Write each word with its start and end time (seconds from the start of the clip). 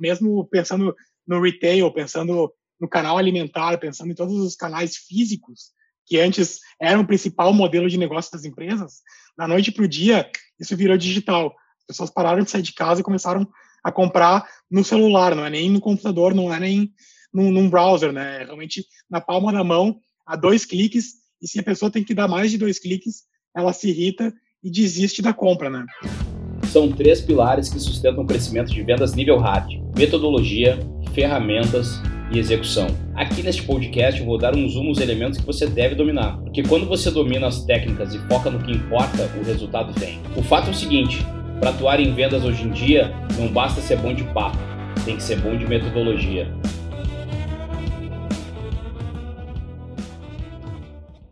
mesmo 0.00 0.44
pensando 0.46 0.94
no 1.26 1.40
retail, 1.40 1.92
pensando 1.92 2.52
no 2.80 2.88
canal 2.88 3.18
alimentar, 3.18 3.78
pensando 3.78 4.10
em 4.10 4.14
todos 4.14 4.36
os 4.36 4.54
canais 4.54 4.96
físicos, 4.96 5.72
que 6.06 6.18
antes 6.18 6.58
eram 6.80 7.02
o 7.02 7.06
principal 7.06 7.52
modelo 7.52 7.88
de 7.88 7.98
negócio 7.98 8.32
das 8.32 8.44
empresas, 8.44 9.02
da 9.36 9.46
noite 9.46 9.70
para 9.70 9.84
o 9.84 9.88
dia, 9.88 10.30
isso 10.58 10.76
virou 10.76 10.96
digital. 10.96 11.54
As 11.80 11.86
pessoas 11.86 12.10
pararam 12.10 12.42
de 12.42 12.50
sair 12.50 12.62
de 12.62 12.72
casa 12.72 13.00
e 13.00 13.04
começaram 13.04 13.46
a 13.84 13.92
comprar 13.92 14.46
no 14.70 14.82
celular, 14.82 15.34
não 15.34 15.44
é 15.44 15.50
nem 15.50 15.70
no 15.70 15.80
computador, 15.80 16.34
não 16.34 16.52
é 16.52 16.58
nem 16.58 16.92
num, 17.32 17.50
num 17.50 17.68
browser, 17.68 18.12
né? 18.12 18.42
É 18.42 18.44
realmente 18.44 18.84
na 19.08 19.20
palma 19.20 19.52
da 19.52 19.62
mão, 19.62 20.00
a 20.26 20.34
dois 20.36 20.64
cliques, 20.64 21.14
e 21.40 21.46
se 21.46 21.60
a 21.60 21.62
pessoa 21.62 21.90
tem 21.90 22.02
que 22.02 22.14
dar 22.14 22.26
mais 22.26 22.50
de 22.50 22.58
dois 22.58 22.78
cliques, 22.78 23.24
ela 23.54 23.72
se 23.72 23.88
irrita 23.88 24.32
e 24.62 24.70
desiste 24.70 25.22
da 25.22 25.32
compra, 25.32 25.70
né? 25.70 25.86
São 26.68 26.92
três 26.92 27.18
pilares 27.22 27.70
que 27.70 27.80
sustentam 27.80 28.24
o 28.24 28.26
crescimento 28.26 28.70
de 28.70 28.82
vendas 28.82 29.14
nível 29.14 29.38
hard: 29.38 29.80
metodologia, 29.96 30.78
ferramentas 31.14 31.98
e 32.30 32.38
execução. 32.38 32.88
Aqui 33.14 33.42
neste 33.42 33.62
podcast 33.62 34.20
eu 34.20 34.26
vou 34.26 34.36
dar 34.36 34.54
um 34.54 34.68
zoom 34.68 34.84
nos 34.84 35.00
elementos 35.00 35.38
que 35.38 35.46
você 35.46 35.66
deve 35.66 35.94
dominar, 35.94 36.36
porque 36.38 36.62
quando 36.62 36.86
você 36.86 37.10
domina 37.10 37.46
as 37.46 37.64
técnicas 37.64 38.14
e 38.14 38.18
foca 38.28 38.50
no 38.50 38.62
que 38.62 38.70
importa, 38.70 39.30
o 39.40 39.44
resultado 39.44 39.98
vem. 39.98 40.20
O 40.36 40.42
fato 40.42 40.68
é 40.68 40.70
o 40.70 40.74
seguinte: 40.74 41.26
para 41.58 41.70
atuar 41.70 42.00
em 42.00 42.12
vendas 42.12 42.44
hoje 42.44 42.62
em 42.64 42.70
dia, 42.70 43.14
não 43.38 43.48
basta 43.48 43.80
ser 43.80 43.96
bom 43.96 44.12
de 44.12 44.24
papo, 44.24 44.58
tem 45.06 45.16
que 45.16 45.22
ser 45.22 45.40
bom 45.40 45.56
de 45.56 45.66
metodologia. 45.66 46.52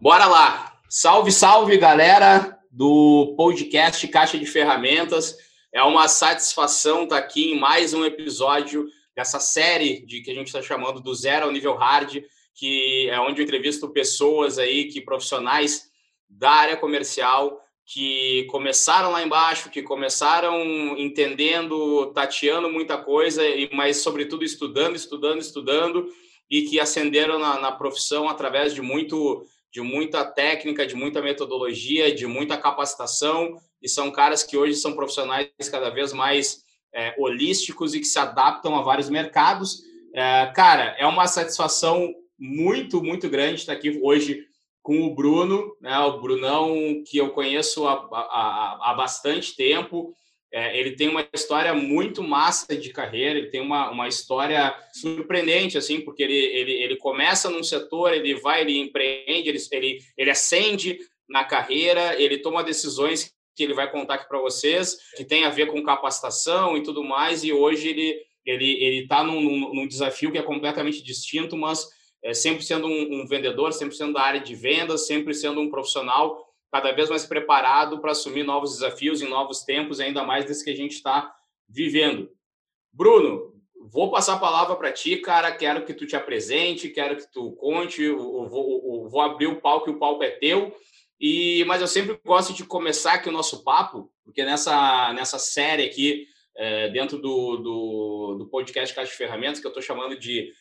Bora 0.01 0.25
lá! 0.25 0.73
Salve, 0.89 1.31
salve, 1.31 1.77
galera 1.77 2.56
do 2.77 3.35
podcast 3.39 4.07
Caixa 4.09 4.37
de 4.37 4.45
Ferramentas. 4.45 5.35
É 5.73 5.83
uma 5.83 6.09
satisfação 6.09 7.05
estar 7.05 7.17
aqui 7.17 7.53
em 7.53 7.59
mais 7.59 7.95
um 7.95 8.05
episódio 8.05 8.87
dessa 9.17 9.41
série 9.41 10.05
de 10.05 10.21
que 10.21 10.31
a 10.31 10.35
gente 10.35 10.49
está 10.49 10.61
chamando 10.61 11.01
do 11.01 11.15
zero 11.15 11.47
ao 11.47 11.51
nível 11.51 11.75
hard, 11.75 12.23
que 12.55 13.09
é 13.09 13.19
onde 13.19 13.41
eu 13.41 13.45
entrevisto 13.45 13.89
pessoas 13.89 14.59
aí, 14.59 14.89
que 14.89 15.01
profissionais 15.01 15.85
da 16.29 16.51
área 16.51 16.77
comercial 16.77 17.59
que 17.87 18.45
começaram 18.51 19.11
lá 19.11 19.23
embaixo, 19.23 19.71
que 19.71 19.81
começaram 19.83 20.63
entendendo, 20.99 22.13
tateando 22.13 22.69
muita 22.69 22.99
coisa, 22.99 23.41
mas 23.73 23.99
sobretudo 23.99 24.45
estudando, 24.45 24.97
estudando, 24.97 25.41
estudando, 25.41 26.09
e 26.51 26.63
que 26.63 26.79
ascenderam 26.79 27.39
na, 27.39 27.59
na 27.59 27.73
profissão 27.73 28.29
através 28.29 28.75
de 28.75 28.83
muito 28.83 29.47
de 29.77 29.83
muita 29.83 30.25
técnica, 30.25 30.87
de 30.87 30.95
muita 30.95 31.21
metodologia, 31.21 32.11
de 32.15 32.27
muita 32.27 32.57
capacitação, 32.57 33.61
e 33.83 33.87
são 33.87 34.11
caras 34.11 34.43
que 34.43 34.57
hoje 34.57 34.75
são 34.77 34.95
profissionais 34.95 35.51
cada 35.71 35.91
vez 35.91 36.15
mais 36.15 36.65
é, 36.95 37.15
holísticos 37.19 37.95
e 37.95 38.01
que 38.01 38.07
se 38.07 38.19
adaptam 38.19 38.75
a 38.75 38.81
vários 38.81 39.11
mercados. 39.11 39.83
É, 40.15 40.51
cara, 40.55 40.97
é 40.99 41.07
uma 41.07 41.27
satisfação 41.27 42.11
muito, 42.39 43.03
muito 43.03 43.29
grande 43.29 43.61
estar 43.61 43.75
aqui 43.75 44.01
hoje 44.03 44.47
com 44.83 45.03
o 45.03 45.15
Bruno, 45.15 45.77
né, 45.79 45.99
o 45.99 46.23
Brunão 46.23 46.75
que 47.07 47.19
eu 47.19 47.29
conheço 47.33 47.87
há, 47.87 47.93
há, 48.13 48.79
há 48.81 48.95
bastante 48.95 49.55
tempo, 49.55 50.15
é, 50.57 50.75
ele 50.75 50.93
tem 50.93 51.07
uma 51.07 51.29
história 51.35 51.75
muito 51.75 52.23
massa 52.23 52.75
de 52.75 52.89
carreira, 52.89 53.39
ele 53.39 53.51
tem 53.51 53.61
uma, 53.61 53.91
uma 53.91 54.09
história 54.09 54.75
surpreendente, 54.91 55.77
assim, 55.77 56.01
porque 56.01 56.23
ele, 56.23 56.35
ele, 56.35 56.73
ele 56.73 56.97
começa 56.97 57.51
num 57.51 57.63
setor, 57.63 58.15
ele 58.15 58.35
vai, 58.37 58.63
ele 58.63 58.79
empreende, 58.79 59.51
ele, 59.51 59.59
ele, 59.71 59.99
ele 60.17 60.31
ascende 60.31 60.99
na 61.29 61.45
carreira, 61.45 62.19
ele 62.19 62.39
toma 62.39 62.65
decisões 62.65 63.31
que 63.55 63.65
ele 63.65 63.75
vai 63.75 63.91
contar 63.91 64.15
aqui 64.15 64.29
para 64.29 64.41
vocês, 64.41 64.97
que 65.15 65.27
tem 65.27 65.45
a 65.45 65.51
ver 65.51 65.67
com 65.67 65.83
capacitação 65.83 66.75
e 66.75 66.83
tudo 66.83 67.05
mais, 67.05 67.45
e 67.45 67.53
hoje 67.53 67.89
ele 67.89 68.19
ele 68.47 68.83
ele 68.83 69.07
num, 69.25 69.41
num, 69.43 69.75
num, 69.75 69.87
desafio 69.87 70.33
que 70.33 70.39
é 70.39 70.43
completamente 70.43 71.03
distinto, 71.03 71.55
mas 71.55 71.87
é, 72.25 72.33
sempre 72.33 72.65
sendo 72.65 72.87
um, 72.87 73.21
um 73.21 73.27
vendedor, 73.27 73.75
sempre 73.75 73.95
sendo 73.95 74.15
da 74.15 74.23
área 74.23 74.41
de 74.41 74.55
vendas, 74.55 75.07
sempre 75.07 75.35
sendo 75.35 75.61
um 75.61 75.69
profissional 75.69 76.46
cada 76.71 76.93
vez 76.93 77.09
mais 77.09 77.25
preparado 77.25 78.01
para 78.01 78.13
assumir 78.13 78.43
novos 78.43 78.73
desafios 78.75 79.23
em 79.23 79.29
novos 79.29 79.65
tempos, 79.65 80.01
ainda 80.01 80.23
mais 80.25 80.45
desse 80.45 80.65
que 80.65 80.71
a 80.71 80.77
gente 80.77 80.93
está 80.93 81.35
vivendo. 81.69 82.31
Bruno, 82.93 83.55
vou 83.91 84.11
passar 84.11 84.35
a 84.35 84.39
palavra 84.39 84.77
para 84.77 84.93
ti, 84.93 85.17
cara. 85.17 85.53
Quero 85.53 85.85
que 85.85 85.95
tu 85.95 86.07
te 86.07 86.17
apresente, 86.17 86.89
quero 86.89 87.17
que 87.17 87.31
tu 87.31 87.53
conte. 87.53 88.03
Eu 88.03 88.49
vou, 88.49 89.05
eu 89.05 89.09
vou 89.09 89.21
abrir 89.21 89.47
o 89.47 89.61
palco 89.61 89.89
e 89.89 89.93
o 89.93 89.99
palco 89.99 90.23
é 90.23 90.31
teu. 90.31 90.75
E, 91.21 91.65
mas 91.67 91.81
eu 91.81 91.89
sempre 91.89 92.19
gosto 92.25 92.53
de 92.53 92.65
começar 92.65 93.15
aqui 93.15 93.29
o 93.29 93.33
nosso 93.33 93.65
papo, 93.65 94.13
porque 94.23 94.45
nessa, 94.45 95.13
nessa 95.15 95.39
série 95.39 95.85
aqui, 95.85 96.27
é, 96.55 96.89
dentro 96.91 97.19
do, 97.19 97.57
do, 97.57 98.37
do 98.39 98.49
podcast 98.49 98.95
Caixa 98.95 99.11
de 99.11 99.17
Ferramentas, 99.17 99.61
que 99.61 99.67
eu 99.67 99.71
estou 99.71 99.83
chamando 99.83 100.19
de, 100.19 100.53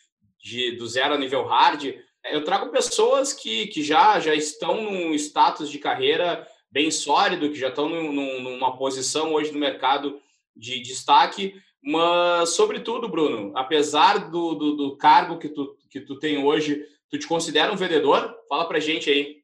de 0.42 0.72
do 0.78 0.88
zero 0.88 1.14
a 1.14 1.18
nível 1.18 1.44
hard, 1.44 1.94
eu 2.32 2.44
trago 2.44 2.72
pessoas 2.72 3.34
que, 3.34 3.68
que 3.68 3.84
já, 3.84 4.20
já 4.20 4.34
estão 4.34 4.82
num 4.82 5.14
status 5.14 5.70
de 5.70 5.80
carreira 5.80 6.48
bem 6.72 6.92
sólido, 6.92 7.50
que 7.50 7.58
já 7.58 7.70
estão 7.70 7.88
num, 7.88 8.42
numa 8.42 8.78
posição 8.78 9.34
hoje 9.34 9.52
no 9.52 9.60
mercado 9.60 10.20
de 10.56 10.80
destaque, 10.82 11.56
mas, 11.88 12.50
sobretudo, 12.50 13.08
Bruno, 13.08 13.52
apesar 13.56 14.30
do, 14.32 14.56
do, 14.56 14.76
do, 14.76 14.98
cargo 14.98 15.38
que 15.38 15.50
tu, 15.50 15.78
que 15.90 16.02
tu 16.02 16.18
tem 16.18 16.44
hoje, 16.44 16.84
tu 17.12 17.20
te 17.20 17.28
considera 17.28 17.72
um 17.72 17.78
vendedor? 17.78 18.36
Fala 18.50 18.68
para 18.68 18.80
gente 18.80 19.08
aí. 19.10 19.44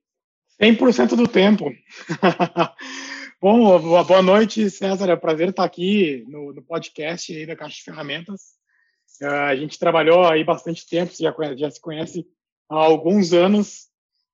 100% 0.59 1.15
do 1.15 1.27
tempo. 1.27 1.71
Bom, 3.39 3.79
boa 4.03 4.21
noite, 4.23 4.69
César. 4.71 5.09
É 5.09 5.13
um 5.13 5.19
prazer 5.19 5.49
estar 5.49 5.63
aqui 5.63 6.25
no, 6.27 6.51
no 6.51 6.63
podcast 6.63 7.31
aí 7.31 7.45
da 7.45 7.55
Caixa 7.55 7.77
de 7.77 7.83
Ferramentas. 7.83 8.41
Uh, 9.21 9.25
a 9.27 9.55
gente 9.55 9.77
trabalhou 9.77 10.25
aí 10.25 10.43
bastante 10.43 10.87
tempo, 10.87 11.13
já, 11.19 11.33
já 11.55 11.69
se 11.69 11.79
conhece 11.79 12.25
há 12.71 12.75
alguns 12.75 13.33
anos. 13.33 13.87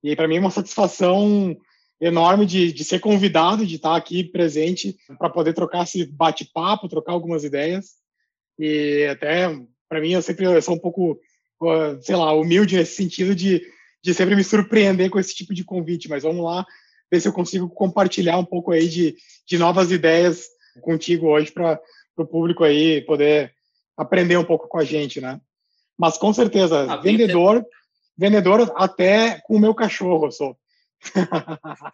E 0.03 0.16
para 0.16 0.28
mim 0.28 0.38
é 0.38 0.40
uma 0.40 0.52
satisfação 0.52 1.58
enorme 2.00 2.46
de, 2.46 2.72
de 2.72 2.84
ser 2.84 3.00
convidado, 3.00 3.66
de 3.66 3.75
estar 3.75 3.96
aqui 3.96 4.24
presente 4.24 4.96
para 5.18 5.30
poder 5.30 5.53
trocar 5.53 5.84
esse 5.84 6.06
bate-papo, 6.06 6.88
trocar 6.88 7.14
algumas 7.14 7.44
ideias. 7.44 7.96
E 8.59 9.08
até, 9.09 9.50
para 9.90 10.00
mim, 10.00 10.12
eu 10.12 10.22
sempre 10.22 10.46
eu 10.46 10.62
sou 10.62 10.75
um 10.75 10.80
pouco, 10.80 11.20
sei 12.02 12.16
lá, 12.16 12.31
humilde 12.34 12.78
nesse 12.78 12.96
sentido 12.96 13.34
de, 13.34 13.64
de 14.03 14.14
sempre 14.14 14.36
me 14.36 14.44
surpreender 14.44 15.09
com 15.09 15.19
esse 15.19 15.36
tipo 15.36 15.54
de 15.54 15.64
convite. 15.64 16.08
Mas 16.08 16.22
vamos 16.22 16.46
lá 16.46 16.64
ver 17.12 17.19
se 17.19 17.28
eu 17.28 17.34
consigo 17.34 17.68
compartilhar 17.68 18.38
um 18.38 18.46
pouco 18.46 18.72
aí 18.72 18.88
de, 18.88 19.16
de 19.48 19.58
novas 19.58 19.92
ideias 19.92 20.48
contigo 20.81 21.28
hoje 21.28 21.52
para 21.52 21.80
o 22.16 22.25
público 22.25 22.64
aí 22.64 23.02
poder 23.02 23.52
aprender 23.98 24.38
um 24.38 24.44
pouco 24.44 24.68
com 24.68 24.78
a 24.78 24.84
gente, 24.84 25.19
né? 25.19 25.42
Mas 25.98 26.16
com 26.18 26.31
certeza, 26.31 26.92
a 26.92 26.98
vendedor, 26.98 27.66
vendedor 28.17 28.73
até 28.75 29.39
com 29.41 29.55
o 29.55 29.59
meu 29.59 29.75
cachorro, 29.75 30.28
eu 30.28 30.31
sou. 30.31 30.57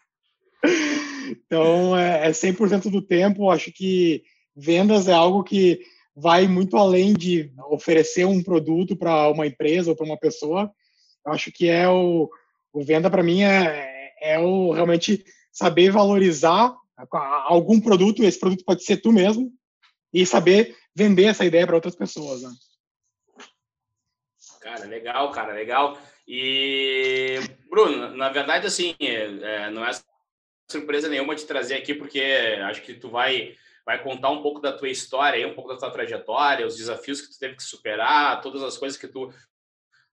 então, 1.29 1.97
é, 1.97 2.27
é 2.27 2.31
100% 2.31 2.89
do 2.89 3.01
tempo. 3.01 3.49
Acho 3.49 3.71
que 3.71 4.23
vendas 4.55 5.07
é 5.07 5.13
algo 5.13 5.43
que 5.43 5.81
vai 6.15 6.47
muito 6.47 6.77
além 6.77 7.13
de 7.13 7.51
oferecer 7.69 8.25
um 8.25 8.41
produto 8.41 8.95
para 8.95 9.29
uma 9.29 9.47
empresa 9.47 9.89
ou 9.89 9.95
para 9.95 10.05
uma 10.05 10.17
pessoa. 10.17 10.71
Eu 11.25 11.33
acho 11.33 11.51
que 11.51 11.67
é 11.67 11.89
o, 11.89 12.29
o 12.71 12.83
venda 12.83 13.09
para 13.09 13.23
mim 13.23 13.43
é, 13.43 14.13
é 14.21 14.39
o 14.39 14.71
realmente 14.71 15.23
saber 15.51 15.91
valorizar 15.91 16.75
algum 17.45 17.79
produto. 17.79 18.23
Esse 18.23 18.39
produto 18.39 18.63
pode 18.63 18.83
ser 18.83 18.97
tu 18.97 19.11
mesmo 19.11 19.51
e 20.13 20.25
saber 20.25 20.75
vender 20.95 21.25
essa 21.25 21.45
ideia 21.45 21.65
para 21.65 21.75
outras 21.75 21.95
pessoas. 21.95 22.43
Né? 22.43 22.51
Cara, 24.61 24.85
legal, 24.85 25.31
cara, 25.31 25.53
legal. 25.53 25.97
E, 26.27 27.39
Bruno, 27.69 28.15
na 28.15 28.29
verdade, 28.29 28.67
assim, 28.67 28.95
é, 28.99 29.65
é, 29.65 29.69
não 29.69 29.85
é 29.85 29.91
surpresa 30.69 31.09
nenhuma 31.09 31.35
te 31.35 31.45
trazer 31.45 31.75
aqui, 31.75 31.93
porque 31.93 32.21
acho 32.63 32.81
que 32.81 32.93
tu 32.93 33.09
vai, 33.09 33.55
vai 33.85 34.01
contar 34.01 34.29
um 34.29 34.41
pouco 34.41 34.61
da 34.61 34.71
tua 34.71 34.89
história, 34.89 35.47
um 35.47 35.53
pouco 35.53 35.69
da 35.69 35.77
tua 35.77 35.91
trajetória, 35.91 36.65
os 36.65 36.77
desafios 36.77 37.21
que 37.21 37.33
tu 37.33 37.39
teve 37.39 37.55
que 37.55 37.63
superar, 37.63 38.41
todas 38.41 38.63
as 38.63 38.77
coisas 38.77 38.97
que 38.97 39.07
tu 39.07 39.33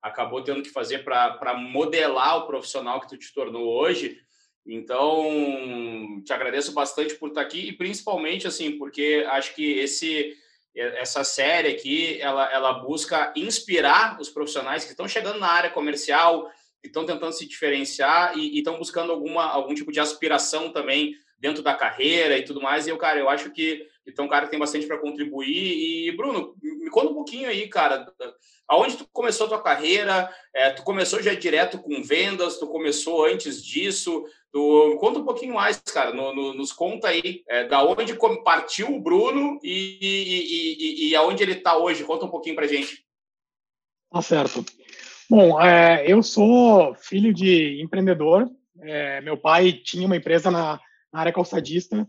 acabou 0.02 0.42
tendo 0.42 0.62
que 0.62 0.70
fazer 0.70 1.04
para 1.04 1.54
modelar 1.54 2.38
o 2.38 2.46
profissional 2.46 3.00
que 3.00 3.08
tu 3.08 3.16
te 3.16 3.32
tornou 3.32 3.68
hoje. 3.68 4.18
Então, 4.66 6.22
te 6.24 6.32
agradeço 6.32 6.72
bastante 6.72 7.14
por 7.14 7.28
estar 7.28 7.40
aqui 7.40 7.68
e 7.68 7.72
principalmente 7.72 8.46
assim, 8.46 8.78
porque 8.78 9.26
acho 9.28 9.54
que 9.54 9.78
esse 9.78 10.36
essa 10.74 11.24
série 11.24 11.68
aqui, 11.68 12.20
ela, 12.20 12.50
ela 12.52 12.72
busca 12.74 13.32
inspirar 13.36 14.20
os 14.20 14.28
profissionais 14.28 14.84
que 14.84 14.90
estão 14.90 15.08
chegando 15.08 15.38
na 15.38 15.48
área 15.48 15.70
comercial, 15.70 16.50
que 16.80 16.86
estão 16.86 17.04
tentando 17.04 17.32
se 17.32 17.46
diferenciar 17.46 18.36
e 18.38 18.58
estão 18.58 18.78
buscando 18.78 19.12
alguma, 19.12 19.44
algum 19.44 19.74
tipo 19.74 19.92
de 19.92 20.00
aspiração 20.00 20.72
também 20.72 21.14
dentro 21.38 21.62
da 21.62 21.74
carreira 21.74 22.38
e 22.38 22.44
tudo 22.44 22.60
mais. 22.60 22.86
E 22.86 22.90
eu, 22.90 22.98
cara, 22.98 23.18
eu 23.18 23.28
acho 23.28 23.50
que 23.50 23.86
então, 24.10 24.28
cara, 24.28 24.48
tem 24.48 24.58
bastante 24.58 24.86
para 24.86 24.98
contribuir. 24.98 26.08
E, 26.08 26.12
Bruno, 26.16 26.54
me 26.62 26.90
conta 26.90 27.10
um 27.10 27.14
pouquinho 27.14 27.48
aí, 27.48 27.68
cara, 27.68 28.06
aonde 28.68 28.96
tu 28.96 29.08
começou 29.12 29.46
a 29.46 29.48
tua 29.50 29.62
carreira? 29.62 30.28
É, 30.54 30.70
tu 30.70 30.82
começou 30.82 31.22
já 31.22 31.32
direto 31.34 31.78
com 31.78 32.02
vendas? 32.02 32.58
Tu 32.58 32.66
começou 32.66 33.24
antes 33.24 33.64
disso? 33.64 34.24
Tu 34.52 34.96
conta 35.00 35.20
um 35.20 35.24
pouquinho 35.24 35.54
mais, 35.54 35.78
cara. 35.78 36.12
No, 36.12 36.34
no, 36.34 36.54
nos 36.54 36.72
conta 36.72 37.08
aí 37.08 37.42
é, 37.48 37.64
da 37.64 37.82
onde 37.84 38.18
partiu 38.44 38.94
o 38.94 39.00
Bruno 39.00 39.58
e, 39.62 39.98
e, 40.00 41.06
e, 41.06 41.08
e 41.10 41.16
aonde 41.16 41.42
ele 41.42 41.52
está 41.52 41.76
hoje. 41.76 42.04
Conta 42.04 42.24
um 42.24 42.30
pouquinho 42.30 42.56
para 42.56 42.66
gente. 42.66 43.04
Tá 44.10 44.20
certo. 44.20 44.64
Bom, 45.30 45.60
é, 45.60 46.04
eu 46.06 46.22
sou 46.24 46.92
filho 46.96 47.32
de 47.32 47.80
empreendedor. 47.80 48.50
É, 48.80 49.20
meu 49.20 49.36
pai 49.36 49.72
tinha 49.72 50.04
uma 50.04 50.16
empresa 50.16 50.50
na, 50.50 50.80
na, 51.12 51.20
área 51.20 51.32
calçadista 51.32 52.04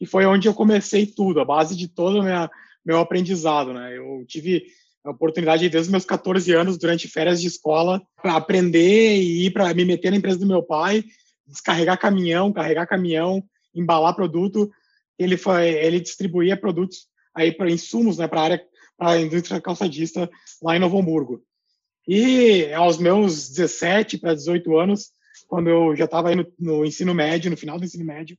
e 0.00 0.06
foi 0.06 0.26
onde 0.26 0.48
eu 0.48 0.54
comecei 0.54 1.06
tudo, 1.06 1.40
a 1.40 1.44
base 1.44 1.76
de 1.76 1.88
todo 1.88 2.20
o 2.20 2.22
minha, 2.22 2.50
meu 2.84 2.98
aprendizado. 2.98 3.72
Né? 3.72 3.96
Eu 3.96 4.24
tive 4.26 4.66
a 5.04 5.10
oportunidade 5.10 5.68
desde 5.68 5.88
os 5.88 5.88
meus 5.88 6.04
14 6.04 6.52
anos, 6.52 6.78
durante 6.78 7.08
férias 7.08 7.40
de 7.40 7.48
escola, 7.48 8.02
para 8.22 8.36
aprender 8.36 9.16
e 9.16 9.46
ir 9.46 9.50
para 9.52 9.72
me 9.74 9.84
meter 9.84 10.10
na 10.10 10.16
empresa 10.16 10.38
do 10.38 10.46
meu 10.46 10.62
pai 10.62 11.04
descarregar 11.48 11.98
caminhão, 11.98 12.52
carregar 12.52 12.86
caminhão, 12.86 13.42
embalar 13.74 14.14
produto. 14.14 14.70
Ele 15.18 15.36
foi, 15.36 15.68
ele 15.68 16.00
distribuía 16.00 16.56
produtos 16.56 17.06
aí 17.34 17.50
para 17.52 17.70
insumos, 17.70 18.18
né, 18.18 18.28
para 18.28 18.42
área, 18.42 18.62
para 18.96 19.12
a 19.12 19.20
indústria 19.20 19.60
calçadista 19.60 20.30
lá 20.62 20.76
em 20.76 20.78
Novo 20.78 20.98
Hamburgo. 20.98 21.42
E 22.06 22.72
aos 22.72 22.98
meus 22.98 23.48
17 23.48 24.18
para 24.18 24.34
18 24.34 24.78
anos, 24.78 25.10
quando 25.46 25.68
eu 25.68 25.96
já 25.96 26.04
estava 26.04 26.34
no, 26.34 26.46
no, 26.58 26.84
ensino 26.84 27.14
médio, 27.14 27.50
no 27.50 27.56
final 27.56 27.78
do 27.78 27.84
ensino 27.84 28.04
médio, 28.04 28.36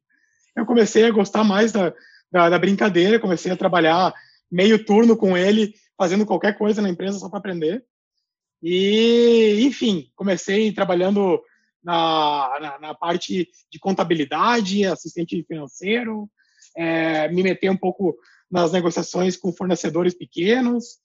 eu 0.59 0.65
comecei 0.65 1.05
a 1.05 1.11
gostar 1.11 1.43
mais 1.43 1.71
da, 1.71 1.93
da, 2.31 2.49
da 2.49 2.59
brincadeira, 2.59 3.19
comecei 3.19 3.51
a 3.51 3.57
trabalhar 3.57 4.13
meio 4.51 4.83
turno 4.83 5.15
com 5.15 5.37
ele, 5.37 5.73
fazendo 5.97 6.25
qualquer 6.25 6.57
coisa 6.57 6.81
na 6.81 6.89
empresa 6.89 7.19
só 7.19 7.29
para 7.29 7.39
aprender. 7.39 7.83
E, 8.61 9.61
enfim, 9.63 10.11
comecei 10.15 10.71
trabalhando 10.71 11.41
na, 11.83 12.57
na, 12.59 12.79
na 12.79 12.93
parte 12.93 13.49
de 13.71 13.79
contabilidade, 13.79 14.85
assistente 14.85 15.43
financeiro, 15.43 16.29
é, 16.75 17.29
me 17.29 17.41
meter 17.41 17.69
um 17.69 17.77
pouco 17.77 18.17
nas 18.51 18.71
negociações 18.71 19.37
com 19.37 19.53
fornecedores 19.53 20.13
pequenos, 20.13 20.97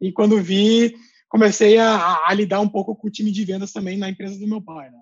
e 0.00 0.12
quando 0.12 0.42
vi, 0.42 0.94
comecei 1.28 1.78
a, 1.78 2.20
a, 2.26 2.34
lidar 2.34 2.60
um 2.60 2.68
pouco 2.68 2.94
com 2.94 3.08
o 3.08 3.10
time 3.10 3.30
de 3.30 3.44
vendas 3.44 3.72
também 3.72 3.98
na 3.98 4.08
empresa 4.08 4.38
do 4.38 4.46
meu 4.46 4.62
pai. 4.62 4.90
Né? 4.90 4.98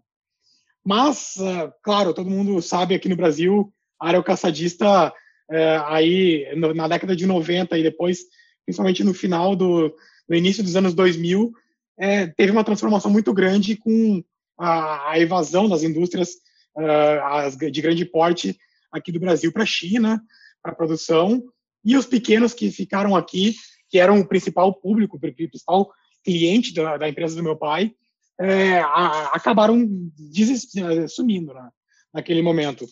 Mas, 0.84 1.36
uh, 1.36 1.72
claro, 1.82 2.14
todo 2.14 2.30
mundo 2.30 2.60
sabe 2.62 2.94
aqui 2.94 3.08
no 3.08 3.16
Brasil, 3.16 3.72
área 4.00 4.22
caçadista, 4.22 5.08
uh, 5.08 5.84
aí 5.86 6.46
no, 6.56 6.74
na 6.74 6.88
década 6.88 7.14
de 7.16 7.26
90 7.26 7.78
e 7.78 7.82
depois, 7.82 8.20
principalmente 8.64 9.04
no 9.04 9.14
final 9.14 9.56
do 9.56 9.94
no 10.28 10.36
início 10.36 10.62
dos 10.62 10.76
anos 10.76 10.92
2000, 10.92 11.52
é, 11.98 12.26
teve 12.26 12.52
uma 12.52 12.62
transformação 12.62 13.10
muito 13.10 13.32
grande 13.32 13.76
com 13.76 14.22
a, 14.58 15.12
a 15.12 15.18
evasão 15.18 15.68
das 15.68 15.82
indústrias 15.82 16.34
uh, 16.76 17.24
as, 17.24 17.56
de 17.56 17.80
grande 17.80 18.04
porte 18.04 18.58
aqui 18.92 19.10
do 19.10 19.20
Brasil 19.20 19.52
para 19.52 19.62
a 19.62 19.66
China, 19.66 20.22
para 20.62 20.72
a 20.72 20.74
produção, 20.74 21.42
e 21.84 21.96
os 21.96 22.06
pequenos 22.06 22.52
que 22.52 22.70
ficaram 22.70 23.16
aqui, 23.16 23.54
que 23.88 23.98
eram 23.98 24.20
o 24.20 24.28
principal 24.28 24.74
público, 24.74 25.16
o 25.16 25.20
principal 25.20 25.90
cliente 26.24 26.74
da, 26.74 26.96
da 26.96 27.08
empresa 27.08 27.36
do 27.36 27.42
meu 27.42 27.56
pai, 27.56 27.92
é, 28.40 28.80
a, 28.80 29.30
acabaram 29.34 29.88
sumindo 31.08 31.52
né, 31.54 31.68
naquele 32.12 32.42
momento. 32.42 32.86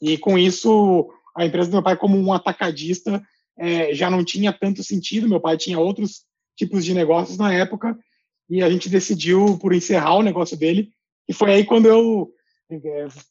E 0.00 0.16
com 0.18 0.38
isso, 0.38 1.10
a 1.36 1.44
empresa 1.44 1.70
do 1.70 1.74
meu 1.74 1.82
pai, 1.82 1.96
como 1.96 2.16
um 2.16 2.32
atacadista, 2.32 3.22
é, 3.58 3.94
já 3.94 4.08
não 4.10 4.24
tinha 4.24 4.52
tanto 4.52 4.82
sentido. 4.82 5.28
Meu 5.28 5.40
pai 5.40 5.56
tinha 5.56 5.78
outros 5.78 6.22
tipos 6.56 6.84
de 6.84 6.94
negócios 6.94 7.38
na 7.38 7.52
época, 7.52 7.98
e 8.50 8.62
a 8.62 8.70
gente 8.70 8.88
decidiu 8.88 9.58
por 9.58 9.74
encerrar 9.74 10.14
o 10.14 10.22
negócio 10.22 10.56
dele 10.56 10.90
e 11.28 11.34
foi 11.34 11.52
aí 11.52 11.64
quando 11.64 11.86
eu 11.86 12.32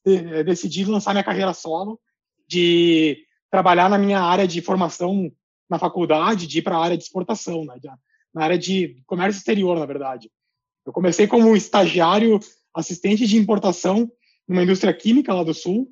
é, 0.06 0.44
decidi 0.44 0.86
lançar 0.86 1.14
minha 1.14 1.24
carreira 1.24 1.54
solo, 1.54 2.00
de 2.48 3.18
trabalhar 3.50 3.90
na 3.90 3.98
minha 3.98 4.22
área 4.22 4.48
de 4.48 4.62
formação 4.62 5.32
na 5.70 5.80
faculdade, 5.80 6.48
de 6.48 6.60
ir 6.60 6.62
para 6.62 6.78
a 6.78 6.84
área 6.84 6.98
de 6.98 7.04
exportação, 7.04 7.66
né, 7.66 7.76
na 8.34 8.44
área 8.44 8.58
de 8.58 9.02
comércio 9.06 9.40
exterior, 9.40 9.78
na 9.78 9.86
verdade. 9.86 10.32
Eu 10.86 10.94
comecei 10.94 11.28
como 11.28 11.56
estagiário, 11.56 12.40
assistente 12.74 13.26
de 13.26 13.38
importação 13.38 14.10
numa 14.48 14.64
indústria 14.64 14.94
química 14.94 15.34
lá 15.34 15.44
do 15.44 15.54
Sul. 15.54 15.90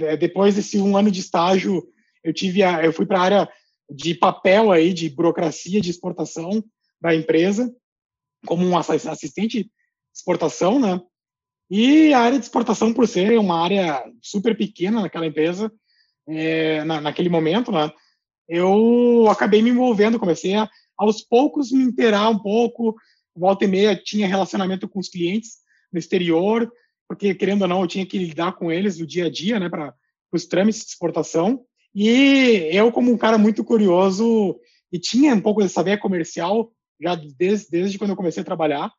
É, 0.00 0.16
depois 0.16 0.54
desse 0.54 0.78
um 0.78 0.96
ano 0.96 1.10
de 1.10 1.20
estágio, 1.20 1.86
eu 2.22 2.32
tive, 2.32 2.62
a, 2.62 2.84
eu 2.84 2.92
fui 2.92 3.06
para 3.06 3.18
a 3.18 3.22
área 3.22 3.48
de 3.90 4.14
papel 4.14 4.72
aí, 4.72 4.92
de 4.92 5.08
burocracia 5.08 5.80
de 5.80 5.90
exportação 5.90 6.62
da 7.00 7.14
empresa, 7.14 7.72
como 8.44 8.66
um 8.66 8.76
assistente 8.76 9.64
de 9.64 9.70
exportação, 10.14 10.80
né? 10.80 11.00
E 11.70 12.12
a 12.12 12.20
área 12.20 12.38
de 12.38 12.44
exportação, 12.44 12.92
por 12.92 13.08
ser 13.08 13.38
uma 13.38 13.62
área 13.62 14.04
super 14.22 14.56
pequena 14.56 15.00
naquela 15.00 15.26
empresa, 15.26 15.72
é, 16.28 16.84
na, 16.84 17.00
naquele 17.00 17.28
momento, 17.28 17.72
né, 17.72 17.90
eu 18.48 19.26
acabei 19.28 19.60
me 19.62 19.70
envolvendo, 19.70 20.18
comecei 20.18 20.54
a, 20.54 20.68
aos 20.96 21.20
poucos, 21.20 21.72
me 21.72 21.82
inteirar 21.82 22.28
um 22.28 22.38
pouco. 22.38 22.94
Volta 23.34 23.64
e 23.64 23.68
meia 23.68 23.96
tinha 23.96 24.28
relacionamento 24.28 24.88
com 24.88 24.98
os 24.98 25.08
clientes 25.08 25.58
no 25.92 25.98
exterior, 25.98 26.70
porque, 27.08 27.34
querendo 27.34 27.62
ou 27.62 27.68
não, 27.68 27.80
eu 27.82 27.86
tinha 27.86 28.06
que 28.06 28.18
lidar 28.18 28.52
com 28.52 28.70
eles 28.70 28.98
no 28.98 29.06
dia 29.06 29.26
a 29.26 29.30
dia, 29.30 29.60
né, 29.60 29.68
para 29.68 29.94
os 30.32 30.46
trâmites 30.46 30.82
de 30.82 30.88
exportação. 30.88 31.64
E 31.94 32.68
eu, 32.72 32.90
como 32.92 33.10
um 33.10 33.16
cara 33.16 33.38
muito 33.38 33.64
curioso, 33.64 34.58
e 34.92 34.98
tinha 34.98 35.34
um 35.34 35.40
pouco 35.40 35.62
dessa 35.62 35.82
veia 35.82 35.98
comercial, 35.98 36.72
já 37.00 37.14
desde, 37.14 37.70
desde 37.70 37.98
quando 37.98 38.10
eu 38.10 38.16
comecei 38.16 38.42
a 38.42 38.44
trabalhar, 38.44 38.92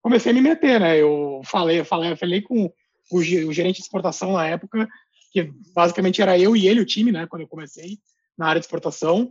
comecei 0.00 0.32
a 0.32 0.34
me 0.34 0.40
meter, 0.40 0.80
né? 0.80 1.00
Eu 1.00 1.40
falei, 1.44 1.84
falei, 1.84 2.16
falei 2.16 2.42
com 2.42 2.64
o, 3.10 3.18
o 3.18 3.22
gerente 3.52 3.76
de 3.76 3.82
exportação 3.82 4.32
na 4.32 4.46
época, 4.46 4.88
que 5.30 5.50
basicamente 5.74 6.20
era 6.20 6.38
eu 6.38 6.56
e 6.56 6.66
ele, 6.66 6.80
o 6.80 6.86
time, 6.86 7.12
né? 7.12 7.26
Quando 7.26 7.42
eu 7.42 7.48
comecei 7.48 7.98
na 8.36 8.46
área 8.48 8.60
de 8.60 8.66
exportação, 8.66 9.30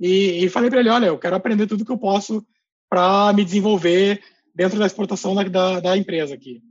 e, 0.00 0.44
e 0.44 0.48
falei 0.48 0.70
para 0.70 0.80
ele, 0.80 0.90
olha, 0.90 1.06
eu 1.06 1.18
quero 1.18 1.36
aprender 1.36 1.66
tudo 1.66 1.84
que 1.84 1.90
eu 1.90 1.98
posso 1.98 2.46
para 2.88 3.32
me 3.32 3.44
desenvolver 3.44 4.22
dentro 4.54 4.78
da 4.78 4.86
exportação 4.86 5.34
da, 5.34 5.42
da, 5.42 5.80
da 5.80 5.96
empresa 5.96 6.34
aqui. 6.34 6.62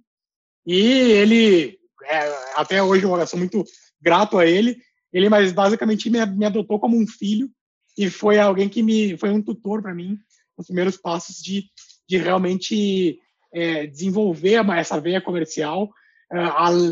E 0.68 0.82
ele, 1.14 1.80
é, 2.04 2.20
até 2.58 2.84
hoje 2.84 3.06
eu 3.06 3.28
sou 3.28 3.40
muito 3.40 3.64
grato 4.02 4.38
a 4.38 4.46
ele, 4.46 4.78
ele 5.14 5.30
mas 5.30 5.54
basicamente 5.54 6.10
me, 6.10 6.24
me 6.26 6.46
adotou 6.46 6.78
como 6.78 6.98
um 6.98 7.08
filho 7.08 7.50
e 7.98 8.10
foi 8.10 8.38
alguém 8.38 8.68
que 8.68 8.84
me 8.84 9.18
foi 9.18 9.30
um 9.30 9.42
tutor 9.42 9.82
para 9.82 9.96
mim 9.96 10.20
nos 10.58 10.68
primeiros 10.68 10.98
passos 10.98 11.38
de, 11.38 11.64
de 12.06 12.18
realmente 12.18 13.18
é, 13.54 13.88
desenvolver 13.88 14.60
essa 14.78 15.00
veia 15.00 15.22
comercial, 15.22 15.90
é, 16.32 16.38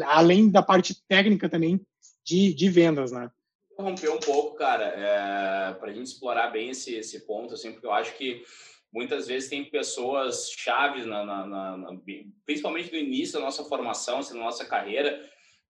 além 0.06 0.50
da 0.50 0.63
parte 0.63 0.95
técnica 1.10 1.50
também 1.50 1.86
de, 2.25 2.54
de 2.54 2.69
vendas, 2.69 3.12
né? 3.12 3.30
Interromper 3.74 4.10
um 4.10 4.19
pouco, 4.19 4.56
cara, 4.56 4.86
é, 4.86 5.74
para 5.74 5.92
a 5.92 5.94
gente 5.94 6.07
explorar 6.07 6.48
bem 6.48 6.69
esse, 6.69 6.95
esse 6.95 7.25
ponto, 7.25 7.56
assim, 7.56 7.74
porque 7.74 7.86
eu 7.86 7.92
acho 7.92 8.16
que 8.18 8.42
muitas 8.95 9.27
vezes 9.27 9.50
tem 9.50 9.65
pessoas 9.65 10.50
chaves, 10.50 11.05
na, 11.05 11.25
na, 11.25 11.46
na, 11.46 12.00
principalmente 12.46 12.93
no 12.93 12.98
início 12.98 13.34
da 13.34 13.46
nossa 13.46 13.65
formação, 13.65 14.19
assim, 14.19 14.39
nossa 14.39 14.65
carreira, 14.65 15.22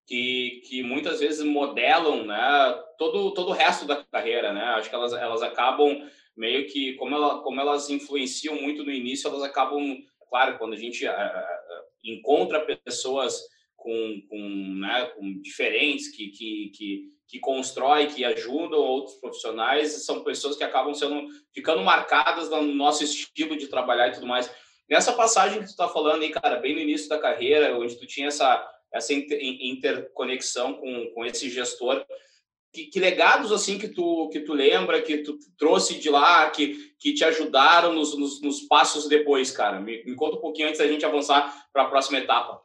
que, 0.05 0.61
que 0.67 0.83
muitas 0.83 1.19
vezes 1.19 1.43
modelam 1.43 2.23
né, 2.23 2.83
todo, 2.99 3.33
todo 3.33 3.49
o 3.49 3.53
resto 3.53 3.87
da 3.87 4.03
carreira. 4.03 4.53
Né? 4.53 4.61
Acho 4.61 4.89
que 4.91 4.95
elas, 4.95 5.11
elas 5.13 5.41
acabam 5.41 6.07
meio 6.37 6.67
que, 6.67 6.93
como, 6.93 7.15
ela, 7.15 7.41
como 7.41 7.59
elas 7.59 7.89
influenciam 7.89 8.61
muito 8.61 8.83
no 8.83 8.91
início, 8.91 9.27
elas 9.27 9.41
acabam 9.41 9.97
claro, 10.29 10.59
quando 10.59 10.73
a 10.73 10.77
gente 10.77 11.07
uh, 11.07 11.11
encontra 12.03 12.59
pessoas 12.59 13.41
com, 13.75 14.21
com, 14.29 14.37
né, 14.79 15.05
com 15.15 15.41
diferentes 15.41 16.15
que, 16.15 16.27
que, 16.27 16.71
que, 16.75 17.09
que 17.27 17.39
constroem, 17.39 18.07
que 18.07 18.23
ajudam 18.23 18.79
outros 18.79 19.15
profissionais, 19.17 20.05
são 20.05 20.23
pessoas 20.23 20.55
que 20.55 20.63
acabam 20.63 20.93
sendo 20.93 21.27
ficando 21.51 21.83
marcadas 21.83 22.49
no 22.49 22.61
nosso 22.61 23.03
estilo 23.03 23.57
de 23.57 23.67
trabalhar 23.67 24.09
e 24.09 24.13
tudo 24.13 24.27
mais. 24.27 24.49
Nessa 24.89 25.11
passagem 25.13 25.59
que 25.59 25.65
tu 25.65 25.71
está 25.71 25.87
falando 25.87 26.21
aí, 26.21 26.29
cara, 26.29 26.57
bem 26.57 26.75
no 26.75 26.81
início 26.81 27.09
da 27.09 27.17
carreira, 27.17 27.75
onde 27.77 27.95
tu 27.95 28.05
tinha 28.05 28.27
essa, 28.27 28.67
essa 28.93 29.13
interconexão 29.13 30.73
com, 30.73 31.11
com 31.13 31.25
esse 31.25 31.49
gestor, 31.49 32.05
que, 32.71 32.85
que, 32.85 32.99
legados 32.99 33.51
assim 33.51 33.77
que 33.77 33.87
tu 33.87 34.27
que 34.29 34.41
tu 34.41 34.53
lembra 34.53 35.01
que 35.01 35.19
tu 35.19 35.39
trouxe 35.57 35.97
de 35.97 36.09
lá 36.09 36.49
que, 36.49 36.93
que 36.99 37.13
te 37.13 37.23
ajudaram 37.23 37.93
nos, 37.93 38.17
nos, 38.17 38.41
nos 38.41 38.61
passos 38.63 39.07
depois 39.07 39.49
cara 39.49 39.79
me, 39.79 40.03
me, 40.03 40.13
conta 40.13 40.35
um 40.35 40.41
pouquinho 40.41 40.67
antes 40.67 40.79
da 40.79 40.87
gente 40.87 41.05
avançar 41.05 41.55
para 41.71 41.83
a 41.83 41.87
próxima 41.87 42.17
etapa 42.17 42.59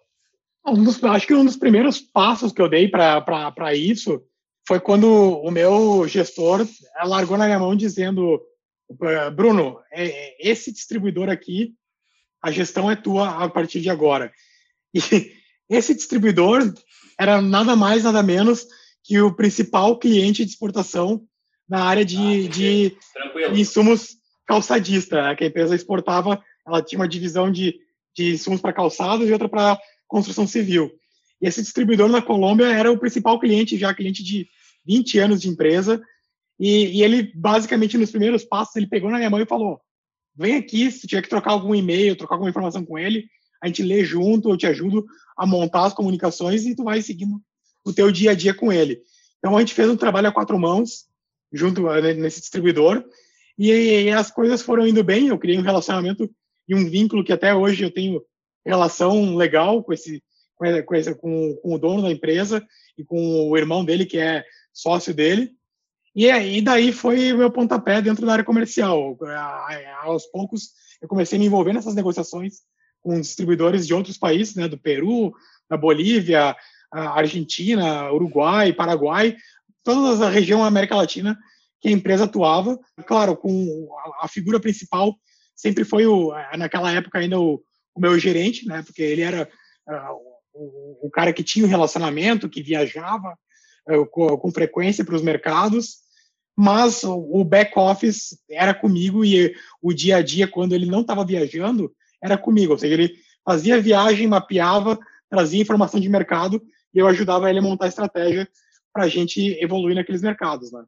um 0.67 0.83
dos, 0.83 1.03
acho 1.05 1.27
que 1.29 1.35
um 1.35 1.45
dos 1.45 1.57
primeiros 1.57 2.01
passos 2.01 2.51
que 2.51 2.61
eu 2.61 2.69
dei 2.69 2.89
para 2.89 3.73
isso 3.73 4.21
foi 4.67 4.81
quando 4.81 5.07
o 5.07 5.51
meu 5.51 6.07
gestor 6.07 6.67
largou 7.05 7.37
na 7.37 7.47
minha 7.47 7.59
mão 7.59 7.75
dizendo 7.75 8.41
Bruno 9.35 9.79
é, 9.93 10.51
esse 10.51 10.73
distribuidor 10.73 11.29
aqui 11.29 11.75
a 12.43 12.51
gestão 12.51 12.91
é 12.91 12.97
tua 12.97 13.45
a 13.45 13.49
partir 13.49 13.81
de 13.81 13.91
agora 13.91 14.33
e 14.95 15.33
esse 15.69 15.95
distribuidor 15.95 16.73
era 17.19 17.41
nada 17.41 17.77
mais 17.77 18.05
nada 18.05 18.23
menos 18.23 18.67
que 19.03 19.21
o 19.21 19.35
principal 19.35 19.99
cliente 19.99 20.45
de 20.45 20.51
exportação 20.51 21.25
na 21.69 21.85
área 21.85 22.05
de, 22.05 22.17
ah, 22.17 23.51
de, 23.53 23.61
insumos 23.61 24.17
calçadista, 24.45 25.23
né? 25.23 25.37
que 25.37 25.45
a 25.45 25.47
empresa 25.47 25.77
exportava, 25.77 26.43
ela 26.67 26.83
tinha 26.83 26.99
uma 26.99 27.09
divisão 27.09 27.51
de, 27.51 27.79
de 28.15 28.33
insumos 28.33 28.61
para 28.61 28.73
calçados 28.73 29.29
e 29.29 29.33
outra 29.33 29.49
para 29.49 29.79
construção 30.09 30.47
civil. 30.49 30.91
E 31.41 31.47
esse 31.47 31.63
distribuidor 31.63 32.09
na 32.09 32.21
Colômbia 32.21 32.67
era 32.67 32.91
o 32.91 32.99
principal 32.99 33.39
cliente, 33.39 33.79
já 33.79 33.95
cliente 33.95 34.23
de 34.23 34.49
20 34.87 35.19
anos 35.19 35.41
de 35.41 35.49
empresa. 35.49 36.03
E, 36.59 36.99
e 36.99 37.03
ele, 37.03 37.33
basicamente, 37.35 37.97
nos 37.97 38.11
primeiros 38.11 38.45
passos, 38.45 38.77
ele 38.77 38.87
pegou 38.87 39.11
na 39.11 39.17
minha 39.17 39.31
mão 39.31 39.41
e 39.41 39.47
falou: 39.47 39.81
vem 40.37 40.57
aqui, 40.57 40.91
se 40.91 41.07
tiver 41.07 41.23
que 41.23 41.29
trocar 41.29 41.53
algum 41.53 41.75
e-mail, 41.75 42.17
trocar 42.17 42.35
alguma 42.35 42.51
informação 42.51 42.85
com 42.85 42.99
ele, 42.99 43.27
a 43.63 43.67
gente 43.67 43.83
lê 43.83 44.05
junto, 44.05 44.51
eu 44.51 44.57
te 44.57 44.67
ajudo 44.67 45.07
a 45.37 45.47
montar 45.47 45.87
as 45.87 45.95
comunicações 45.95 46.67
e 46.67 46.75
tu 46.75 46.85
vai 46.85 47.03
seguindo 47.03 47.41
o 47.85 47.93
teu 47.93 48.11
dia 48.11 48.33
a 48.33 48.35
dia 48.35 48.55
com 48.55 48.73
ele. 48.73 49.01
Então 49.39 49.57
a 49.57 49.61
gente 49.61 49.75
fez 49.75 49.89
um 49.89 49.97
trabalho 49.97 50.29
a 50.29 50.33
quatro 50.33 50.59
mãos 50.59 51.07
junto 51.53 51.89
eh, 51.91 52.15
nesse 52.15 52.41
distribuidor 52.41 53.05
e, 53.59 53.71
e 53.71 54.11
as 54.11 54.31
coisas 54.31 54.63
foram 54.63 54.87
indo 54.87 55.03
bem. 55.03 55.29
Eu 55.29 55.39
criei 55.39 55.59
um 55.59 55.63
relacionamento 55.63 56.31
e 56.69 56.75
um 56.75 56.89
vínculo 56.89 57.25
que 57.25 57.33
até 57.33 57.55
hoje 57.55 57.83
eu 57.83 57.91
tenho 57.91 58.23
relação 58.65 59.37
legal 59.37 59.83
com 59.83 59.93
esse 59.93 60.23
com, 60.85 61.15
com, 61.15 61.57
com 61.57 61.75
o 61.75 61.79
dono 61.79 62.03
da 62.03 62.11
empresa 62.11 62.65
e 62.97 63.05
com 63.05 63.49
o 63.49 63.57
irmão 63.57 63.85
dele 63.85 64.05
que 64.05 64.19
é 64.19 64.45
sócio 64.73 65.15
dele. 65.15 65.53
E 66.15 66.31
aí 66.31 66.61
daí 66.61 66.93
foi 66.93 67.33
meu 67.33 67.51
pontapé 67.51 68.03
dentro 68.03 68.27
da 68.27 68.33
área 68.33 68.45
comercial. 68.45 69.17
Aos 70.03 70.27
poucos 70.27 70.71
eu 71.01 71.09
comecei 71.09 71.37
a 71.37 71.41
me 71.41 71.47
envolver 71.47 71.73
nessas 71.73 71.95
negociações 71.95 72.59
com 73.01 73.19
distribuidores 73.19 73.87
de 73.87 73.95
outros 73.95 74.19
países, 74.19 74.55
né, 74.55 74.69
do 74.69 74.77
Peru, 74.77 75.33
da 75.69 75.77
Bolívia, 75.77 76.55
Argentina, 76.93 78.13
Uruguai, 78.13 78.73
Paraguai, 78.73 79.37
toda 79.83 80.27
a 80.27 80.31
região 80.31 80.63
América 80.63 80.97
Latina 80.97 81.39
que 81.81 81.89
a 81.89 81.93
empresa 81.93 82.25
atuava. 82.25 82.79
Claro, 83.07 83.37
com 83.37 83.89
a 84.21 84.29
figura 84.29 84.61
principal 84.61 85.17
sempre 85.57 85.85
foi 85.85 86.07
o, 86.07 86.33
naquela 86.59 86.93
época 86.93 87.19
ainda 87.19 87.39
o, 87.39 87.63
o 87.95 88.01
meu 88.01 88.19
gerente, 88.19 88.67
né, 88.67 88.83
porque 88.83 89.03
ele 89.03 89.23
era 89.23 89.49
uh, 89.89 90.30
o, 90.53 91.11
cara 91.11 91.33
que 91.33 91.43
tinha 91.43 91.65
o 91.65 91.69
relacionamento, 91.69 92.49
que 92.49 92.63
viajava 92.63 93.39
uh, 93.89 94.07
com, 94.07 94.51
frequência 94.53 95.05
para 95.05 95.15
os 95.15 95.23
mercados, 95.23 95.99
mas 96.57 97.03
o, 97.05 97.41
o 97.41 97.45
back 97.45 97.79
office 97.79 98.39
era 98.51 98.75
comigo 98.75 99.25
e 99.25 99.55
o 99.81 99.93
dia 99.93 100.17
a 100.17 100.23
dia 100.23 100.47
quando 100.49 100.75
ele 100.75 100.87
não 100.87 101.01
estava 101.01 101.25
viajando 101.25 101.93
era 102.23 102.37
comigo, 102.37 102.73
ou 102.73 102.79
seja, 102.79 102.95
ele 102.95 103.15
fazia 103.45 103.81
viagem, 103.81 104.27
mapeava, 104.27 104.99
trazia 105.31 105.63
informação 105.63 105.99
de 105.99 106.09
mercado 106.09 106.63
e 106.93 106.99
eu 106.99 107.07
ajudava 107.07 107.49
ele 107.49 107.61
a 107.61 107.63
montar 107.63 107.87
a 107.87 107.89
estratégia 107.89 108.49
para 108.93 109.05
a 109.05 109.09
gente 109.09 109.41
evoluir 109.63 109.95
naqueles 109.95 110.21
mercados, 110.21 110.71
né? 110.73 110.85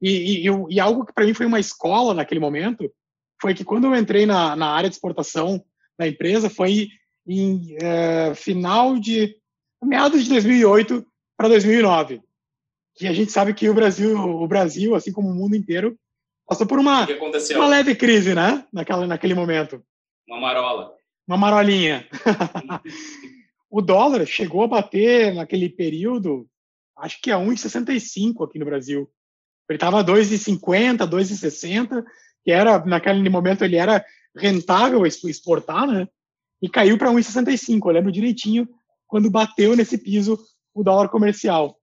E, 0.00 0.46
e, 0.46 0.50
e 0.70 0.80
algo 0.80 1.04
que 1.04 1.12
para 1.12 1.24
mim 1.24 1.34
foi 1.34 1.46
uma 1.46 1.58
escola 1.58 2.14
naquele 2.14 2.40
momento 2.40 2.92
foi 3.40 3.54
que 3.54 3.64
quando 3.64 3.86
eu 3.86 3.96
entrei 3.96 4.26
na, 4.26 4.54
na 4.54 4.68
área 4.68 4.88
de 4.88 4.94
exportação 4.94 5.64
da 5.98 6.06
empresa 6.06 6.50
foi 6.50 6.88
em 7.28 7.76
é, 7.80 8.34
final 8.34 8.98
de 8.98 9.36
meados 9.82 10.24
de 10.24 10.30
2008 10.30 11.06
para 11.36 11.48
2009, 11.48 12.22
que 12.94 13.06
a 13.06 13.12
gente 13.12 13.30
sabe 13.30 13.52
que 13.52 13.68
o 13.68 13.74
Brasil, 13.74 14.18
o 14.18 14.48
Brasil, 14.48 14.94
assim 14.94 15.12
como 15.12 15.28
o 15.28 15.34
mundo 15.34 15.54
inteiro, 15.54 15.96
passou 16.46 16.66
por 16.66 16.78
uma, 16.78 17.06
uma 17.54 17.68
leve 17.68 17.94
crise, 17.94 18.34
né? 18.34 18.64
Naquela, 18.72 19.06
naquele 19.06 19.34
momento. 19.34 19.82
Uma 20.26 20.40
marola. 20.40 20.94
Uma 21.26 21.36
marolinha. 21.36 22.08
o 23.70 23.82
dólar 23.82 24.26
chegou 24.26 24.64
a 24.64 24.68
bater 24.68 25.34
naquele 25.34 25.68
período, 25.68 26.48
acho 26.96 27.20
que 27.20 27.30
a 27.30 27.36
1,65 27.36 28.44
aqui 28.44 28.58
no 28.58 28.64
Brasil. 28.64 29.08
Ele 29.68 29.76
estava 29.76 30.00
a 30.00 30.04
2,50, 30.04 31.06
2,60, 31.06 32.02
que 32.42 32.50
era, 32.50 32.82
naquele 32.86 33.28
momento, 33.28 33.64
ele 33.64 33.76
era 33.76 34.02
rentável 34.34 35.04
exportar, 35.06 35.86
né? 35.86 36.08
E 36.60 36.68
caiu 36.68 36.98
para 36.98 37.10
1,65. 37.10 37.86
Eu 37.86 37.92
lembro 37.92 38.12
direitinho 38.12 38.68
quando 39.06 39.30
bateu 39.30 39.76
nesse 39.76 39.96
piso 39.98 40.38
o 40.74 40.82
dólar 40.82 41.08
comercial. 41.08 41.78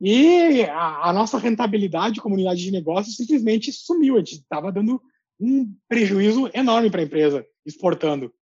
E 0.00 0.62
a, 0.64 1.08
a 1.08 1.12
nossa 1.12 1.38
rentabilidade, 1.38 2.20
comunidade 2.20 2.62
de 2.62 2.70
negócios, 2.70 3.16
simplesmente 3.16 3.72
sumiu. 3.72 4.16
A 4.16 4.18
gente 4.18 4.34
estava 4.34 4.70
dando 4.70 5.00
um 5.40 5.72
prejuízo 5.88 6.50
enorme 6.54 6.90
para 6.90 7.00
a 7.00 7.04
empresa 7.04 7.46
exportando. 7.64 8.32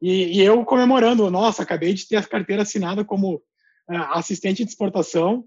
E, 0.00 0.38
e, 0.38 0.42
eu 0.42 0.64
comemorando, 0.64 1.30
nossa, 1.30 1.62
acabei 1.62 1.94
de 1.94 2.06
ter 2.06 2.16
a 2.16 2.22
carteira 2.22 2.62
assinada 2.62 3.04
como 3.04 3.36
uh, 3.36 3.42
assistente 4.12 4.64
de 4.64 4.70
exportação 4.70 5.44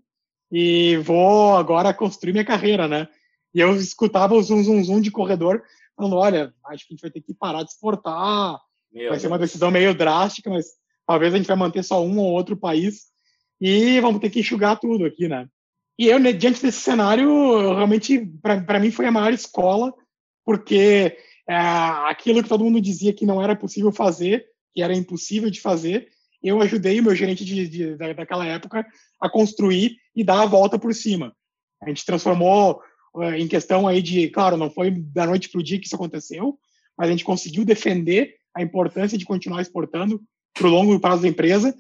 e 0.52 0.98
vou 0.98 1.56
agora 1.56 1.94
construir 1.94 2.32
minha 2.32 2.46
carreira, 2.46 2.88
né? 2.88 3.08
E 3.54 3.60
eu 3.60 3.76
escutava 3.76 4.34
o 4.34 4.42
zum, 4.42 4.64
zum, 4.64 4.84
zum 4.84 5.02
de 5.02 5.12
corredor, 5.12 5.62
falando, 5.96 6.16
olha, 6.16 6.54
acho 6.66 6.88
que 6.88 6.94
a 6.94 6.96
gente 6.96 7.02
vai 7.02 7.12
ter 7.12 7.22
que 7.22 7.34
parar 7.34 7.64
de 7.64 7.72
exportar, 7.72 8.58
Meu 8.92 9.10
vai 9.10 9.20
ser 9.20 9.28
uma 9.28 9.40
decisão 9.40 9.72
meio 9.72 9.94
drástica, 9.94 10.50
mas 10.50 10.68
talvez 11.06 11.34
a 11.34 11.38
gente 11.38 11.48
vai 11.48 11.58
manter 11.58 11.84
só 11.84 12.04
um 12.04 12.18
ou 12.20 12.32
outro 12.32 12.58
país 12.58 13.08
e 13.60 14.00
vamos 14.00 14.22
ter 14.22 14.30
que 14.30 14.40
enxugar 14.40 14.80
tudo 14.80 15.06
aqui, 15.06 15.28
né? 15.28 15.48
E 16.00 16.08
eu, 16.08 16.20
né, 16.20 16.32
diante 16.32 16.62
desse 16.62 16.80
cenário, 16.80 17.74
realmente, 17.74 18.24
para 18.42 18.80
mim, 18.80 18.92
foi 18.92 19.08
a 19.08 19.12
maior 19.12 19.34
escola 19.34 19.94
porque 20.46 21.18
é, 21.50 21.56
aquilo 22.10 22.42
que 22.42 22.50
todo 22.50 22.64
mundo 22.64 22.80
dizia 22.80 23.14
que 23.14 23.26
não 23.26 23.42
era 23.42 23.56
possível 23.56 23.92
fazer, 23.92 24.46
que 24.74 24.82
era 24.82 24.94
impossível 24.94 25.50
de 25.50 25.60
fazer, 25.60 26.08
eu 26.42 26.62
ajudei 26.62 27.00
o 27.00 27.04
meu 27.04 27.16
gerente 27.16 27.44
de, 27.44 27.68
de, 27.68 27.96
daquela 27.96 28.46
época 28.46 28.86
a 29.20 29.30
construir 29.30 29.98
e 30.16 30.24
dar 30.24 30.44
a 30.44 30.46
volta 30.46 30.78
por 30.78 30.94
cima. 30.94 31.36
A 31.82 31.90
gente 31.90 32.06
transformou 32.06 32.82
é, 33.22 33.40
em 33.40 33.48
questão 33.48 33.88
aí 33.88 34.02
de, 34.02 34.30
claro, 34.30 34.56
não 34.56 34.70
foi 34.70 34.92
da 34.92 35.26
noite 35.26 35.50
para 35.50 35.60
o 35.60 35.64
dia 35.64 35.80
que 35.80 35.88
isso 35.88 35.96
aconteceu, 35.96 36.58
mas 36.98 37.10
a 37.10 37.12
gente 37.12 37.24
conseguiu 37.24 37.66
defender 37.66 38.37
a 38.58 38.62
importância 38.64 39.18
de 39.18 39.26
continuar 39.26 39.62
exportando 39.62 40.22
para 40.54 40.68
o 40.68 40.72
longo 40.72 41.00
prazo 41.00 41.22
da 41.22 41.28
empresa 41.28 41.76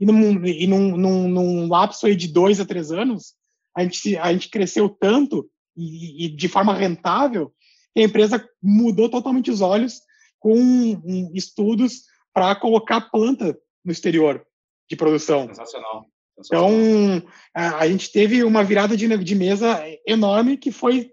e 0.00 0.06
num, 0.06 0.44
e 0.44 0.66
num, 0.66 0.96
num, 0.96 1.28
num 1.28 1.68
lapso 1.68 2.06
aí 2.06 2.16
de 2.16 2.26
dois 2.26 2.58
a 2.58 2.64
três 2.64 2.90
anos, 2.90 3.34
a 3.76 3.82
gente, 3.82 4.16
a 4.16 4.32
gente 4.32 4.48
cresceu 4.48 4.88
tanto 4.88 5.48
e, 5.76 6.24
e 6.24 6.28
de 6.28 6.48
forma 6.48 6.74
rentável 6.74 7.52
a 7.96 8.00
empresa 8.00 8.48
mudou 8.62 9.08
totalmente 9.08 9.50
os 9.50 9.60
olhos 9.60 10.00
com 10.40 10.56
um, 10.58 11.30
estudos 11.34 12.04
para 12.32 12.54
colocar 12.56 13.10
planta 13.10 13.56
no 13.84 13.92
exterior 13.92 14.44
de 14.88 14.96
produção. 14.96 15.46
Sensacional. 15.48 16.06
Sensacional. 16.36 16.70
Então, 16.70 17.28
a, 17.54 17.86
gente 17.86 18.10
teve 18.10 18.42
uma 18.42 18.64
virada 18.64 18.96
de, 18.96 19.06
de 19.18 19.34
mesa 19.34 19.78
enorme 20.06 20.56
que 20.56 20.72
foi 20.72 21.10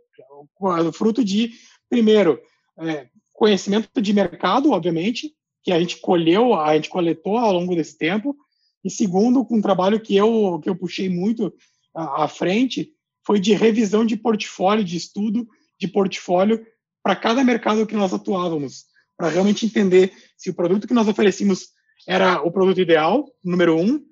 fruto 0.94 1.24
de, 1.24 1.52
primeiro, 1.90 2.42
é, 2.80 3.10
conhecimento 3.40 4.02
de 4.02 4.12
mercado, 4.12 4.72
obviamente, 4.72 5.34
que 5.64 5.72
a 5.72 5.80
gente 5.80 6.02
colheu, 6.02 6.54
a 6.54 6.76
gente 6.76 6.90
coletou 6.90 7.38
ao 7.38 7.54
longo 7.54 7.74
desse 7.74 7.98
tempo, 7.98 8.36
e 8.84 8.90
segundo, 8.90 9.46
com 9.46 9.56
um 9.56 9.62
trabalho 9.62 9.98
que 9.98 10.14
eu, 10.14 10.60
que 10.62 10.70
eu 10.70 10.76
puxei 10.76 11.08
muito 11.08 11.54
à 11.96 12.28
frente, 12.28 12.92
foi 13.26 13.40
de 13.40 13.54
revisão 13.54 14.06
de 14.06 14.18
portfólio, 14.18 14.84
de 14.84 14.98
estudo 14.98 15.48
de 15.80 15.88
portfólio 15.88 16.66
para 17.02 17.16
cada 17.16 17.42
mercado 17.42 17.88
que 17.88 17.96
nós 17.96 18.14
atuávamos, 18.14 18.84
para 19.16 19.30
realmente 19.30 19.66
entender 19.66 20.12
se 20.36 20.50
o 20.50 20.54
produto 20.54 20.86
que 20.86 20.94
nós 20.94 21.08
oferecíamos 21.08 21.70
era 22.06 22.42
o 22.42 22.52
produto 22.52 22.82
ideal, 22.82 23.26
número 23.42 23.78
um. 23.78 24.04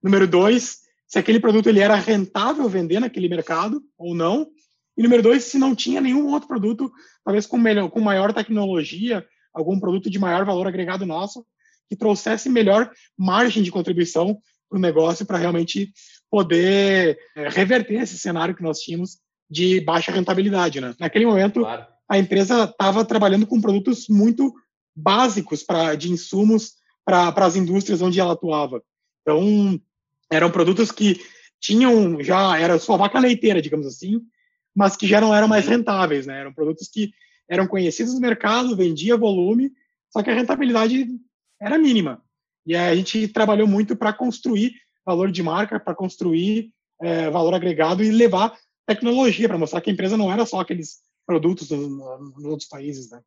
Número 0.00 0.28
dois, 0.28 0.82
se 1.08 1.18
aquele 1.18 1.40
produto 1.40 1.68
ele 1.68 1.80
era 1.80 1.96
rentável 1.96 2.68
vender 2.68 3.00
naquele 3.00 3.28
mercado 3.28 3.82
ou 3.96 4.14
não. 4.14 4.48
E 4.98 5.02
número 5.02 5.22
dois, 5.22 5.44
se 5.44 5.58
não 5.58 5.76
tinha 5.76 6.00
nenhum 6.00 6.26
outro 6.26 6.48
produto, 6.48 6.90
talvez 7.24 7.46
com, 7.46 7.56
melhor, 7.56 7.88
com 7.88 8.00
maior 8.00 8.34
tecnologia, 8.34 9.24
algum 9.54 9.78
produto 9.78 10.10
de 10.10 10.18
maior 10.18 10.44
valor 10.44 10.66
agregado 10.66 11.06
nosso, 11.06 11.46
que 11.88 11.94
trouxesse 11.94 12.48
melhor 12.48 12.90
margem 13.16 13.62
de 13.62 13.70
contribuição 13.70 14.36
para 14.68 14.76
o 14.76 14.80
negócio 14.80 15.24
para 15.24 15.38
realmente 15.38 15.92
poder 16.28 17.16
é, 17.36 17.48
reverter 17.48 18.02
esse 18.02 18.18
cenário 18.18 18.56
que 18.56 18.62
nós 18.62 18.80
tínhamos 18.80 19.18
de 19.48 19.80
baixa 19.80 20.10
rentabilidade, 20.10 20.80
né? 20.80 20.92
Naquele 20.98 21.24
momento, 21.24 21.60
claro. 21.60 21.86
a 22.08 22.18
empresa 22.18 22.64
estava 22.64 23.04
trabalhando 23.04 23.46
com 23.46 23.60
produtos 23.60 24.08
muito 24.08 24.52
básicos 24.94 25.62
para 25.62 25.94
de 25.94 26.10
insumos 26.10 26.72
para 27.04 27.32
as 27.46 27.54
indústrias 27.54 28.02
onde 28.02 28.18
ela 28.18 28.32
atuava. 28.32 28.82
Então, 29.22 29.80
eram 30.30 30.50
produtos 30.50 30.90
que 30.90 31.20
tinham 31.60 32.20
já 32.20 32.58
era 32.58 32.80
sua 32.80 32.96
vaca 32.96 33.20
leiteira, 33.20 33.62
digamos 33.62 33.86
assim, 33.86 34.20
mas 34.78 34.96
que 34.96 35.08
já 35.08 35.20
não 35.20 35.34
eram 35.34 35.48
mais 35.48 35.66
rentáveis, 35.66 36.24
né? 36.24 36.38
Eram 36.38 36.52
produtos 36.52 36.86
que 36.86 37.10
eram 37.48 37.66
conhecidos 37.66 38.14
no 38.14 38.20
mercado, 38.20 38.76
vendia 38.76 39.16
volume, 39.16 39.72
só 40.08 40.22
que 40.22 40.30
a 40.30 40.34
rentabilidade 40.34 41.08
era 41.60 41.76
mínima. 41.76 42.22
E 42.64 42.76
a 42.76 42.94
gente 42.94 43.26
trabalhou 43.26 43.66
muito 43.66 43.96
para 43.96 44.12
construir 44.12 44.74
valor 45.04 45.32
de 45.32 45.42
marca, 45.42 45.80
para 45.80 45.96
construir 45.96 46.70
é, 47.02 47.28
valor 47.28 47.54
agregado 47.54 48.04
e 48.04 48.10
levar 48.12 48.56
tecnologia 48.86 49.48
para 49.48 49.58
mostrar 49.58 49.80
que 49.80 49.90
a 49.90 49.92
empresa 49.92 50.16
não 50.16 50.32
era 50.32 50.46
só 50.46 50.60
aqueles 50.60 51.00
produtos 51.26 51.70
nos, 51.70 51.88
nos 51.88 52.44
outros 52.44 52.68
países, 52.68 53.10
né? 53.10 53.20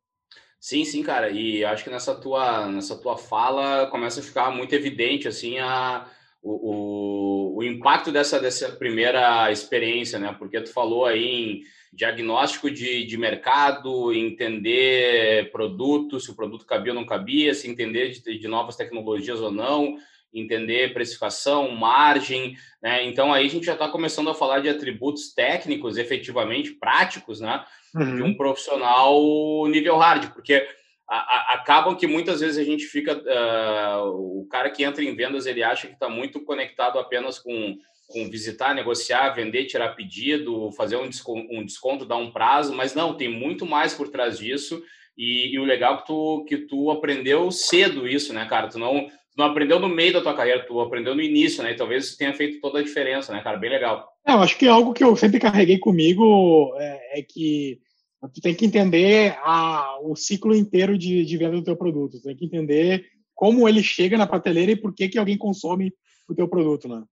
Sim, 0.58 0.86
sim, 0.86 1.02
cara. 1.02 1.28
E 1.28 1.62
acho 1.66 1.84
que 1.84 1.90
nessa 1.90 2.14
tua, 2.14 2.66
nessa 2.66 2.96
tua 2.96 3.18
fala 3.18 3.88
começa 3.88 4.20
a 4.20 4.22
ficar 4.22 4.50
muito 4.50 4.74
evidente 4.74 5.28
assim 5.28 5.58
a, 5.58 6.08
o, 6.42 7.54
o, 7.54 7.58
o, 7.58 7.62
impacto 7.62 8.10
dessa, 8.10 8.40
dessa 8.40 8.72
primeira 8.72 9.50
experiência, 9.52 10.18
né? 10.18 10.34
Porque 10.38 10.60
tu 10.60 10.72
falou 10.72 11.06
aí 11.06 11.24
em 11.24 11.62
diagnóstico 11.92 12.70
de, 12.70 13.04
de 13.04 13.16
mercado, 13.16 14.12
entender 14.12 15.50
produto, 15.52 16.18
se 16.18 16.30
o 16.30 16.34
produto 16.34 16.66
cabia 16.66 16.92
ou 16.92 16.98
não 16.98 17.06
cabia, 17.06 17.54
se 17.54 17.70
entender 17.70 18.10
de, 18.10 18.38
de 18.38 18.48
novas 18.48 18.76
tecnologias 18.76 19.40
ou 19.40 19.52
não, 19.52 19.96
entender 20.34 20.94
precificação, 20.94 21.70
margem, 21.70 22.56
né? 22.82 23.04
Então 23.06 23.32
aí 23.32 23.46
a 23.46 23.50
gente 23.50 23.66
já 23.66 23.74
está 23.74 23.88
começando 23.88 24.30
a 24.30 24.34
falar 24.34 24.60
de 24.60 24.68
atributos 24.68 25.32
técnicos, 25.32 25.96
efetivamente 25.96 26.72
práticos, 26.72 27.40
né? 27.40 27.64
Uhum. 27.94 28.16
De 28.16 28.22
um 28.22 28.34
profissional 28.34 29.22
nível 29.68 29.96
hard, 29.98 30.32
porque 30.32 30.66
acabam 31.12 31.94
que 31.94 32.06
muitas 32.06 32.40
vezes 32.40 32.58
a 32.58 32.64
gente 32.64 32.84
fica, 32.84 33.16
uh, 33.16 34.40
o 34.40 34.46
cara 34.50 34.70
que 34.70 34.82
entra 34.82 35.04
em 35.04 35.14
vendas 35.14 35.44
ele 35.46 35.62
acha 35.62 35.86
que 35.86 35.92
está 35.92 36.08
muito 36.08 36.40
conectado 36.42 36.98
apenas 36.98 37.38
com 37.38 37.76
com 38.12 38.28
visitar, 38.30 38.74
negociar, 38.74 39.30
vender, 39.30 39.64
tirar 39.64 39.96
pedido, 39.96 40.70
fazer 40.72 40.96
um 40.96 41.08
desconto, 41.08 41.48
um 41.50 41.64
desconto, 41.64 42.04
dar 42.04 42.18
um 42.18 42.30
prazo, 42.30 42.74
mas 42.74 42.94
não, 42.94 43.14
tem 43.14 43.28
muito 43.28 43.64
mais 43.64 43.94
por 43.94 44.08
trás 44.08 44.38
disso. 44.38 44.82
E, 45.16 45.54
e, 45.54 45.58
o 45.58 45.64
legal 45.64 45.94
é 45.94 45.96
que 45.98 46.06
tu, 46.06 46.44
que 46.46 46.56
tu 46.58 46.90
aprendeu 46.90 47.50
cedo 47.50 48.06
isso, 48.06 48.32
né, 48.32 48.46
cara? 48.46 48.68
Tu 48.68 48.78
não, 48.78 49.06
tu 49.06 49.36
não 49.36 49.46
aprendeu 49.46 49.78
no 49.78 49.88
meio 49.88 50.12
da 50.12 50.20
tua 50.20 50.34
carreira, 50.34 50.64
tu 50.66 50.80
aprendeu 50.80 51.14
no 51.14 51.22
início, 51.22 51.62
né? 51.62 51.72
E 51.72 51.76
talvez 51.76 52.04
isso 52.04 52.18
tenha 52.18 52.32
feito 52.32 52.60
toda 52.60 52.78
a 52.78 52.82
diferença, 52.82 53.32
né, 53.32 53.40
cara? 53.42 53.58
Bem 53.58 53.70
legal. 53.70 54.08
É, 54.26 54.32
eu 54.32 54.40
acho 54.40 54.56
que 54.56 54.66
algo 54.66 54.92
que 54.92 55.04
eu 55.04 55.16
sempre 55.16 55.40
carreguei 55.40 55.78
comigo 55.78 56.74
é, 56.78 57.20
é 57.20 57.22
que 57.22 57.80
tu 58.28 58.40
tem 58.40 58.54
que 58.54 58.64
entender 58.64 59.36
a, 59.42 59.98
o 60.02 60.14
ciclo 60.14 60.54
inteiro 60.54 60.96
de, 60.96 61.24
de 61.24 61.36
venda 61.36 61.56
do 61.56 61.64
teu 61.64 61.76
produto. 61.76 62.18
Tu 62.18 62.22
tem 62.22 62.36
que 62.36 62.44
entender 62.44 63.06
como 63.34 63.68
ele 63.68 63.82
chega 63.82 64.16
na 64.16 64.26
prateleira 64.26 64.72
e 64.72 64.76
por 64.76 64.94
que, 64.94 65.08
que 65.08 65.18
alguém 65.18 65.36
consome 65.36 65.92
o 66.28 66.34
teu 66.34 66.46
produto, 66.46 66.88
né? 66.88 67.02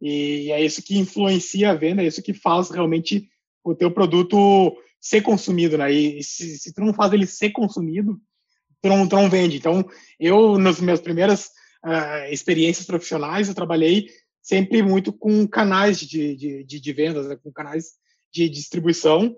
E 0.00 0.50
é 0.50 0.64
isso 0.64 0.82
que 0.82 0.98
influencia 0.98 1.70
a 1.70 1.74
venda, 1.74 2.02
é 2.02 2.06
isso 2.06 2.22
que 2.22 2.32
faz 2.32 2.70
realmente 2.70 3.28
o 3.62 3.74
teu 3.74 3.90
produto 3.90 4.76
ser 5.00 5.20
consumido, 5.22 5.78
né? 5.78 5.92
E 5.92 6.22
se, 6.22 6.58
se 6.58 6.72
tu 6.72 6.80
não 6.80 6.92
faz 6.92 7.12
ele 7.12 7.26
ser 7.26 7.50
consumido, 7.50 8.18
tu 8.82 8.88
não, 8.88 9.06
tu 9.06 9.16
não 9.16 9.30
vende. 9.30 9.56
Então, 9.56 9.86
eu, 10.18 10.58
nas 10.58 10.80
minhas 10.80 11.00
primeiras 11.00 11.50
uh, 11.84 12.32
experiências 12.32 12.86
profissionais, 12.86 13.48
eu 13.48 13.54
trabalhei 13.54 14.08
sempre 14.42 14.82
muito 14.82 15.12
com 15.12 15.46
canais 15.46 16.00
de, 16.00 16.34
de, 16.34 16.64
de, 16.64 16.80
de 16.80 16.92
vendas, 16.92 17.28
né? 17.28 17.36
com 17.36 17.52
canais 17.52 17.92
de 18.32 18.48
distribuição, 18.48 19.36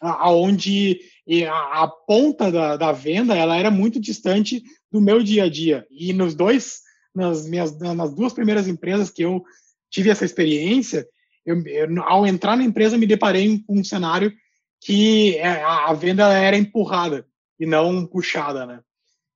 aonde 0.00 1.00
a, 1.48 1.84
a, 1.84 1.88
ponta 1.88 2.50
da, 2.50 2.76
da 2.76 2.92
venda 2.92 3.34
ela 3.36 3.56
era 3.56 3.70
muito 3.70 4.00
distante 4.00 4.62
do 4.90 5.00
meu 5.00 5.22
dia 5.22 5.44
a 5.44 5.48
dia. 5.48 5.86
E 5.90 6.12
nos 6.12 6.34
dois, 6.34 6.80
nas 7.14 7.46
minhas, 7.46 7.78
nas 7.78 8.14
duas 8.14 8.32
primeiras 8.32 8.68
empresas 8.68 9.10
que 9.10 9.22
eu 9.22 9.42
tive 9.90 10.10
essa 10.10 10.24
experiência, 10.24 11.06
eu, 11.44 11.62
eu, 11.66 12.02
ao 12.04 12.26
entrar 12.26 12.56
na 12.56 12.64
empresa 12.64 12.98
me 12.98 13.06
deparei 13.06 13.62
com 13.66 13.78
um 13.78 13.84
cenário 13.84 14.32
que 14.80 15.36
é, 15.36 15.62
a, 15.62 15.90
a 15.90 15.92
venda 15.94 16.32
era 16.32 16.56
empurrada 16.56 17.26
e 17.58 17.66
não 17.66 18.06
puxada, 18.06 18.66
né? 18.66 18.80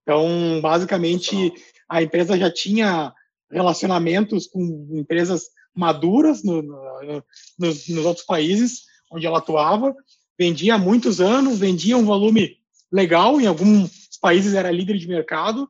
Então, 0.03 0.61
basicamente, 0.63 1.53
a 1.89 2.03
empresa 2.03 2.39
já 2.39 2.51
tinha 2.51 3.13
relacionamentos 3.51 4.47
com 4.47 4.89
empresas 4.93 5.45
maduras 5.75 6.43
no, 6.43 6.63
no, 6.63 7.25
nos, 7.59 7.89
nos, 7.89 8.05
outros 8.05 8.27
países 8.27 8.83
onde 9.11 9.27
ela 9.27 9.39
atuava, 9.39 9.95
vendia 10.39 10.75
há 10.75 10.79
muitos 10.79 11.21
anos, 11.21 11.59
vendia 11.59 11.97
um 11.97 12.05
volume 12.05 12.57
legal, 12.91 13.41
em 13.41 13.47
alguns 13.47 14.17
países 14.21 14.55
era 14.55 14.71
líder 14.71 14.97
de 14.97 15.09
mercado, 15.09 15.69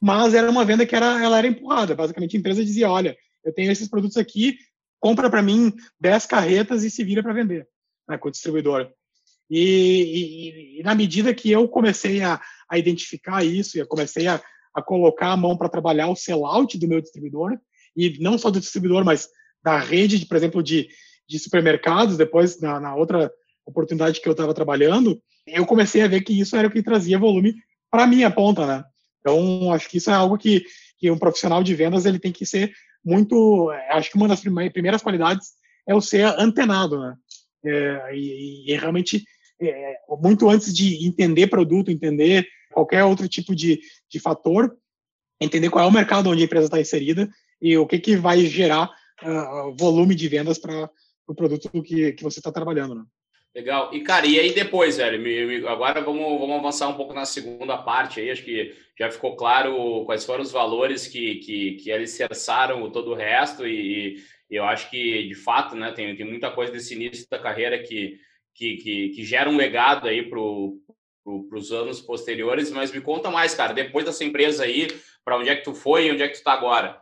mas 0.00 0.34
era 0.34 0.50
uma 0.50 0.64
venda 0.64 0.86
que 0.86 0.94
era, 0.94 1.22
ela 1.22 1.38
era 1.38 1.46
empurrada. 1.46 1.94
Basicamente, 1.94 2.36
a 2.36 2.40
empresa 2.40 2.64
dizia: 2.64 2.90
olha, 2.90 3.16
eu 3.44 3.52
tenho 3.52 3.70
esses 3.70 3.88
produtos 3.88 4.16
aqui, 4.16 4.58
compra 5.00 5.28
para 5.28 5.42
mim 5.42 5.74
10 6.00 6.26
carretas 6.26 6.84
e 6.84 6.90
se 6.90 7.02
vira 7.02 7.22
para 7.22 7.32
vender 7.32 7.66
né, 8.08 8.16
com 8.16 8.28
o 8.28 8.30
distribuidor. 8.30 8.90
E, 9.48 9.60
e, 9.60 10.80
e, 10.80 10.82
na 10.82 10.94
medida 10.94 11.34
que 11.34 11.50
eu 11.50 11.68
comecei 11.68 12.20
a, 12.20 12.40
a 12.68 12.78
identificar 12.78 13.44
isso, 13.44 13.76
e 13.76 13.80
eu 13.80 13.86
comecei 13.86 14.26
a, 14.26 14.42
a 14.74 14.82
colocar 14.82 15.32
a 15.32 15.36
mão 15.36 15.56
para 15.56 15.68
trabalhar 15.68 16.08
o 16.08 16.16
sellout 16.16 16.76
do 16.78 16.88
meu 16.88 17.00
distribuidor, 17.00 17.56
e 17.96 18.18
não 18.20 18.36
só 18.36 18.50
do 18.50 18.60
distribuidor, 18.60 19.04
mas 19.04 19.28
da 19.62 19.78
rede, 19.78 20.26
por 20.26 20.36
exemplo, 20.36 20.62
de, 20.62 20.88
de 21.28 21.38
supermercados, 21.38 22.16
depois 22.16 22.60
na, 22.60 22.80
na 22.80 22.94
outra 22.94 23.32
oportunidade 23.66 24.20
que 24.20 24.28
eu 24.28 24.32
estava 24.32 24.54
trabalhando, 24.54 25.20
eu 25.46 25.66
comecei 25.66 26.02
a 26.02 26.08
ver 26.08 26.22
que 26.22 26.38
isso 26.38 26.56
era 26.56 26.68
o 26.68 26.70
que 26.70 26.82
trazia 26.82 27.18
volume 27.18 27.54
para 27.90 28.04
a 28.04 28.06
minha 28.06 28.30
ponta, 28.30 28.66
né? 28.66 28.84
Então, 29.20 29.72
acho 29.72 29.88
que 29.88 29.98
isso 29.98 30.10
é 30.10 30.14
algo 30.14 30.38
que, 30.38 30.64
que 30.98 31.10
um 31.10 31.18
profissional 31.18 31.62
de 31.62 31.74
vendas 31.74 32.06
ele 32.06 32.18
tem 32.18 32.32
que 32.32 32.46
ser 32.46 32.72
muito. 33.04 33.70
Acho 33.90 34.10
que 34.10 34.16
uma 34.16 34.28
das 34.28 34.40
primeiras 34.40 35.02
qualidades 35.02 35.48
é 35.86 35.94
o 35.94 36.00
ser 36.00 36.24
antenado, 36.38 37.00
né? 37.00 37.16
É, 37.64 38.14
e, 38.14 38.72
e, 38.72 38.76
realmente, 38.76 39.24
é, 39.60 39.96
muito 40.20 40.48
antes 40.48 40.72
de 40.72 41.04
entender 41.06 41.48
produto, 41.48 41.90
entender 41.90 42.46
qualquer 42.72 43.02
outro 43.04 43.28
tipo 43.28 43.54
de, 43.54 43.80
de 44.08 44.20
fator, 44.20 44.76
entender 45.40 45.70
qual 45.70 45.84
é 45.84 45.88
o 45.88 45.92
mercado 45.92 46.30
onde 46.30 46.42
a 46.42 46.44
empresa 46.44 46.66
está 46.66 46.80
inserida 46.80 47.28
e 47.60 47.76
o 47.76 47.86
que, 47.86 47.98
que 47.98 48.16
vai 48.16 48.40
gerar 48.46 48.90
uh, 49.22 49.74
volume 49.76 50.14
de 50.14 50.28
vendas 50.28 50.58
para 50.58 50.84
o 50.84 51.34
pro 51.34 51.34
produto 51.34 51.82
que, 51.82 52.12
que 52.12 52.22
você 52.22 52.38
está 52.38 52.52
trabalhando. 52.52 52.94
Né? 52.94 53.04
Legal. 53.56 53.88
E, 53.90 54.00
cara, 54.02 54.26
e 54.26 54.38
aí 54.38 54.52
depois, 54.52 54.98
velho? 54.98 55.18
Me, 55.18 55.46
me, 55.46 55.66
agora 55.66 56.02
vamos, 56.02 56.38
vamos 56.38 56.58
avançar 56.58 56.88
um 56.88 56.94
pouco 56.94 57.14
na 57.14 57.24
segunda 57.24 57.78
parte 57.78 58.20
aí. 58.20 58.30
Acho 58.30 58.44
que 58.44 58.74
já 58.98 59.10
ficou 59.10 59.34
claro 59.34 60.04
quais 60.04 60.26
foram 60.26 60.42
os 60.42 60.52
valores 60.52 61.06
que, 61.08 61.36
que, 61.36 61.72
que 61.76 61.90
alicerçaram 61.90 62.90
todo 62.90 63.12
o 63.12 63.14
resto. 63.14 63.66
E, 63.66 64.22
e 64.50 64.56
eu 64.56 64.64
acho 64.64 64.90
que, 64.90 65.26
de 65.26 65.34
fato, 65.34 65.74
né, 65.74 65.90
tem, 65.92 66.14
tem 66.14 66.26
muita 66.26 66.50
coisa 66.50 66.70
desse 66.70 66.92
início 66.92 67.26
da 67.30 67.38
carreira 67.38 67.78
que, 67.78 68.18
que, 68.54 68.76
que, 68.76 69.08
que 69.08 69.24
gera 69.24 69.48
um 69.48 69.56
legado 69.56 70.06
aí 70.06 70.20
para 70.20 70.38
pro, 70.38 70.78
os 71.24 71.72
anos 71.72 71.98
posteriores. 72.02 72.70
Mas 72.70 72.92
me 72.92 73.00
conta 73.00 73.30
mais, 73.30 73.54
cara. 73.54 73.72
Depois 73.72 74.04
dessa 74.04 74.22
empresa 74.22 74.64
aí, 74.64 74.86
para 75.24 75.38
onde 75.38 75.48
é 75.48 75.56
que 75.56 75.64
tu 75.64 75.72
foi 75.72 76.08
e 76.08 76.12
onde 76.12 76.22
é 76.22 76.28
que 76.28 76.34
tu 76.34 76.40
está 76.40 76.52
agora? 76.52 77.00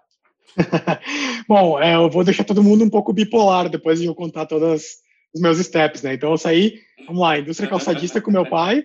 Bom, 1.49 1.83
é, 1.83 1.97
eu 1.97 2.09
vou 2.09 2.23
deixar 2.23 2.45
todo 2.45 2.63
mundo 2.63 2.85
um 2.85 2.91
pouco 2.91 3.13
bipolar 3.13 3.69
depois 3.69 3.99
de 3.99 4.07
eu 4.07 4.15
contar 4.15 4.47
todas 4.47 5.03
os 5.35 5.41
meus 5.41 5.59
steps, 5.59 6.03
né? 6.03 6.15
Então 6.15 6.31
eu 6.31 6.39
saí, 6.39 6.81
vamos 7.07 7.21
lá, 7.21 7.39
indústria 7.39 7.69
calçadista 7.69 8.21
com 8.21 8.31
meu 8.31 8.49
pai, 8.49 8.85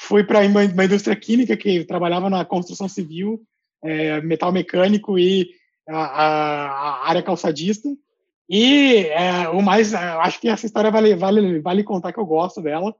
fui 0.00 0.24
para 0.24 0.40
uma, 0.40 0.64
indústria 0.64 1.14
química 1.14 1.56
que 1.56 1.84
trabalhava 1.84 2.28
na 2.28 2.44
construção 2.44 2.88
civil, 2.88 3.40
é, 3.84 4.20
metal 4.20 4.50
mecânico 4.50 5.18
e 5.18 5.50
a, 5.88 5.96
a, 5.96 6.70
a 6.70 7.08
área 7.08 7.22
calçadista. 7.22 7.88
E 8.48 9.06
é, 9.10 9.48
o 9.50 9.62
mais, 9.62 9.94
acho 9.94 10.40
que 10.40 10.48
essa 10.48 10.66
história 10.66 10.90
vale, 10.90 11.14
vale, 11.14 11.60
vale 11.60 11.84
contar 11.84 12.12
que 12.12 12.18
eu 12.18 12.26
gosto 12.26 12.60
dela, 12.60 12.92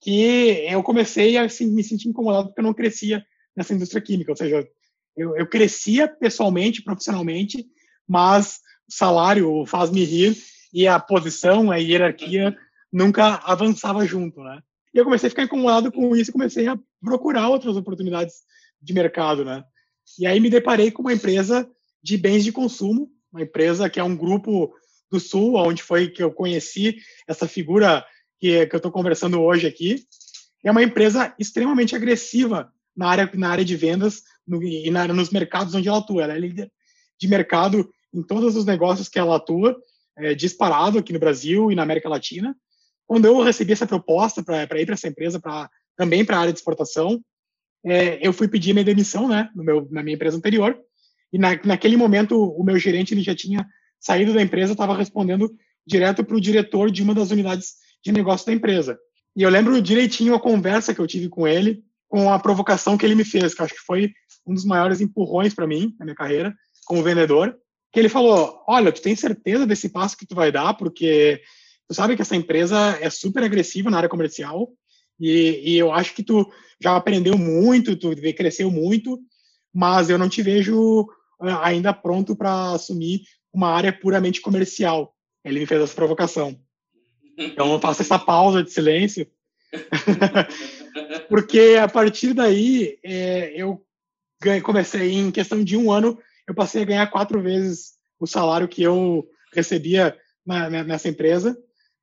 que 0.00 0.66
eu 0.70 0.82
comecei 0.84 1.36
a 1.36 1.44
assim, 1.44 1.66
me 1.66 1.82
sentir 1.82 2.08
incomodado 2.08 2.48
porque 2.48 2.60
eu 2.60 2.64
não 2.64 2.74
crescia 2.74 3.24
nessa 3.56 3.74
indústria 3.74 4.00
química, 4.00 4.30
ou 4.30 4.36
seja, 4.36 4.68
eu, 5.16 5.36
eu 5.36 5.46
crescia 5.48 6.06
pessoalmente, 6.06 6.82
profissionalmente, 6.82 7.66
mas 8.06 8.60
o 8.88 8.94
salário 8.94 9.66
faz-me 9.66 10.04
rir 10.04 10.36
e 10.74 10.88
a 10.88 10.98
posição, 10.98 11.70
a 11.70 11.76
hierarquia 11.76 12.56
nunca 12.92 13.36
avançava 13.44 14.04
junto, 14.04 14.42
né? 14.42 14.60
E 14.92 14.98
eu 14.98 15.04
comecei 15.04 15.28
a 15.28 15.30
ficar 15.30 15.44
incomodado 15.44 15.92
com 15.92 16.16
isso 16.16 16.30
e 16.30 16.32
comecei 16.32 16.66
a 16.66 16.76
procurar 17.00 17.48
outras 17.48 17.76
oportunidades 17.76 18.42
de 18.82 18.92
mercado, 18.92 19.44
né? 19.44 19.64
E 20.18 20.26
aí 20.26 20.40
me 20.40 20.50
deparei 20.50 20.90
com 20.90 21.02
uma 21.02 21.12
empresa 21.12 21.68
de 22.02 22.16
bens 22.16 22.44
de 22.44 22.50
consumo, 22.50 23.08
uma 23.32 23.42
empresa 23.42 23.88
que 23.88 24.00
é 24.00 24.04
um 24.04 24.16
grupo 24.16 24.74
do 25.10 25.20
Sul, 25.20 25.54
onde 25.54 25.80
foi 25.80 26.08
que 26.08 26.22
eu 26.22 26.32
conheci 26.32 26.96
essa 27.26 27.46
figura 27.46 28.04
que, 28.40 28.66
que 28.66 28.74
eu 28.74 28.78
estou 28.78 28.90
conversando 28.90 29.40
hoje 29.40 29.68
aqui. 29.68 30.04
É 30.64 30.70
uma 30.72 30.82
empresa 30.82 31.32
extremamente 31.38 31.94
agressiva 31.94 32.72
na 32.96 33.08
área, 33.08 33.30
na 33.34 33.48
área 33.48 33.64
de 33.64 33.76
vendas 33.76 34.24
no, 34.46 34.62
e 34.62 34.90
na, 34.90 35.06
nos 35.08 35.30
mercados 35.30 35.74
onde 35.74 35.88
ela 35.88 35.98
atua. 35.98 36.24
Ela 36.24 36.34
é 36.34 36.38
líder 36.38 36.70
de 37.18 37.28
mercado 37.28 37.88
em 38.12 38.22
todos 38.22 38.56
os 38.56 38.64
negócios 38.64 39.08
que 39.08 39.18
ela 39.18 39.36
atua 39.36 39.76
é, 40.16 40.34
disparado 40.34 40.98
aqui 40.98 41.12
no 41.12 41.18
Brasil 41.18 41.70
e 41.70 41.74
na 41.74 41.82
América 41.82 42.08
Latina. 42.08 42.56
Quando 43.06 43.26
eu 43.26 43.40
recebi 43.42 43.72
essa 43.72 43.86
proposta 43.86 44.42
para 44.42 44.80
ir 44.80 44.86
para 44.86 44.94
essa 44.94 45.08
empresa, 45.08 45.40
pra, 45.40 45.68
também 45.96 46.24
para 46.24 46.36
a 46.36 46.40
área 46.40 46.52
de 46.52 46.58
exportação, 46.58 47.20
é, 47.84 48.26
eu 48.26 48.32
fui 48.32 48.48
pedir 48.48 48.72
minha 48.72 48.84
demissão 48.84 49.28
né, 49.28 49.50
no 49.54 49.62
meu, 49.62 49.86
na 49.90 50.02
minha 50.02 50.14
empresa 50.14 50.36
anterior. 50.36 50.78
E 51.32 51.38
na, 51.38 51.60
naquele 51.64 51.96
momento, 51.96 52.40
o 52.40 52.64
meu 52.64 52.78
gerente 52.78 53.12
ele 53.12 53.22
já 53.22 53.34
tinha 53.34 53.66
saído 54.00 54.32
da 54.32 54.42
empresa, 54.42 54.72
estava 54.72 54.96
respondendo 54.96 55.54
direto 55.86 56.24
para 56.24 56.36
o 56.36 56.40
diretor 56.40 56.90
de 56.90 57.02
uma 57.02 57.14
das 57.14 57.30
unidades 57.30 57.74
de 58.02 58.12
negócio 58.12 58.46
da 58.46 58.52
empresa. 58.52 58.98
E 59.36 59.42
eu 59.42 59.50
lembro 59.50 59.80
direitinho 59.82 60.34
a 60.34 60.40
conversa 60.40 60.94
que 60.94 61.00
eu 61.00 61.06
tive 61.06 61.28
com 61.28 61.46
ele, 61.46 61.82
com 62.08 62.30
a 62.32 62.38
provocação 62.38 62.96
que 62.96 63.04
ele 63.04 63.14
me 63.14 63.24
fez, 63.24 63.54
que 63.54 63.62
acho 63.62 63.74
que 63.74 63.80
foi 63.80 64.12
um 64.46 64.54
dos 64.54 64.64
maiores 64.64 65.00
empurrões 65.00 65.54
para 65.54 65.66
mim 65.66 65.94
na 65.98 66.04
minha 66.04 66.14
carreira 66.14 66.54
como 66.86 67.02
vendedor 67.02 67.56
que 67.94 68.00
ele 68.00 68.08
falou: 68.08 68.60
Olha, 68.66 68.90
tu 68.90 69.00
tem 69.00 69.14
certeza 69.14 69.64
desse 69.64 69.88
passo 69.88 70.16
que 70.16 70.26
tu 70.26 70.34
vai 70.34 70.50
dar, 70.50 70.74
porque 70.74 71.40
tu 71.88 71.94
sabe 71.94 72.16
que 72.16 72.22
essa 72.22 72.34
empresa 72.34 72.98
é 73.00 73.08
super 73.08 73.44
agressiva 73.44 73.88
na 73.88 73.98
área 73.98 74.08
comercial 74.08 74.68
e, 75.18 75.62
e 75.64 75.78
eu 75.78 75.92
acho 75.92 76.12
que 76.12 76.24
tu 76.24 76.50
já 76.82 76.96
aprendeu 76.96 77.38
muito, 77.38 77.96
tu 77.96 78.10
cresceu 78.36 78.68
muito, 78.68 79.20
mas 79.72 80.10
eu 80.10 80.18
não 80.18 80.28
te 80.28 80.42
vejo 80.42 81.06
ah, 81.40 81.68
ainda 81.68 81.92
pronto 81.92 82.34
para 82.34 82.72
assumir 82.72 83.22
uma 83.52 83.68
área 83.68 83.92
puramente 83.92 84.40
comercial. 84.40 85.14
Ele 85.44 85.60
me 85.60 85.66
fez 85.66 85.80
essa 85.80 85.94
provocação. 85.94 86.58
Então 87.38 87.72
eu 87.72 87.80
faço 87.80 88.02
essa 88.02 88.18
pausa 88.18 88.62
de 88.62 88.72
silêncio, 88.72 89.24
porque 91.28 91.76
a 91.80 91.88
partir 91.88 92.32
daí 92.32 92.98
é, 93.04 93.52
eu 93.54 93.84
comecei 94.62 95.12
em 95.12 95.30
questão 95.30 95.62
de 95.62 95.76
um 95.76 95.92
ano 95.92 96.18
eu 96.48 96.54
passei 96.54 96.82
a 96.82 96.86
ganhar 96.86 97.06
quatro 97.10 97.40
vezes 97.40 97.94
o 98.18 98.26
salário 98.26 98.68
que 98.68 98.82
eu 98.82 99.26
recebia 99.52 100.16
na, 100.44 100.68
nessa 100.84 101.08
empresa. 101.08 101.56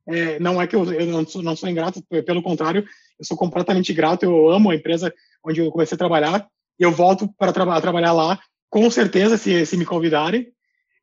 É, 0.07 0.39
não 0.39 0.61
é 0.61 0.65
que 0.65 0.75
eu, 0.75 0.91
eu 0.93 1.05
não, 1.05 1.25
sou, 1.25 1.43
não 1.43 1.55
sou 1.55 1.69
ingrato, 1.69 2.03
pelo 2.25 2.41
contrário, 2.41 2.85
eu 3.19 3.25
sou 3.25 3.37
completamente 3.37 3.93
grato, 3.93 4.23
eu 4.23 4.49
amo 4.49 4.71
a 4.71 4.75
empresa 4.75 5.13
onde 5.45 5.61
eu 5.61 5.71
comecei 5.71 5.95
a 5.95 5.99
trabalhar, 5.99 6.47
e 6.79 6.83
eu 6.83 6.91
volto 6.91 7.31
para 7.37 7.53
tra 7.53 7.81
trabalhar 7.81 8.11
lá, 8.11 8.39
com 8.69 8.89
certeza, 8.89 9.37
se, 9.37 9.65
se 9.65 9.77
me 9.77 9.85
convidarem, 9.85 10.51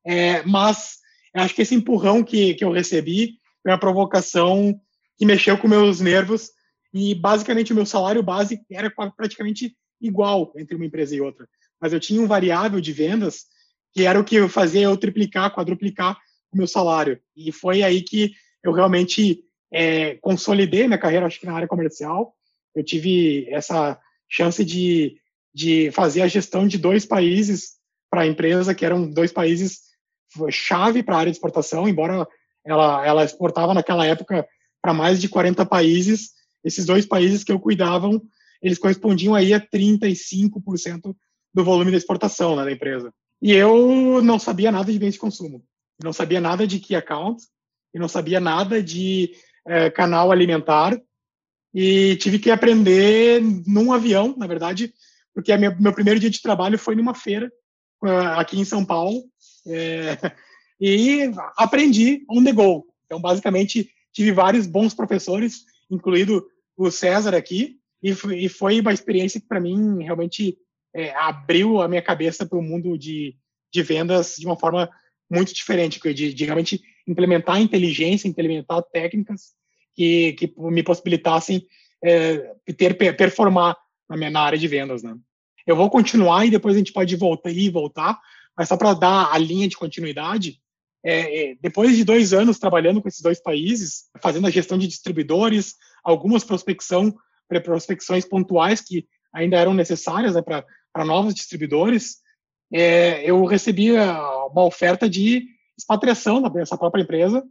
é, 0.05 0.43
mas 0.43 0.97
acho 1.35 1.55
que 1.55 1.63
esse 1.63 1.75
empurrão 1.75 2.25
que, 2.25 2.55
que 2.55 2.65
eu 2.65 2.73
recebi 2.73 3.35
foi 3.63 3.71
uma 3.71 3.79
provocação 3.79 4.79
que 5.17 5.25
mexeu 5.25 5.57
com 5.57 5.69
meus 5.69 6.01
nervos, 6.01 6.51
e 6.93 7.15
basicamente 7.15 7.73
o 7.73 7.77
meu 7.77 7.87
salário 7.87 8.23
base 8.23 8.61
era 8.71 8.91
praticamente 9.17 9.77
igual 10.01 10.53
entre 10.57 10.75
uma 10.75 10.87
empresa 10.87 11.15
e 11.15 11.21
outra, 11.21 11.49
mas 11.81 11.93
eu 11.93 12.01
tinha 12.01 12.21
um 12.21 12.27
variável 12.27 12.81
de 12.81 12.93
vendas 12.93 13.47
que 13.93 14.05
era 14.05 14.19
o 14.21 14.25
que 14.25 14.49
fazia 14.49 14.83
eu 14.83 14.97
triplicar, 14.97 15.53
quadruplicar 15.55 16.17
o 16.53 16.57
meu 16.57 16.67
salário. 16.67 17.21
E 17.37 17.51
foi 17.51 17.83
aí 17.83 18.03
que 18.03 18.33
eu 18.63 18.73
realmente 18.73 19.41
é, 19.73 20.15
consolidei 20.17 20.87
minha 20.87 20.99
carreira, 20.99 21.27
acho 21.27 21.41
que 21.41 21.47
na 21.47 21.55
área 21.55 21.69
comercial. 21.69 22.35
Eu 22.75 22.85
tive 22.85 23.49
essa 23.51 23.99
chance 24.29 24.65
de, 24.65 25.17
de 25.55 25.91
fazer 25.91 26.23
a 26.23 26.29
gestão 26.29 26.67
de 26.67 26.79
dois 26.79 27.05
países 27.05 27.79
para 28.11 28.23
a 28.23 28.27
empresa, 28.27 28.75
que 28.75 28.85
eram 28.85 29.11
dois 29.11 29.33
países 29.33 29.81
chave 30.51 31.03
para 31.03 31.17
a 31.17 31.19
área 31.21 31.33
de 31.33 31.37
exportação, 31.37 31.89
embora 31.89 32.27
ela, 32.65 33.07
ela 33.07 33.25
exportava 33.25 33.73
naquela 33.73 34.07
época 34.07 34.47
para 34.83 34.95
mais 34.95 35.21
de 35.21 35.29
40 35.29 35.65
países. 35.67 36.31
Esses 36.63 36.85
dois 36.85 37.07
países 37.07 37.43
que 37.43 37.53
eu 37.53 37.59
cuidavam, 37.59 38.23
eles 38.63 38.79
correspondiam 38.79 39.35
aí 39.35 39.55
a 39.55 39.61
35% 39.61 41.15
do 41.53 41.65
volume 41.65 41.91
da 41.91 41.97
exportação 41.97 42.57
né, 42.57 42.65
da 42.65 42.73
empresa. 42.73 43.13
E 43.41 43.53
eu 43.53 44.23
não 44.23 44.39
sabia 44.39 44.73
nada 44.73 44.93
de 44.93 44.99
bens 44.99 45.15
de 45.15 45.21
consumo, 45.21 45.65
não 46.03 46.13
sabia 46.13 46.41
nada 46.41 46.67
de 46.67 46.81
key 46.81 46.95
account, 46.95 47.43
e 47.95 47.99
não 47.99 48.09
sabia 48.09 48.41
nada 48.41 48.83
de 48.83 49.33
é, 49.67 49.91
canal 49.91 50.31
alimentar, 50.31 51.01
e 51.75 52.17
tive 52.17 52.39
que 52.39 52.51
aprender 52.51 53.41
num 53.67 53.93
avião, 53.93 54.35
na 54.37 54.47
verdade, 54.47 54.93
porque 55.35 55.57
minha, 55.57 55.77
meu 55.79 55.93
primeiro 55.93 56.19
dia 56.19 56.31
de 56.31 56.43
trabalho 56.43 56.79
foi 56.79 56.97
numa 56.97 57.15
feira 57.15 57.51
aqui 58.37 58.59
em 58.59 58.65
São 58.65 58.85
Paulo, 58.85 59.25
é, 59.67 60.17
e 60.81 61.31
aprendi 61.57 62.25
on 62.31 62.43
the 62.43 62.53
go. 62.53 62.87
Então, 63.07 63.21
basicamente, 63.21 63.91
tive 64.13 64.33
vários 64.33 64.67
bons 64.67 64.95
professores, 64.95 65.65
incluído 65.91 66.47
o 66.77 66.91
César 66.91 67.35
aqui, 67.35 67.79
e 68.03 68.49
foi 68.49 68.81
uma 68.81 68.93
experiência 68.93 69.41
que, 69.41 69.47
para 69.47 69.61
mim, 69.61 70.03
realmente 70.03 70.57
é, 70.95 71.11
abriu 71.15 71.81
a 71.81 71.89
minha 71.89 72.03
cabeça 72.03 72.47
para 72.47 72.59
o 72.59 72.63
mundo 72.63 72.97
de, 72.97 73.37
de 73.73 73.83
vendas 73.83 74.37
de 74.39 74.47
uma 74.47 74.57
forma 74.57 74.89
muito 75.31 75.53
diferente, 75.53 76.01
de, 76.15 76.33
de 76.33 76.45
realmente 76.45 76.81
implementar 77.07 77.61
inteligência, 77.61 78.29
implementar 78.29 78.83
técnicas 78.93 79.53
que, 79.95 80.33
que 80.35 80.55
me 80.57 80.83
possibilitassem 80.83 81.67
é, 82.03 82.55
ter 82.77 82.95
performar 83.17 83.77
na 84.09 84.17
minha 84.17 84.31
na 84.31 84.41
área 84.41 84.59
de 84.59 84.69
vendas, 84.69 85.03
né? 85.03 85.15
Eu 85.67 85.77
vou 85.77 85.91
continuar 85.91 86.47
e 86.47 86.51
depois 86.51 86.75
a 86.75 86.79
gente 86.79 86.93
pode 86.93 87.15
voltar 87.15 87.51
e 87.51 87.69
voltar, 87.69 88.19
mas 88.57 88.69
só 88.69 88.77
para 88.77 88.95
dar 88.95 89.33
a 89.33 89.37
linha 89.37 89.69
de 89.69 89.77
continuidade, 89.77 90.59
é, 91.05 91.51
é, 91.51 91.57
depois 91.61 91.95
de 91.97 92.05
dois 92.05 92.33
anos 92.33 92.59
trabalhando 92.59 93.03
com 93.03 93.09
esses 93.09 93.21
dois 93.21 93.41
países, 93.41 94.05
fazendo 94.23 94.47
a 94.47 94.51
gestão 94.51 94.79
de 94.79 94.87
distribuidores, 94.87 95.77
algumas 96.03 96.43
prospecção, 96.43 97.15
prospecções 97.63 98.25
pontuais 98.25 98.81
que 98.81 99.07
ainda 99.33 99.59
eram 99.59 99.75
necessárias 99.75 100.35
né, 100.35 100.43
para 100.43 100.65
para 100.93 101.05
novos 101.05 101.35
distribuidores, 101.35 102.19
é, 102.73 103.29
eu 103.29 103.45
recebi 103.45 103.93
uma 103.93 104.65
oferta 104.65 105.09
de 105.09 105.47
expatriação 105.77 106.43
dessa 106.51 106.77
própria 106.77 107.03
empresa 107.03 107.45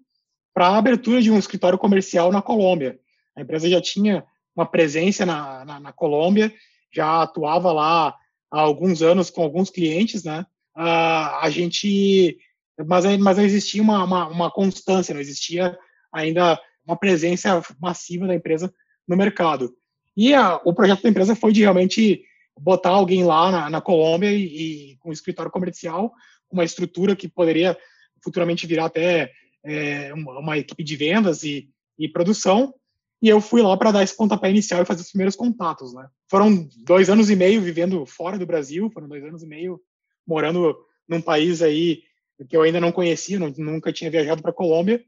para 0.53 0.67
a 0.67 0.77
abertura 0.77 1.21
de 1.21 1.31
um 1.31 1.37
escritório 1.37 1.77
comercial 1.77 2.31
na 2.31 2.41
Colômbia. 2.41 2.99
A 3.35 3.41
empresa 3.41 3.69
já 3.69 3.81
tinha 3.81 4.25
uma 4.55 4.65
presença 4.65 5.25
na, 5.25 5.63
na, 5.63 5.79
na 5.79 5.93
Colômbia, 5.93 6.51
já 6.91 7.21
atuava 7.21 7.71
lá 7.71 8.15
há 8.51 8.59
alguns 8.59 9.01
anos 9.01 9.29
com 9.29 9.43
alguns 9.43 9.69
clientes, 9.69 10.23
né? 10.23 10.45
Uh, 10.75 11.41
a 11.41 11.49
gente, 11.49 12.37
mas, 12.85 13.05
mas 13.17 13.37
não 13.37 13.43
existia 13.43 13.81
uma, 13.81 14.03
uma, 14.03 14.27
uma, 14.27 14.51
constância, 14.51 15.13
não 15.13 15.21
existia 15.21 15.77
ainda 16.11 16.59
uma 16.85 16.95
presença 16.95 17.63
massiva 17.79 18.27
da 18.27 18.35
empresa 18.35 18.73
no 19.07 19.15
mercado. 19.15 19.73
E 20.15 20.33
a, 20.33 20.59
o 20.65 20.73
projeto 20.73 21.03
da 21.03 21.09
empresa 21.09 21.35
foi 21.35 21.51
de 21.51 21.61
realmente 21.61 22.23
botar 22.57 22.89
alguém 22.89 23.23
lá 23.23 23.51
na, 23.51 23.69
na 23.69 23.81
Colômbia 23.81 24.31
e, 24.31 24.91
e, 24.91 24.97
com 24.97 25.09
um 25.09 25.13
escritório 25.13 25.51
comercial, 25.51 26.13
uma 26.51 26.63
estrutura 26.63 27.15
que 27.15 27.27
poderia 27.27 27.77
futuramente 28.23 28.65
virar 28.65 28.85
até 28.85 29.31
é, 29.63 30.13
uma, 30.13 30.39
uma, 30.39 30.57
equipe 30.57 30.83
de 30.83 30.95
vendas 30.95 31.43
e, 31.43 31.69
e 31.97 32.07
produção. 32.09 32.73
E 33.21 33.29
eu 33.29 33.41
fui 33.41 33.61
lá 33.61 33.75
para 33.75 33.91
dar 33.91 34.03
esse 34.03 34.15
pontapé 34.15 34.49
inicial 34.49 34.81
e 34.81 34.85
fazer 34.85 35.01
os 35.01 35.09
primeiros 35.09 35.35
contatos, 35.35 35.93
né? 35.93 36.07
Foram 36.29 36.67
dois 36.85 37.09
anos 37.09 37.29
e 37.29 37.35
meio 37.35 37.61
vivendo 37.61 38.05
fora 38.05 38.37
do 38.37 38.45
Brasil, 38.45 38.89
foram 38.91 39.07
dois 39.07 39.23
anos 39.23 39.41
e 39.43 39.47
meio 39.47 39.79
morando 40.25 40.77
num 41.07 41.21
país 41.21 41.61
aí 41.61 42.03
que 42.47 42.55
eu 42.55 42.61
ainda 42.61 42.79
não 42.79 42.91
conhecia, 42.91 43.39
não, 43.39 43.51
nunca 43.57 43.91
tinha 43.91 44.11
viajado 44.11 44.41
para 44.41 44.53
Colômbia. 44.53 45.03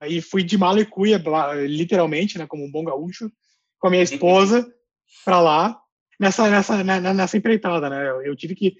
Aí 0.00 0.20
fui 0.20 0.42
de 0.42 0.58
mala 0.58 0.80
e 0.80 0.86
cuia, 0.86 1.22
literalmente, 1.68 2.36
né, 2.36 2.46
como 2.46 2.64
um 2.64 2.70
bom 2.70 2.82
gaúcho, 2.82 3.30
com 3.78 3.86
a 3.86 3.90
minha 3.90 4.02
esposa 4.02 4.68
para 5.24 5.40
lá 5.40 5.81
nessa, 6.22 6.48
nessa, 6.48 6.84
né, 6.84 7.00
né, 7.00 7.12
nessa 7.12 7.36
empreitada, 7.36 7.90
né? 7.90 8.08
Eu, 8.08 8.22
eu 8.22 8.36
tive 8.36 8.54
que 8.54 8.76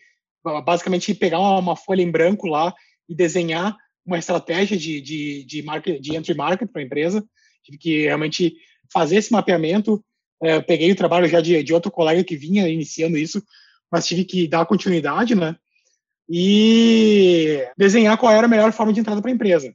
basicamente 0.64 1.12
pegar 1.12 1.40
uma, 1.40 1.58
uma, 1.58 1.76
folha 1.76 2.00
em 2.00 2.10
branco 2.10 2.46
lá 2.46 2.72
e 3.08 3.14
desenhar 3.14 3.76
uma 4.06 4.18
estratégia 4.18 4.76
de, 4.76 5.00
de, 5.00 5.44
de, 5.44 5.62
market, 5.62 6.00
de 6.00 6.16
entry 6.16 6.34
market 6.34 6.70
para 6.70 6.80
a 6.80 6.84
empresa. 6.84 7.24
Tive 7.64 7.78
que 7.78 8.02
realmente 8.02 8.54
fazer 8.92 9.16
esse 9.16 9.32
mapeamento. 9.32 10.04
É, 10.40 10.60
peguei 10.60 10.92
o 10.92 10.96
trabalho 10.96 11.28
já 11.28 11.40
de, 11.40 11.62
de 11.62 11.74
outro 11.74 11.90
colega 11.90 12.22
que 12.22 12.36
vinha 12.36 12.68
iniciando 12.68 13.18
isso, 13.18 13.42
mas 13.90 14.06
tive 14.06 14.24
que 14.24 14.46
dar 14.46 14.66
continuidade, 14.66 15.34
né? 15.34 15.56
E 16.28 17.64
desenhar 17.76 18.16
qual 18.18 18.32
era 18.32 18.46
a 18.46 18.50
melhor 18.50 18.72
forma 18.72 18.92
de 18.92 19.00
entrada 19.00 19.20
para 19.20 19.30
a 19.30 19.34
empresa. 19.34 19.68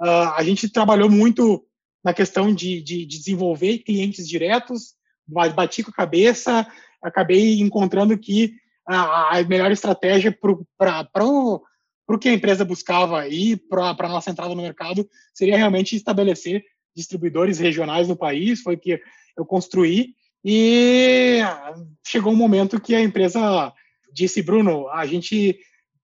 Uh, 0.00 0.32
a 0.34 0.42
gente 0.42 0.68
trabalhou 0.68 1.10
muito 1.10 1.64
na 2.02 2.12
questão 2.12 2.54
de, 2.54 2.82
de, 2.82 3.06
de 3.06 3.18
desenvolver 3.18 3.78
clientes 3.78 4.26
diretos, 4.26 4.94
bati 5.26 5.82
com 5.82 5.90
a 5.90 5.94
cabeça, 5.94 6.66
acabei 7.02 7.60
encontrando 7.60 8.16
que 8.16 8.54
a, 8.86 9.42
melhor 9.48 9.70
estratégia 9.70 10.36
para 10.76 11.24
o 11.24 12.18
que 12.20 12.28
a 12.28 12.32
empresa 12.32 12.64
buscava 12.64 13.26
e 13.28 13.56
para 13.56 13.90
a 13.90 14.08
nossa 14.08 14.30
entrada 14.30 14.54
no 14.54 14.62
mercado 14.62 15.08
seria 15.34 15.56
realmente 15.56 15.96
estabelecer 15.96 16.64
distribuidores 16.94 17.58
regionais 17.58 18.08
no 18.08 18.16
país, 18.16 18.60
foi 18.60 18.76
que 18.76 19.00
eu 19.36 19.46
construí, 19.46 20.14
e 20.44 21.38
chegou 22.06 22.32
um 22.32 22.36
momento 22.36 22.80
que 22.80 22.94
a 22.94 23.00
empresa 23.00 23.72
disse, 24.12 24.42
Bruno, 24.42 24.88
a 24.88 25.06
gente 25.06 25.58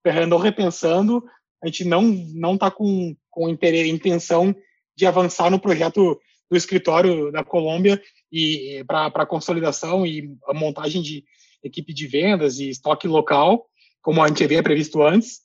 andou 0.06 0.38
repensando, 0.38 1.22
a 1.62 1.66
gente 1.66 1.84
não 1.84 2.02
não 2.32 2.54
está 2.54 2.70
com, 2.70 3.14
com 3.30 3.48
intenção 3.48 4.54
de 4.96 5.06
avançar 5.06 5.50
no 5.50 5.60
projeto 5.60 6.18
do 6.50 6.56
escritório 6.56 7.30
da 7.30 7.44
Colômbia 7.44 8.00
e 8.30 8.84
para 8.86 9.26
consolidação 9.26 10.06
e 10.06 10.36
a 10.46 10.54
montagem 10.54 11.02
de 11.02 11.24
equipe 11.62 11.92
de 11.92 12.06
vendas 12.06 12.58
e 12.58 12.68
estoque 12.68 13.08
local, 13.08 13.66
como 14.02 14.22
a 14.22 14.28
gente 14.28 14.44
havia 14.44 14.62
previsto 14.62 15.02
antes. 15.02 15.40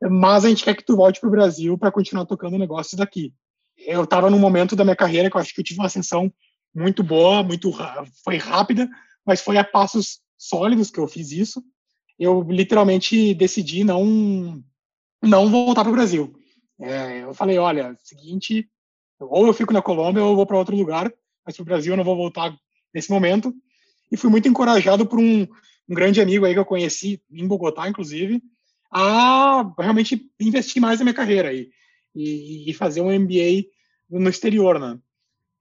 Mas 0.00 0.44
a 0.44 0.48
gente 0.48 0.64
quer 0.64 0.76
que 0.76 0.84
tu 0.84 0.96
volte 0.96 1.20
para 1.20 1.28
o 1.28 1.32
Brasil 1.32 1.76
para 1.76 1.90
continuar 1.90 2.26
tocando 2.26 2.58
negócios 2.58 2.98
daqui. 2.98 3.32
Eu 3.76 4.04
estava 4.04 4.30
num 4.30 4.38
momento 4.38 4.76
da 4.76 4.84
minha 4.84 4.96
carreira 4.96 5.30
que 5.30 5.36
eu 5.36 5.40
acho 5.40 5.54
que 5.54 5.60
eu 5.60 5.64
tive 5.64 5.80
uma 5.80 5.86
ascensão 5.86 6.32
muito 6.74 7.02
boa, 7.02 7.42
muito 7.42 7.72
foi 8.24 8.36
rápida, 8.36 8.88
mas 9.24 9.40
foi 9.40 9.56
a 9.56 9.64
passos 9.64 10.20
sólidos 10.36 10.90
que 10.90 10.98
eu 10.98 11.08
fiz 11.08 11.32
isso. 11.32 11.62
Eu 12.18 12.42
literalmente 12.42 13.34
decidi 13.34 13.84
não 13.84 14.62
não 15.22 15.50
voltar 15.50 15.82
para 15.82 15.90
o 15.90 15.94
Brasil. 15.96 16.32
É, 16.80 17.24
eu 17.24 17.34
falei, 17.34 17.58
olha, 17.58 17.96
seguinte, 18.04 18.68
ou 19.18 19.46
eu 19.46 19.52
fico 19.52 19.72
na 19.72 19.82
Colômbia 19.82 20.22
ou 20.22 20.30
eu 20.30 20.36
vou 20.36 20.46
para 20.46 20.58
outro 20.58 20.76
lugar, 20.76 21.12
mas 21.48 21.56
para 21.56 21.62
o 21.62 21.64
Brasil 21.64 21.94
eu 21.94 21.96
não 21.96 22.04
vou 22.04 22.14
voltar 22.14 22.54
nesse 22.92 23.10
momento. 23.10 23.54
E 24.12 24.18
fui 24.18 24.28
muito 24.28 24.46
encorajado 24.46 25.06
por 25.06 25.18
um, 25.18 25.46
um 25.88 25.94
grande 25.94 26.20
amigo 26.20 26.44
aí 26.44 26.52
que 26.52 26.58
eu 26.58 26.64
conheci 26.64 27.22
em 27.32 27.48
Bogotá, 27.48 27.88
inclusive, 27.88 28.42
a 28.90 29.72
realmente 29.78 30.30
investir 30.38 30.82
mais 30.82 30.98
na 30.98 31.06
minha 31.06 31.14
carreira 31.14 31.50
e, 31.50 31.70
e, 32.14 32.70
e 32.70 32.74
fazer 32.74 33.00
um 33.00 33.10
MBA 33.10 33.64
no 34.10 34.28
exterior, 34.28 34.78
né? 34.78 34.98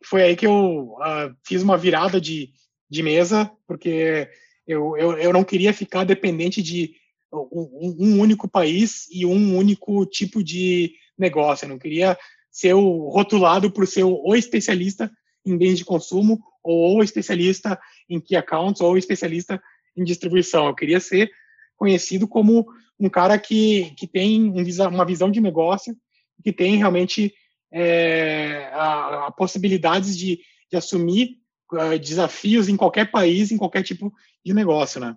Foi 0.04 0.23
aí 0.23 0.36
que 0.36 0.45
eu 0.45 0.97
uh, 0.97 1.34
fiz 1.45 1.63
uma 1.63 1.78
virada 1.78 2.19
de, 2.19 2.52
de 2.89 3.02
mesa, 3.02 3.50
porque 3.65 4.30
eu, 4.67 4.97
eu, 4.97 5.17
eu 5.17 5.32
não 5.32 5.45
queria 5.45 5.73
ficar 5.73 6.04
dependente 6.04 6.62
de 6.62 6.95
um, 7.32 7.95
um 7.97 8.19
único 8.19 8.45
país 8.45 9.08
e 9.10 9.26
um 9.26 9.56
único 9.56 10.06
tipo 10.06 10.43
de 10.43 10.93
negócio. 11.17 11.63
Eu 11.63 11.69
não 11.69 11.80
queria 11.80 12.17
ser 12.52 12.73
o, 12.73 13.08
rotulado 13.08 13.71
por 13.71 13.88
ser 13.88 14.04
o 14.04 14.36
especialista 14.36 15.10
em 15.47 15.57
bens 15.57 15.77
de 15.77 15.86
consumo 15.86 16.43
ou, 16.63 16.97
o 16.97 17.03
especialista 17.03 17.79
em 18.10 18.19
key 18.19 18.36
accounts 18.36 18.81
ou 18.81 18.97
especialista 18.97 19.62
em 19.95 20.03
distribuição. 20.03 20.67
Eu 20.67 20.75
queria 20.75 20.99
ser 20.99 21.29
conhecido 21.75 22.27
como 22.27 22.67
um 22.99 23.10
cara 23.10 23.38
que, 23.38 23.93
que 23.97 24.07
tem 24.07 24.51
uma 24.51 25.05
visão 25.05 25.31
de 25.31 25.39
negócio, 25.39 25.95
que 26.43 26.51
tem 26.51 26.77
realmente 26.77 27.33
é, 27.71 28.69
a, 28.73 29.27
a 29.27 29.31
possibilidades 29.31 30.17
de, 30.17 30.39
de 30.69 30.77
assumir 30.77 31.38
uh, 31.73 31.97
desafios 31.99 32.67
em 32.67 32.77
qualquer 32.77 33.12
país, 33.12 33.51
em 33.51 33.57
qualquer 33.57 33.83
tipo 33.83 34.13
de 34.43 34.53
negócio, 34.53 34.99
né? 34.99 35.15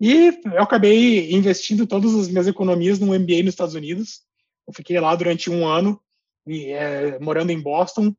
E 0.00 0.40
eu 0.44 0.62
acabei 0.62 1.32
investindo 1.32 1.86
todas 1.86 2.14
as 2.14 2.28
minhas 2.28 2.46
economias 2.46 2.98
num 2.98 3.18
MBA 3.18 3.42
nos 3.42 3.54
Estados 3.54 3.74
Unidos. 3.74 4.22
Eu 4.66 4.74
fiquei 4.74 4.98
lá 4.98 5.14
durante 5.14 5.50
um 5.50 5.66
ano, 5.66 6.00
e, 6.46 6.66
é, 6.66 7.18
morando 7.20 7.50
em 7.50 7.60
Boston, 7.60 8.14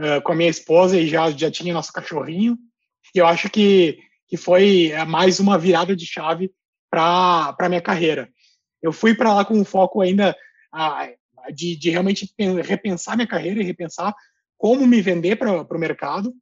uh, 0.00 0.22
com 0.22 0.32
a 0.32 0.34
minha 0.34 0.50
esposa 0.50 0.98
e 0.98 1.06
já, 1.06 1.30
já 1.30 1.50
tinha 1.50 1.74
nosso 1.74 1.92
cachorrinho. 1.92 2.58
E 3.14 3.18
eu 3.18 3.26
acho 3.26 3.48
que, 3.50 3.98
que 4.26 4.36
foi 4.36 4.90
é, 4.90 5.04
mais 5.04 5.38
uma 5.38 5.58
virada 5.58 5.94
de 5.94 6.06
chave 6.06 6.50
para 6.90 7.54
a 7.58 7.68
minha 7.68 7.80
carreira. 7.80 8.28
Eu 8.82 8.92
fui 8.92 9.14
para 9.14 9.34
lá 9.34 9.44
com 9.44 9.54
um 9.54 9.64
foco 9.64 10.00
ainda 10.00 10.34
de, 11.54 11.76
de 11.76 11.90
realmente 11.90 12.32
repensar 12.64 13.16
minha 13.16 13.28
carreira 13.28 13.60
e 13.60 13.64
repensar 13.64 14.14
como 14.56 14.86
me 14.86 15.00
vender 15.00 15.36
para 15.36 15.62
o 15.62 15.78
mercado 15.78 16.34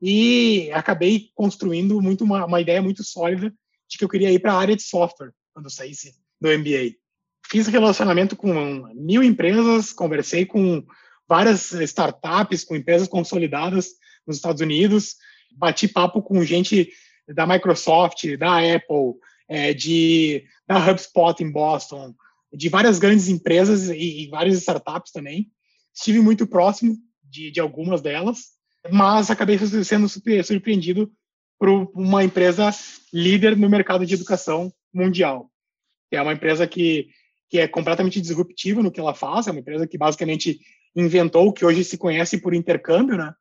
e 0.00 0.70
acabei 0.72 1.30
construindo 1.34 2.00
muito 2.00 2.24
uma, 2.24 2.44
uma, 2.44 2.60
ideia 2.60 2.82
muito 2.82 3.04
sólida 3.04 3.54
de 3.88 3.96
que 3.96 4.04
eu 4.04 4.08
queria 4.08 4.32
ir 4.32 4.40
para 4.40 4.52
a 4.52 4.58
área 4.58 4.74
de 4.74 4.82
software 4.82 5.32
quando 5.54 5.70
saísse 5.70 6.14
do 6.40 6.48
MBA. 6.48 6.96
Fiz 7.48 7.68
relacionamento 7.68 8.34
com 8.34 8.52
mil 8.94 9.22
empresas, 9.22 9.92
conversei 9.92 10.44
com 10.44 10.84
várias 11.28 11.72
startups, 11.72 12.64
com 12.64 12.76
empresas 12.76 13.08
consolidadas 13.08 13.90
nos 14.26 14.36
Estados 14.36 14.60
Unidos, 14.60 15.16
bati 15.56 15.88
papo 15.88 16.22
com 16.22 16.44
gente 16.44 16.90
da 17.28 17.46
Microsoft, 17.46 18.36
da 18.36 18.58
Apple, 18.58 19.14
é, 19.48 19.72
de 19.72 20.44
da 20.66 20.90
HubSpot 20.90 21.42
em 21.42 21.50
Boston, 21.50 22.14
de 22.52 22.68
várias 22.68 22.98
grandes 22.98 23.28
empresas 23.28 23.88
e, 23.88 24.24
e 24.24 24.28
várias 24.28 24.58
startups 24.58 25.12
também. 25.12 25.50
Estive 25.94 26.20
muito 26.20 26.46
próximo 26.46 26.96
de, 27.22 27.50
de 27.50 27.60
algumas 27.60 28.00
delas, 28.00 28.52
mas 28.90 29.30
acabei 29.30 29.58
sendo 29.58 30.08
surpreendido 30.08 31.10
por 31.58 31.68
uma 31.94 32.24
empresa 32.24 32.70
líder 33.12 33.56
no 33.56 33.68
mercado 33.68 34.04
de 34.04 34.14
educação 34.14 34.72
mundial. 34.92 35.50
É 36.10 36.20
uma 36.20 36.32
empresa 36.32 36.66
que, 36.66 37.08
que 37.48 37.58
é 37.58 37.68
completamente 37.68 38.20
disruptiva 38.20 38.82
no 38.82 38.90
que 38.90 39.00
ela 39.00 39.14
faz, 39.14 39.46
é 39.46 39.50
uma 39.50 39.60
empresa 39.60 39.86
que 39.86 39.96
basicamente 39.96 40.60
inventou 40.94 41.52
que 41.52 41.64
hoje 41.64 41.84
se 41.84 41.96
conhece 41.96 42.38
por 42.38 42.54
intercâmbio, 42.54 43.16
né? 43.16 43.34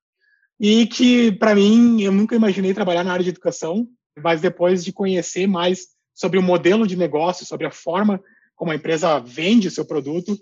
E 0.60 0.86
que, 0.86 1.32
para 1.32 1.56
mim, 1.56 2.02
eu 2.02 2.12
nunca 2.12 2.36
imaginei 2.36 2.74
trabalhar 2.74 3.04
na 3.04 3.14
área 3.14 3.24
de 3.24 3.32
educação, 3.32 3.88
mas 4.22 4.42
depois 4.42 4.84
de 4.84 4.94
conhecer 4.94 5.48
mais 5.48 5.88
sobre 6.14 6.38
o 6.38 6.44
modelo 6.44 6.86
de 6.86 6.96
negócio, 6.96 7.46
sobre 7.46 7.66
a 7.66 7.72
forma 7.72 8.22
como 8.56 8.72
a 8.72 8.76
empresa 8.76 9.20
vende 9.20 9.68
o 9.68 9.72
seu 9.72 9.84
produto, 9.84 10.38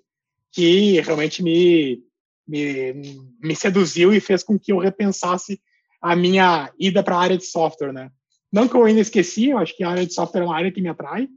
que 0.51 0.99
realmente 0.99 1.41
me, 1.41 2.03
me, 2.45 2.93
me 3.41 3.55
seduziu 3.55 4.11
e 4.11 4.19
fez 4.19 4.43
com 4.43 4.59
que 4.59 4.73
eu 4.73 4.77
repensasse 4.77 5.61
a 6.01 6.15
minha 6.15 6.71
ida 6.77 7.01
para 7.01 7.15
a 7.15 7.21
área 7.21 7.37
de 7.37 7.45
software, 7.45 7.93
né? 7.93 8.11
Não 8.51 8.67
que 8.67 8.75
eu 8.75 8.83
ainda 8.83 8.99
esqueci, 8.99 9.49
eu 9.49 9.57
acho 9.57 9.75
que 9.75 9.83
a 9.83 9.89
área 9.89 10.05
de 10.05 10.13
software 10.13 10.41
é 10.41 10.45
uma 10.45 10.55
área 10.55 10.71
que 10.71 10.81
me 10.81 10.89
atrai 10.89 11.29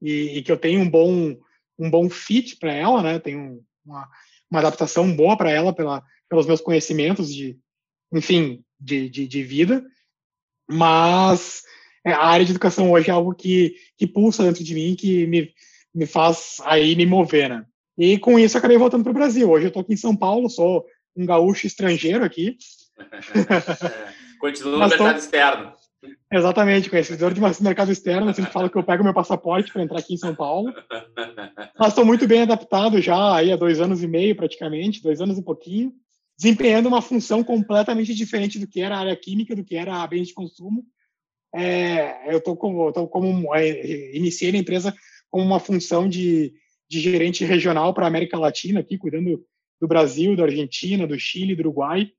e, 0.00 0.38
e 0.38 0.42
que 0.42 0.50
eu 0.50 0.56
tenho 0.56 0.80
um 0.80 0.88
bom 0.88 1.36
um 1.78 1.90
bom 1.90 2.08
fit 2.08 2.56
para 2.56 2.72
ela, 2.72 3.02
né? 3.02 3.18
Tenho 3.18 3.60
uma, 3.84 4.08
uma 4.52 4.60
adaptação 4.60 5.10
boa 5.16 5.34
para 5.34 5.50
ela 5.50 5.72
pela, 5.72 6.02
pelos 6.28 6.46
meus 6.46 6.60
conhecimentos 6.60 7.34
de, 7.34 7.58
enfim, 8.12 8.62
de, 8.78 9.08
de, 9.08 9.26
de 9.26 9.42
vida. 9.42 9.82
Mas 10.70 11.62
é, 12.04 12.12
a 12.12 12.22
área 12.22 12.44
de 12.44 12.52
educação 12.52 12.92
hoje 12.92 13.08
é 13.08 13.12
algo 13.12 13.34
que, 13.34 13.74
que 13.96 14.06
pulsa 14.06 14.44
dentro 14.44 14.62
de 14.62 14.74
mim, 14.74 14.94
que 14.94 15.26
me, 15.26 15.50
me 15.94 16.04
faz 16.04 16.58
aí 16.64 16.94
me 16.94 17.06
mover, 17.06 17.48
né? 17.48 17.64
E 17.96 18.18
com 18.18 18.38
isso 18.38 18.58
acabei 18.58 18.76
voltando 18.76 19.02
para 19.02 19.10
o 19.10 19.14
Brasil. 19.14 19.50
Hoje 19.50 19.66
eu 19.66 19.68
estou 19.68 19.80
aqui 19.80 19.94
em 19.94 19.96
São 19.96 20.14
Paulo, 20.14 20.50
sou 20.50 20.84
um 21.16 21.24
gaúcho 21.24 21.66
estrangeiro 21.66 22.22
aqui. 22.22 22.58
Continua 24.38 24.72
no 24.72 24.78
mercado 24.88 25.12
tô... 25.12 25.18
externo. 25.18 25.72
Exatamente, 26.32 26.90
conhecedor 26.90 27.32
de 27.32 27.40
mercado 27.62 27.92
externo. 27.92 28.32
Sempre 28.32 28.50
falo 28.50 28.70
que 28.70 28.76
eu 28.76 28.82
pego 28.82 29.04
meu 29.04 29.14
passaporte 29.14 29.72
para 29.72 29.82
entrar 29.82 29.98
aqui 29.98 30.14
em 30.14 30.18
São 30.18 30.34
Paulo. 30.34 30.72
Mas 31.78 31.88
estou 31.88 32.04
muito 32.04 32.26
bem 32.26 32.42
adaptado 32.42 33.00
já 33.00 33.36
aí 33.36 33.52
há 33.52 33.56
dois 33.56 33.80
anos 33.80 34.02
e 34.02 34.08
meio, 34.08 34.34
praticamente, 34.34 35.02
dois 35.02 35.20
anos 35.20 35.38
e 35.38 35.42
pouquinho, 35.42 35.92
desempenhando 36.36 36.88
uma 36.88 37.02
função 37.02 37.44
completamente 37.44 38.14
diferente 38.14 38.58
do 38.58 38.66
que 38.66 38.80
era 38.80 38.96
a 38.96 39.00
área 39.00 39.16
química, 39.16 39.54
do 39.54 39.64
que 39.64 39.76
era 39.76 40.02
a 40.02 40.06
bens 40.06 40.28
de 40.28 40.34
consumo. 40.34 40.84
É, 41.54 42.32
eu 42.32 42.38
estou 42.38 42.56
como, 42.56 42.90
tô 42.92 43.06
como 43.06 43.54
é, 43.54 44.16
iniciei 44.16 44.50
na 44.52 44.58
empresa 44.58 44.94
como 45.30 45.44
uma 45.44 45.60
função 45.60 46.08
de, 46.08 46.52
de 46.88 47.00
gerente 47.00 47.44
regional 47.44 47.92
para 47.92 48.04
a 48.04 48.08
América 48.08 48.38
Latina, 48.38 48.80
aqui, 48.80 48.96
cuidando 48.96 49.44
do 49.80 49.88
Brasil, 49.88 50.36
da 50.36 50.44
Argentina, 50.44 51.06
do 51.06 51.18
Chile, 51.18 51.54
do 51.54 51.60
Uruguai, 51.60 52.10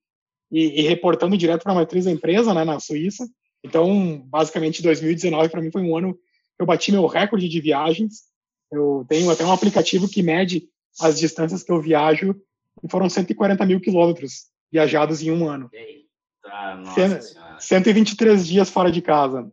e, 0.52 0.82
e 0.82 0.88
reportando 0.88 1.38
direto 1.38 1.64
para 1.64 1.72
a 1.72 1.76
matriz 1.76 2.06
da 2.06 2.12
empresa, 2.12 2.54
né, 2.54 2.64
na 2.64 2.80
Suíça. 2.80 3.28
Então, 3.64 4.22
basicamente, 4.28 4.82
2019 4.82 5.50
para 5.50 5.62
mim 5.62 5.72
foi 5.72 5.82
um 5.82 5.96
ano 5.98 6.14
que 6.14 6.62
eu 6.62 6.66
bati 6.66 6.92
meu 6.92 7.06
recorde 7.08 7.48
de 7.48 7.62
viagens. 7.62 8.24
Eu 8.72 9.06
tenho 9.08 9.30
até 9.30 9.46
um 9.46 9.52
aplicativo 9.52 10.10
que 10.10 10.22
mede 10.22 10.68
as 11.00 11.20
distâncias 11.20 11.64
que 11.64 11.72
eu 11.72 11.82
viajo, 11.82 12.36
e 12.84 12.90
foram 12.90 13.10
140 13.10 13.66
mil 13.66 13.80
quilômetros 13.80 14.48
viajados 14.72 15.22
em 15.22 15.32
um 15.32 15.48
ano. 15.48 15.70
Eita, 15.74 16.76
nossa 16.78 17.20
123 17.60 18.46
dias 18.46 18.70
fora 18.70 18.92
de 18.92 19.02
casa. 19.02 19.52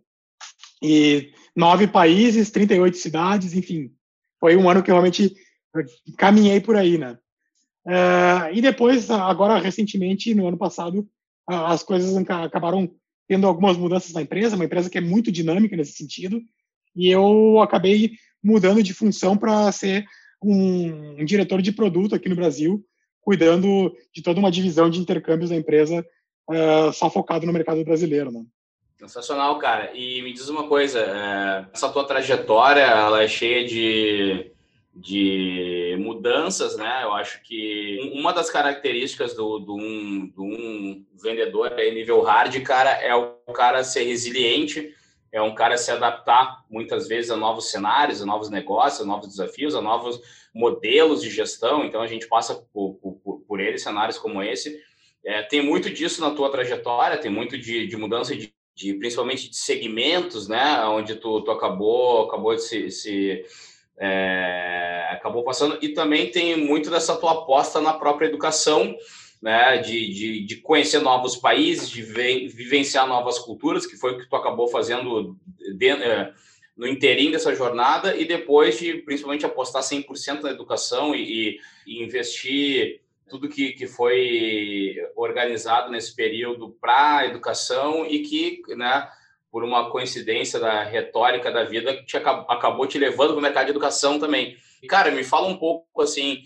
E 0.83 1.33
nove 1.55 1.87
países, 1.87 2.51
38 2.51 2.97
cidades, 2.97 3.55
enfim. 3.55 3.93
Foi 4.39 4.57
um 4.57 4.69
ano 4.69 4.83
que 4.83 4.91
eu 4.91 4.95
realmente 4.95 5.35
caminhei 6.17 6.61
por 6.61 6.77
aí, 6.77 6.99
né? 6.99 7.19
Uh, 7.87 8.53
e 8.53 8.61
depois, 8.61 9.11
agora 9.11 9.59
recentemente, 9.59 10.35
no 10.35 10.49
ano 10.49 10.57
passado, 10.57 11.09
as 11.47 11.83
coisas 11.83 12.15
acabaram 12.17 12.91
tendo 13.31 13.47
algumas 13.47 13.77
mudanças 13.77 14.13
na 14.13 14.23
empresa, 14.23 14.57
uma 14.57 14.65
empresa 14.65 14.91
que 14.91 14.99
é 14.99 15.01
muito 15.01 15.31
dinâmica 15.31 15.77
nesse 15.77 15.93
sentido, 15.93 16.43
e 16.97 17.09
eu 17.09 17.61
acabei 17.61 18.11
mudando 18.43 18.83
de 18.83 18.93
função 18.93 19.37
para 19.37 19.71
ser 19.71 20.05
um, 20.43 21.21
um, 21.21 21.25
diretor 21.25 21.63
de 21.63 21.71
produto 21.71 22.13
aqui 22.13 22.29
no 22.29 22.35
Brasil, 22.35 22.85
cuidando 23.21 23.95
de 24.13 24.21
toda 24.21 24.41
uma 24.41 24.51
divisão 24.51 24.91
de 24.91 24.99
intercâmbios 24.99 25.51
da 25.51 25.55
empresa, 25.55 26.05
uh, 26.51 26.93
só 26.93 27.09
focado 27.09 27.47
no 27.47 27.53
mercado 27.53 27.85
brasileiro, 27.85 28.33
né? 28.33 28.43
Sensacional, 28.99 29.57
cara. 29.61 29.93
E 29.95 30.21
me 30.23 30.33
diz 30.33 30.49
uma 30.49 30.67
coisa, 30.67 30.99
é, 30.99 31.67
essa 31.73 31.89
tua 31.89 32.05
trajetória, 32.05 32.83
ela 32.83 33.23
é 33.23 33.29
cheia 33.29 33.65
de, 33.65 34.51
de 34.95 35.97
mudanças, 36.01 36.77
né? 36.77 37.05
Eu 37.05 37.13
acho 37.13 37.43
que 37.43 38.11
uma 38.13 38.33
das 38.33 38.51
características 38.51 39.35
do, 39.35 39.59
do, 39.59 39.75
um, 39.75 40.27
do 40.35 40.43
um 40.43 41.07
vendedor 41.23 41.73
é 41.79 41.91
nível 41.91 42.21
hard, 42.23 42.61
cara, 42.63 42.91
é 42.91 43.15
o 43.15 43.53
cara 43.53 43.85
ser 43.85 44.03
resiliente, 44.05 44.95
é 45.33 45.41
um 45.41 45.55
cara 45.55 45.77
se 45.77 45.91
adaptar 45.91 46.65
muitas 46.69 47.07
vezes 47.07 47.31
a 47.31 47.37
novos 47.37 47.71
cenários, 47.71 48.21
a 48.21 48.27
novos 48.27 48.51
negócios, 48.51 49.01
a 49.01 49.05
novos 49.05 49.29
desafios, 49.29 49.75
a 49.75 49.81
novos 49.81 50.21
modelos 50.53 51.23
de 51.23 51.31
gestão. 51.31 51.85
Então 51.85 52.03
a 52.03 52.07
gente 52.09 52.27
passa 52.27 52.55
por, 52.73 52.95
por, 52.95 53.41
por 53.47 53.61
eles, 53.61 53.83
cenários 53.83 54.19
como 54.19 54.43
esse. 54.43 54.83
É, 55.25 55.43
tem 55.43 55.63
muito 55.65 55.89
disso 55.89 56.21
na 56.21 56.33
tua 56.33 56.51
trajetória, 56.51 57.19
tem 57.19 57.31
muito 57.31 57.57
de, 57.57 57.87
de 57.87 57.97
mudança 57.97 58.35
de 58.35 58.53
de 58.81 58.95
principalmente 58.95 59.51
de 59.51 59.57
segmentos, 59.57 60.49
né, 60.49 60.83
onde 60.87 61.17
tu, 61.17 61.43
tu 61.43 61.51
acabou 61.51 62.27
acabou 62.27 62.55
de 62.55 62.63
se, 62.63 62.91
se 62.91 63.45
é, 64.01 65.09
acabou 65.11 65.45
passando. 65.45 65.79
E 65.83 65.91
também 65.91 66.31
tem 66.31 66.57
muito 66.57 66.91
dessa 66.91 67.15
tua 67.17 67.33
aposta 67.33 67.81
na 67.81 67.93
própria 67.93 68.27
educação, 68.27 68.97
né, 69.43 69.77
de, 69.79 70.09
de, 70.13 70.47
de 70.47 70.57
conhecer 70.57 71.01
novos 71.01 71.37
países, 71.37 71.89
de 71.89 72.03
vivenciar 72.03 73.07
novas 73.07 73.39
culturas, 73.39 73.87
que 73.87 73.97
foi 73.97 74.13
o 74.13 74.19
que 74.19 74.29
tu 74.29 74.35
acabou 74.37 74.69
fazendo 74.69 75.37
de, 75.77 75.89
é, 75.89 76.33
no 76.77 76.89
inteirinho 76.89 77.33
dessa 77.33 77.55
jornada. 77.55 78.17
E 78.17 78.25
depois 78.25 78.79
de 78.79 78.95
principalmente 78.95 79.45
apostar 79.45 79.83
100% 79.83 80.41
na 80.41 80.51
educação 80.51 81.15
e, 81.15 81.59
e 81.87 82.03
investir 82.03 83.03
tudo 83.29 83.49
que, 83.49 83.73
que 83.73 83.87
foi 83.87 84.97
organizado 85.15 85.91
nesse 85.91 86.17
período 86.17 86.71
para 86.81 87.19
a 87.19 87.27
educação 87.27 88.05
e 88.05 88.21
que, 88.21 88.63
né, 88.75 89.09
por 89.51 89.65
uma 89.65 89.91
coincidência 89.91 90.61
da 90.61 90.85
retórica 90.85 91.51
da 91.51 91.65
vida, 91.65 92.03
te 92.05 92.17
acabou 92.17 92.87
te 92.87 92.99
levando 92.99 93.31
para 93.31 93.39
o 93.39 93.43
mercado 93.43 93.65
de 93.65 93.71
educação 93.73 94.19
também. 94.19 94.57
E, 94.83 94.87
cara, 94.87 95.11
me 95.11 95.25
fala 95.25 95.49
um 95.49 95.57
pouco 95.57 96.01
assim, 96.01 96.43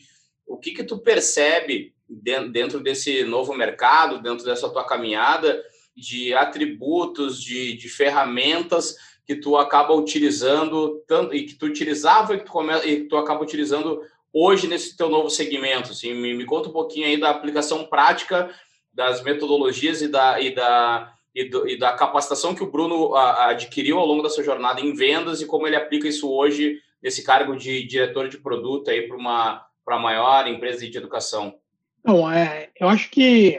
o 0.46 0.56
que 0.56 0.72
que 0.72 0.84
tu 0.84 0.98
percebe 0.98 1.94
dentro 2.08 2.80
desse 2.80 3.24
novo 3.24 3.54
mercado, 3.54 4.22
dentro 4.22 4.44
dessa 4.44 4.68
tua 4.70 4.84
caminhada 4.84 5.62
de 5.96 6.34
atributos, 6.34 7.42
de, 7.42 7.76
de 7.76 7.88
ferramentas 7.88 8.96
que 9.26 9.36
tu 9.36 9.56
acaba 9.56 9.94
utilizando 9.94 11.02
tanto 11.06 11.34
e 11.34 11.44
que 11.46 11.54
tu 11.54 11.66
utilizava 11.66 12.34
e 12.34 12.38
que 12.38 12.44
tu, 12.44 12.52
come, 12.52 12.74
e 12.84 13.02
que 13.02 13.04
tu 13.04 13.16
acaba 13.16 13.42
utilizando 13.42 14.02
hoje 14.32 14.66
nesse 14.66 14.96
teu 14.96 15.08
novo 15.08 15.30
segmento? 15.30 15.92
Assim, 15.92 16.12
me, 16.14 16.34
me 16.34 16.44
conta 16.44 16.68
um 16.68 16.72
pouquinho 16.72 17.06
aí 17.06 17.16
da 17.18 17.30
aplicação 17.30 17.84
prática 17.84 18.50
das 18.92 19.22
metodologias 19.22 20.02
e 20.02 20.08
da, 20.08 20.40
e 20.40 20.54
da, 20.54 21.13
e, 21.34 21.48
do, 21.48 21.68
e, 21.68 21.78
da 21.78 21.92
capacitação 21.92 22.54
que 22.54 22.62
o 22.62 22.70
Bruno 22.70 23.14
a, 23.14 23.50
adquiriu 23.50 23.98
ao 23.98 24.06
longo 24.06 24.22
da 24.22 24.30
sua 24.30 24.44
jornada 24.44 24.80
em 24.80 24.94
vendas 24.94 25.40
e 25.40 25.46
como 25.46 25.66
ele 25.66 25.76
aplica 25.76 26.06
isso 26.06 26.30
hoje 26.30 26.78
nesse 27.02 27.24
cargo 27.24 27.56
de 27.56 27.84
diretor 27.86 28.28
de 28.28 28.38
produto 28.38 28.90
aí 28.90 29.08
para 29.08 29.16
uma 29.16 29.66
para 29.84 29.98
maior 29.98 30.46
empresa 30.48 30.88
de 30.88 30.96
educação. 30.96 31.54
Não, 32.02 32.30
é, 32.30 32.70
eu 32.80 32.88
acho 32.88 33.10
que 33.10 33.58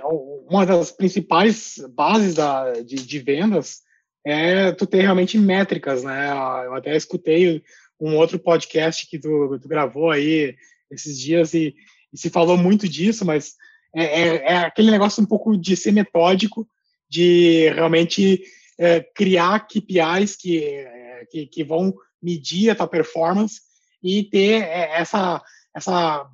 uma 0.49 0.65
das 0.65 0.91
principais 0.91 1.75
bases 1.89 2.35
da, 2.35 2.73
de, 2.73 2.95
de 2.95 3.19
vendas 3.19 3.81
é 4.25 4.71
tu 4.71 4.87
ter 4.87 5.01
realmente 5.01 5.37
métricas, 5.37 6.03
né? 6.03 6.31
Eu 6.65 6.73
até 6.73 6.95
escutei 6.95 7.63
um 7.99 8.15
outro 8.17 8.39
podcast 8.39 9.07
que 9.07 9.19
tu, 9.19 9.59
tu 9.59 9.67
gravou 9.67 10.09
aí 10.09 10.55
esses 10.89 11.19
dias 11.19 11.53
e, 11.53 11.75
e, 12.11 12.17
se 12.17 12.29
falou 12.29 12.57
muito 12.57 12.89
disso, 12.89 13.23
mas 13.25 13.55
é, 13.95 14.03
é, 14.03 14.35
é, 14.53 14.57
aquele 14.57 14.91
negócio 14.91 15.23
um 15.23 15.27
pouco 15.27 15.55
de 15.57 15.75
ser 15.75 15.91
metódico, 15.91 16.67
de 17.15 17.69
realmente 17.69 18.43
é, 18.77 18.99
criar 18.99 19.65
KPIs 19.67 20.35
que, 20.35 20.63
é, 20.65 21.25
que, 21.31 21.47
que, 21.47 21.63
vão 21.63 21.93
medir 22.21 22.69
a 22.69 22.75
tua 22.75 22.87
performance 22.87 23.61
e 24.03 24.23
ter 24.23 24.63
é, 24.63 24.97
essa, 24.97 25.41
essa, 25.73 26.29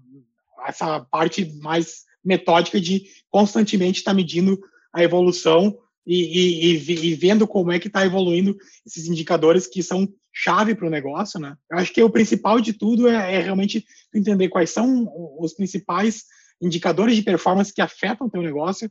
essa 0.68 1.00
parte 1.02 1.46
mais 1.62 2.06
metódica 2.26 2.82
de 2.82 3.04
constantemente 3.30 4.00
estar 4.00 4.12
tá 4.12 4.16
medindo 4.16 4.60
a 4.92 5.04
evolução 5.04 5.78
e, 6.06 6.74
e, 6.74 7.10
e, 7.10 7.14
vendo 7.14 7.48
como 7.48 7.72
é 7.72 7.78
que 7.78 7.88
está 7.88 8.04
evoluindo 8.04 8.58
esses 8.86 9.06
indicadores 9.06 9.68
que 9.68 9.84
são 9.84 10.12
chave 10.34 10.74
para 10.74 10.88
o 10.88 10.90
negócio, 10.90 11.40
né? 11.40 11.56
Eu 11.70 11.78
acho 11.78 11.94
que 11.94 12.02
o 12.02 12.10
principal 12.10 12.60
de 12.60 12.74
tudo 12.74 13.08
é, 13.08 13.36
é, 13.36 13.40
realmente 13.40 13.86
entender 14.14 14.50
quais 14.50 14.72
são 14.72 15.08
os 15.38 15.54
principais 15.54 16.24
indicadores 16.60 17.16
de 17.16 17.22
performance 17.22 17.74
que 17.74 17.82
afetam 17.82 18.26
o 18.26 18.30
teu 18.30 18.42
negócio 18.42 18.90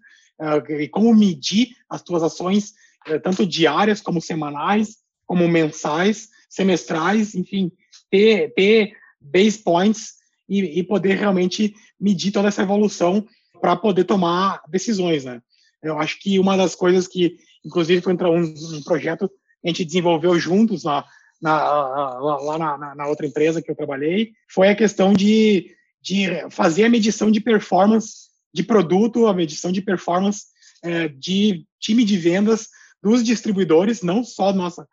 e 0.69 0.89
como 0.89 1.15
medir 1.15 1.77
as 1.89 2.03
tuas 2.03 2.23
ações, 2.23 2.75
uh, 3.09 3.21
tanto 3.21 3.47
diárias 3.47 4.01
como 4.01 4.21
semanais, 4.21 4.97
como 5.27 5.49
mensais, 5.49 6.29
semestrais, 6.49 7.35
enfim, 7.35 7.71
ter, 8.11 8.53
ter 8.55 8.97
base 9.21 9.59
points 9.59 10.15
e, 10.49 10.81
e 10.81 10.83
poder 10.83 11.17
realmente 11.19 11.75
medir 12.01 12.33
toda 12.33 12.49
essa 12.49 12.63
evolução 12.63 13.27
para 13.61 13.77
poder 13.77 14.05
tomar 14.05 14.63
decisões, 14.69 15.25
né? 15.25 15.41
Eu 15.83 15.99
acho 15.99 16.19
que 16.19 16.39
uma 16.39 16.57
das 16.57 16.75
coisas 16.75 17.07
que, 17.07 17.37
inclusive, 17.65 18.03
foi 18.03 18.15
um 18.15 18.83
projeto 18.83 19.29
que 19.29 19.35
a 19.65 19.69
gente 19.69 19.85
desenvolveu 19.85 20.39
juntos 20.39 20.85
lá, 20.85 21.05
na, 21.41 22.19
lá 22.19 22.59
na, 22.59 22.95
na, 22.95 23.07
outra 23.07 23.27
empresa 23.27 23.63
que 23.63 23.71
eu 23.71 23.77
trabalhei, 23.77 24.33
foi 24.49 24.69
a 24.69 24.75
questão 24.75 25.13
de, 25.13 25.75
de 26.03 26.27
fazer 26.51 26.85
a 26.85 26.89
medição 26.89 27.31
de 27.31 27.41
performance 27.41 28.30
de 28.53 28.63
produto, 28.63 29.27
a 29.27 29.35
medição 29.35 29.71
de 29.73 29.83
performance 29.83 30.47
é, 30.83 31.09
de 31.09 31.65
time 31.79 32.05
de 32.05 32.17
vendas 32.17 32.69
dos 33.03 33.23
distribuidores, 33.25 34.03
não 34.03 34.23
só 34.23 34.53
do 34.53 34.59
nosso, 34.59 34.85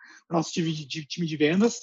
time 0.52 0.72
de, 0.72 1.06
time 1.06 1.28
de 1.28 1.38
vendas, 1.38 1.80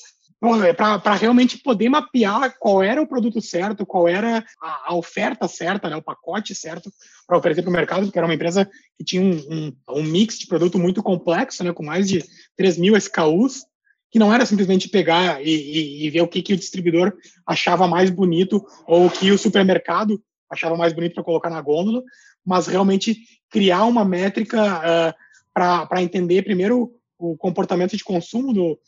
para 0.76 1.14
realmente 1.14 1.58
poder 1.58 1.88
mapear 1.88 2.56
qual 2.58 2.82
era 2.82 3.00
o 3.00 3.06
produto 3.06 3.40
certo, 3.40 3.87
qual 3.87 4.08
era 4.08 4.44
a, 4.60 4.92
a 4.92 4.94
oferta 4.94 5.48
certa, 5.48 5.88
né, 5.88 5.96
o 5.96 6.02
pacote 6.02 6.54
certo 6.54 6.90
para 7.26 7.38
oferecer 7.38 7.62
para 7.62 7.70
o 7.70 7.72
mercado, 7.72 8.04
porque 8.04 8.18
era 8.18 8.26
uma 8.26 8.34
empresa 8.34 8.68
que 8.98 9.04
tinha 9.04 9.22
um, 9.22 9.37
um, 9.37 9.76
um, 10.00 10.02
mix 10.02 10.38
de 10.38 10.46
produto 10.46 10.78
muito 10.78 11.02
complexo, 11.02 11.64
né, 11.64 11.72
com 11.72 11.82
mais 11.82 12.08
de 12.08 12.22
3 12.56 12.78
mil 12.78 12.96
SKUs, 12.96 13.64
que 14.10 14.18
não 14.18 14.32
era 14.32 14.46
simplesmente 14.46 14.88
pegar 14.88 15.42
e, 15.42 15.48
e, 15.48 16.06
e 16.06 16.10
ver 16.10 16.20
o 16.20 16.28
que, 16.28 16.42
que 16.42 16.52
o 16.52 16.56
distribuidor 16.56 17.12
achava 17.46 17.88
mais 17.88 18.10
bonito 18.10 18.64
ou 18.87 19.06
o 19.06 19.10
que 19.10 19.30
o 19.32 19.38
supermercado 19.38 20.22
achava 20.54 20.76
mais 20.76 20.92
bonito 20.92 21.14
para 21.14 21.24
colocar 21.24 21.50
na 21.50 21.60
gôndola, 21.60 22.02
mas 22.44 22.66
realmente 22.66 23.16
criar 23.50 23.84
uma 23.84 24.04
métrica 24.04 24.78
uh, 24.78 25.14
para 25.52 26.02
entender 26.02 26.42
primeiro 26.42 26.92
o 27.18 27.36
comportamento 27.36 27.96
de 27.96 28.02
consumo 28.02 28.52
do, 28.52 28.78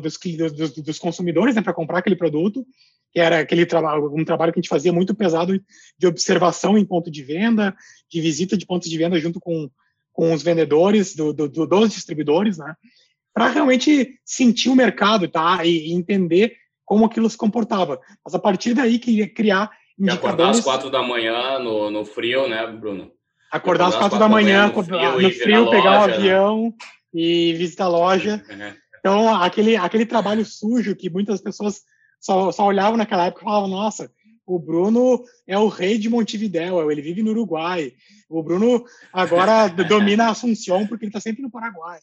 dos, 0.00 0.18
dos, 0.52 0.72
dos 0.72 0.98
consumidores 0.98 1.54
né, 1.54 1.62
para 1.62 1.74
comprar 1.74 1.98
aquele 1.98 2.16
produto, 2.16 2.66
que 3.12 3.20
era 3.20 3.40
aquele 3.40 3.66
trabalho, 3.66 4.12
um 4.14 4.24
trabalho 4.24 4.52
que 4.52 4.58
a 4.58 4.62
gente 4.62 4.68
fazia 4.68 4.92
muito 4.92 5.14
pesado 5.14 5.60
de 5.98 6.06
observação 6.06 6.76
em 6.76 6.84
ponto 6.84 7.10
de 7.10 7.22
venda, 7.22 7.74
de 8.10 8.20
visita 8.20 8.56
de 8.56 8.66
pontos 8.66 8.88
de 8.88 8.98
venda 8.98 9.20
junto 9.20 9.38
com, 9.38 9.70
com 10.12 10.32
os 10.32 10.42
vendedores, 10.42 11.14
do, 11.14 11.32
do, 11.32 11.48
dos 11.48 11.90
distribuidores, 11.90 12.58
né, 12.58 12.74
para 13.32 13.48
realmente 13.48 14.18
sentir 14.24 14.68
o 14.68 14.76
mercado 14.76 15.28
tá, 15.28 15.64
e, 15.64 15.88
e, 15.88 15.92
entender 15.92 16.56
como 16.84 17.04
aquilo 17.04 17.28
se 17.28 17.36
comportava. 17.36 18.00
Mas 18.24 18.34
a 18.34 18.38
partir 18.38 18.74
daí 18.74 18.98
que 18.98 19.26
criar 19.28 19.70
acordar 20.08 20.50
às 20.50 20.60
quatro 20.60 20.90
da 20.90 21.02
manhã 21.02 21.58
no, 21.58 21.90
no 21.90 22.04
frio, 22.04 22.48
né, 22.48 22.66
Bruno? 22.66 23.12
Acordar, 23.50 23.86
acordar 23.86 23.88
às 23.88 23.96
quatro 23.96 24.18
da 24.18 24.28
manhã, 24.28 24.66
no 24.66 24.82
frio, 24.82 25.20
no 25.20 25.30
frio 25.30 25.70
pegar 25.70 26.00
o 26.00 26.04
um 26.04 26.06
né? 26.06 26.14
avião 26.14 26.74
e 27.12 27.52
visitar 27.54 27.84
a 27.84 27.88
loja. 27.88 28.44
Uhum. 28.50 28.74
Então, 29.04 29.34
aquele, 29.34 29.76
aquele 29.76 30.06
trabalho 30.06 30.46
sujo 30.46 30.96
que 30.96 31.10
muitas 31.10 31.38
pessoas 31.38 31.82
só, 32.18 32.50
só 32.50 32.64
olhavam 32.64 32.96
naquela 32.96 33.26
época 33.26 33.42
e 33.42 33.44
falavam, 33.44 33.68
nossa, 33.68 34.10
o 34.46 34.58
Bruno 34.58 35.22
é 35.46 35.58
o 35.58 35.68
rei 35.68 35.98
de 35.98 36.08
Montevidéu, 36.08 36.90
ele 36.90 37.02
vive 37.02 37.22
no 37.22 37.30
Uruguai. 37.30 37.92
O 38.30 38.42
Bruno 38.42 38.82
agora 39.12 39.68
domina 39.84 40.24
a 40.24 40.30
Assunção 40.30 40.86
porque 40.86 41.04
ele 41.04 41.10
está 41.10 41.20
sempre 41.20 41.42
no 41.42 41.50
Paraguai. 41.50 42.00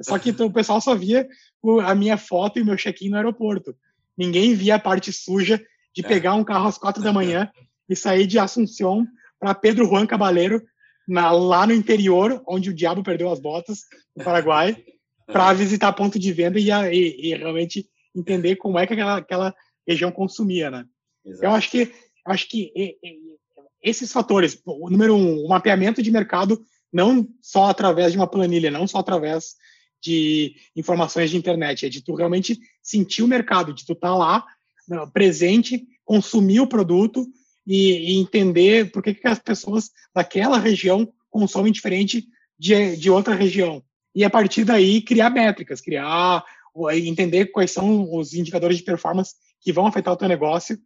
Só 0.00 0.18
que 0.20 0.30
o 0.30 0.52
pessoal 0.52 0.80
só 0.80 0.94
via 0.94 1.28
a 1.84 1.94
minha 1.94 2.16
foto 2.16 2.58
e 2.58 2.62
o 2.62 2.64
meu 2.64 2.76
check-in 2.76 3.10
no 3.10 3.16
aeroporto. 3.16 3.76
Ninguém 4.16 4.54
via 4.54 4.76
a 4.76 4.78
parte 4.78 5.12
suja 5.12 5.60
de 5.94 6.02
pegar 6.02 6.34
um 6.34 6.44
carro 6.44 6.68
às 6.68 6.78
quatro 6.78 7.02
da 7.02 7.12
manhã 7.12 7.50
e 7.88 7.96
sair 7.96 8.26
de 8.26 8.38
Assunção 8.38 9.06
para 9.38 9.54
Pedro 9.54 9.86
Juan 9.86 10.06
Cabaleiro, 10.06 10.62
na, 11.08 11.30
lá 11.32 11.66
no 11.66 11.72
interior, 11.72 12.42
onde 12.46 12.70
o 12.70 12.74
diabo 12.74 13.02
perdeu 13.02 13.30
as 13.30 13.40
botas, 13.40 13.80
no 14.16 14.22
Paraguai, 14.22 14.76
para 15.26 15.52
visitar 15.52 15.92
ponto 15.92 16.18
de 16.18 16.32
venda 16.32 16.58
e, 16.58 16.70
e, 16.70 17.32
e, 17.32 17.34
realmente 17.34 17.88
entender 18.14 18.56
como 18.56 18.78
é 18.78 18.86
que 18.86 18.92
aquela, 18.92 19.16
aquela 19.16 19.54
região 19.86 20.12
consumia, 20.12 20.70
né? 20.70 20.84
Exato. 21.24 21.44
Eu 21.44 21.50
acho 21.52 21.70
que 21.70 21.92
acho 22.26 22.48
que 22.48 22.72
esses 23.82 24.12
fatores, 24.12 24.60
o 24.64 24.90
número 24.90 25.14
um, 25.14 25.44
o 25.44 25.48
mapeamento 25.48 26.02
de 26.02 26.10
mercado 26.10 26.60
não 26.92 27.26
só 27.40 27.66
através 27.66 28.12
de 28.12 28.18
uma 28.18 28.26
planilha, 28.26 28.70
não 28.70 28.86
só 28.86 28.98
através 28.98 29.54
de 30.02 30.54
informações 30.74 31.30
de 31.30 31.36
internet, 31.36 31.86
é 31.86 31.88
de 31.88 32.02
tu 32.02 32.14
realmente 32.14 32.58
sentir 32.82 33.22
o 33.22 33.28
mercado, 33.28 33.72
de 33.72 33.84
tu 33.84 33.92
estar 33.92 34.08
tá 34.08 34.14
lá 34.14 34.46
presente, 35.12 35.86
consumir 36.04 36.60
o 36.60 36.66
produto 36.66 37.26
e, 37.66 38.12
e 38.12 38.16
entender 38.16 38.90
por 38.90 39.02
que, 39.02 39.14
que 39.14 39.28
as 39.28 39.38
pessoas 39.38 39.90
daquela 40.14 40.58
região 40.58 41.12
consomem 41.28 41.72
diferente 41.72 42.26
de, 42.58 42.96
de 42.96 43.10
outra 43.10 43.34
região 43.34 43.82
e 44.14 44.24
a 44.24 44.30
partir 44.30 44.64
daí 44.64 45.00
criar 45.00 45.30
métricas, 45.30 45.80
criar, 45.80 46.44
entender 46.92 47.46
quais 47.46 47.70
são 47.70 48.12
os 48.14 48.34
indicadores 48.34 48.78
de 48.78 48.84
performance 48.84 49.34
que 49.60 49.72
vão 49.72 49.86
afetar 49.86 50.12
o 50.12 50.16
teu 50.16 50.28
negócio 50.28 50.78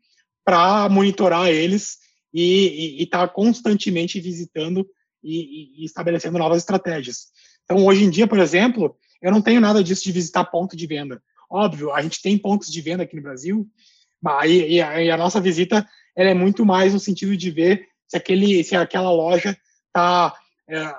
para 0.45 0.89
monitorar 0.89 1.49
eles 1.49 1.99
e 2.33 3.03
estar 3.03 3.27
tá 3.27 3.33
constantemente 3.33 4.21
visitando 4.21 4.87
e, 5.23 5.83
e, 5.83 5.85
estabelecendo 5.85 6.39
novas 6.39 6.59
estratégias. 6.59 7.29
Então, 7.65 7.87
hoje 7.87 8.05
em 8.05 8.11
dia, 8.11 8.27
por 8.27 8.39
exemplo, 8.39 8.97
eu 9.23 9.33
não 9.33 9.41
tenho 9.41 9.61
nada 9.61 9.83
disso 9.83 10.05
de 10.05 10.13
visitar 10.13 10.45
ponto 10.45 10.77
de 10.77 10.87
venda. 10.87 11.23
Óbvio, 11.49 11.93
a 11.93 12.03
gente 12.03 12.21
tem 12.21 12.37
pontos 12.37 12.71
de 12.71 12.81
venda 12.81 13.05
aqui 13.05 13.17
no 13.17 13.23
Brasil, 13.23 13.67
mas 14.25 14.51
e, 14.51 14.81
a, 14.81 15.03
e 15.03 15.11
a 15.11 15.19
nossa 15.19 15.39
visita 15.39 15.87
ela 16.17 16.31
é 16.31 16.35
muito 16.35 16.65
mais 16.65 16.95
no 16.95 16.99
sentido 16.99 17.37
de 17.37 17.51
ver 17.51 17.87
se 18.09 18.17
aquele, 18.17 18.65
se 18.65 18.75
aquela 18.75 19.11
loja 19.11 19.55
está 19.89 20.35
é, 20.67 20.95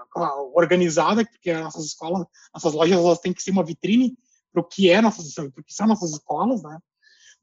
organizada, 0.54 1.26
porque 1.26 1.50
as 1.50 1.64
nossas 1.64 1.86
escolas, 1.86 2.28
nossas 2.54 2.74
lojas, 2.74 3.00
elas 3.00 3.20
têm 3.20 3.34
que 3.34 3.42
ser 3.42 3.50
uma 3.50 3.64
vitrine 3.64 4.16
para 4.54 4.62
o 4.62 4.64
que 4.64 4.92
é 4.92 5.02
nossas, 5.02 5.34
pro 5.34 5.64
que 5.64 5.74
são 5.74 5.88
nossas 5.88 6.12
escolas, 6.12 6.62
né? 6.62 6.78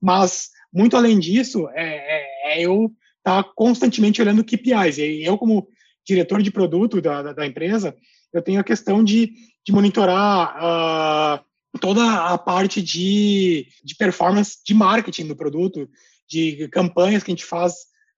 Mas 0.00 0.50
muito 0.72 0.96
além 0.96 1.18
disso, 1.18 1.68
é, 1.70 1.84
é, 1.84 2.52
é 2.52 2.62
eu 2.62 2.92
estar 3.18 3.42
tá 3.42 3.50
constantemente 3.56 4.22
olhando 4.22 4.44
KPIs. 4.44 4.98
E 4.98 5.24
eu 5.24 5.36
como 5.36 5.66
diretor 6.06 6.42
de 6.42 6.52
produto 6.52 7.00
da, 7.00 7.22
da, 7.22 7.32
da 7.32 7.46
empresa, 7.46 7.96
eu 8.32 8.40
tenho 8.40 8.60
a 8.60 8.64
questão 8.64 9.02
de, 9.02 9.32
de 9.64 9.72
monitorar 9.72 11.40
uh, 11.40 11.44
toda 11.80 12.26
a 12.26 12.38
parte 12.38 12.82
de, 12.82 13.66
de 13.82 13.94
performance 13.94 14.58
de 14.64 14.74
marketing 14.74 15.26
do 15.26 15.36
produto, 15.36 15.88
de 16.28 16.68
campanhas 16.68 17.22
que 17.22 17.30
a 17.30 17.34
gente 17.34 17.44
faz 17.44 17.72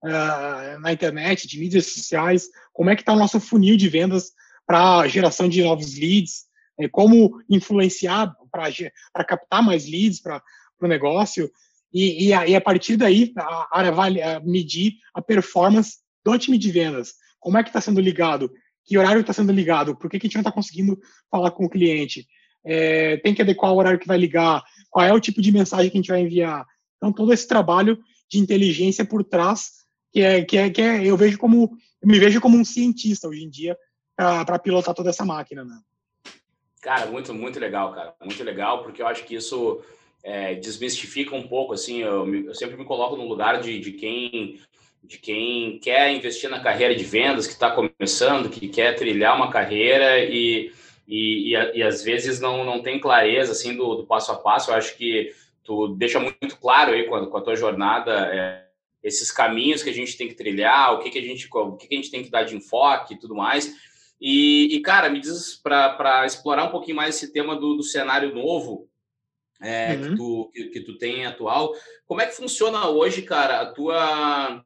uh, 0.05 0.81
na 0.81 0.93
internet, 0.93 1.47
de 1.47 1.59
mídias 1.59 1.87
sociais, 1.87 2.49
como 2.73 2.91
é 2.91 2.97
que 2.97 3.03
está 3.03 3.13
o 3.13 3.19
nosso 3.19 3.41
funil 3.41 3.77
de 3.77 3.89
vendas 3.89 4.33
para 4.67 5.07
geração 5.09 5.49
de 5.49 5.63
novos 5.63 5.99
leads, 5.99 6.45
é, 6.79 6.89
como 6.89 7.41
influenciar 7.49 8.35
para 8.51 9.25
captar 9.25 9.63
mais 9.63 9.87
leads 9.87 10.21
para 10.21 10.43
o 10.81 10.87
negócio, 10.87 11.51
e, 11.93 12.27
e, 12.27 12.33
a, 12.33 12.47
e, 12.47 12.57
a, 12.57 12.61
partir 12.61 12.97
daí 12.97 13.33
a, 13.37 13.81
a, 13.81 13.89
a 13.89 14.41
medir 14.41 14.95
a 15.15 15.23
performance 15.23 15.99
do 16.25 16.37
time 16.37 16.59
de 16.59 16.73
vendas. 16.73 17.15
Como 17.39 17.57
é 17.57 17.63
que 17.63 17.69
está 17.69 17.81
sendo 17.81 18.01
ligado? 18.01 18.51
Que 18.85 18.99
horário 18.99 19.21
está 19.21 19.33
sendo 19.33 19.53
ligado? 19.53 19.97
Por 19.97 20.11
que, 20.11 20.19
que 20.19 20.27
a 20.27 20.29
gente 20.29 20.35
não 20.35 20.41
está 20.41 20.51
conseguindo 20.51 20.99
falar 21.31 21.53
com 21.53 21.67
o 21.67 21.71
cliente? 21.71 22.27
É, 22.65 23.17
tem 23.19 23.35
que 23.35 23.43
adequar 23.43 23.73
o 23.73 23.77
horário 23.77 23.99
que 23.99 24.07
vai 24.07 24.17
ligar? 24.17 24.63
Qual 24.91 25.05
é 25.05 25.13
o 25.13 25.21
tipo 25.21 25.43
de 25.43 25.53
mensagem 25.53 25.91
que 25.91 25.97
a 25.97 26.01
gente 26.01 26.11
vai 26.11 26.21
enviar? 26.21 26.65
Então, 26.97 27.13
todo 27.13 27.33
esse 27.33 27.47
trabalho 27.47 27.99
de 28.29 28.39
inteligência 28.39 29.05
por 29.05 29.23
trás 29.23 29.85
que 30.15 30.21
é 30.21 30.45
que 30.45 30.57
é 30.57 30.71
que 30.71 30.81
é, 30.81 31.05
eu 31.05 31.17
vejo 31.17 31.37
como 31.37 31.77
eu 32.01 32.09
me 32.09 32.19
vejo 32.21 32.41
como 32.41 32.57
um 32.57 32.65
cientista 32.65 33.27
hoje 33.27 33.43
em 33.43 33.51
dia 33.51 33.77
para 34.17 34.59
pilotar 34.61 34.95
toda 34.95 35.11
essa 35.11 35.25
máquina, 35.25 35.65
né? 35.65 35.77
Cara, 36.81 37.07
muito, 37.07 37.35
muito 37.35 37.59
legal, 37.59 37.93
cara. 37.93 38.15
Muito 38.23 38.45
legal, 38.45 38.83
porque 38.83 39.03
eu 39.03 39.07
acho 39.09 39.25
que 39.25 39.35
isso 39.35 39.83
é, 40.23 40.55
desmistifica 40.55 41.35
um 41.35 41.49
pouco, 41.49 41.73
assim, 41.73 42.03
eu, 42.03 42.33
eu, 42.45 42.55
sempre 42.55 42.77
me 42.77 42.85
coloco 42.85 43.17
no 43.17 43.27
lugar 43.27 43.61
de, 43.61 43.81
de 43.81 43.93
quem 43.93 44.61
de 45.03 45.19
quem 45.19 45.79
quer 45.81 46.15
investir 46.15 46.49
na 46.49 46.61
carreira 46.61 46.95
de 46.95 47.05
vendas, 47.05 47.47
que 47.47 47.53
está 47.53 47.71
começando, 47.71 48.49
que 48.49 48.69
quer 48.69 48.95
trilhar 48.95 49.37
uma 49.37 49.51
carreira 49.51 50.19
e, 50.19 50.73
e, 51.07 51.55
e, 51.55 51.79
e, 51.79 51.83
às 51.83 52.03
vezes 52.03 52.41
não, 52.41 52.65
não 52.65 52.83
tem 52.83 52.99
clareza 52.99 53.53
assim 53.53 53.77
do, 53.77 53.95
do, 53.97 54.07
passo 54.07 54.33
a 54.33 54.37
passo. 54.37 54.71
Eu 54.71 54.77
acho 54.77 54.97
que 54.97 55.35
tu 55.63 55.89
deixa 55.89 56.19
muito 56.19 56.57
claro 56.59 56.93
aí 56.93 57.05
com 57.05 57.15
a, 57.15 57.27
com 57.27 57.37
a 57.37 57.43
tua 57.43 57.57
jornada 57.57 58.13
é, 58.33 58.65
esses 59.03 59.31
caminhos 59.31 59.83
que 59.83 59.91
a 59.91 59.95
gente 59.95 60.17
tem 60.17 60.29
que 60.29 60.35
trilhar, 60.35 60.95
o 60.95 60.99
que, 61.01 61.11
que 61.11 61.19
a 61.19 61.23
gente 61.23 61.49
o 61.53 61.77
que, 61.77 61.87
que 61.87 61.95
a 61.95 61.99
gente 61.99 62.11
tem 62.11 62.23
que 62.23 62.31
dar 62.31 62.45
de 62.45 62.57
enfoque 62.57 63.15
e 63.15 63.19
tudo 63.19 63.35
mais. 63.35 63.75
E, 64.21 64.75
e 64.75 64.81
cara, 64.81 65.11
me 65.11 65.21
diz 65.21 65.61
para 65.63 66.25
explorar 66.25 66.65
um 66.65 66.71
pouquinho 66.71 66.97
mais 66.97 67.17
esse 67.17 67.33
tema 67.33 67.55
do, 67.55 67.77
do 67.77 67.83
cenário 67.83 68.35
novo 68.35 68.89
é, 69.61 69.95
uhum. 69.95 70.03
que, 70.03 70.17
tu, 70.17 70.51
que, 70.53 70.65
que, 70.69 70.81
tu 70.81 70.99
tem 70.99 71.27
atual, 71.27 71.73
como 72.07 72.21
é 72.21 72.27
que 72.27 72.37
funciona 72.37 72.89
hoje, 72.89 73.23
cara, 73.23 73.61
a 73.61 73.67
tua 73.67 74.65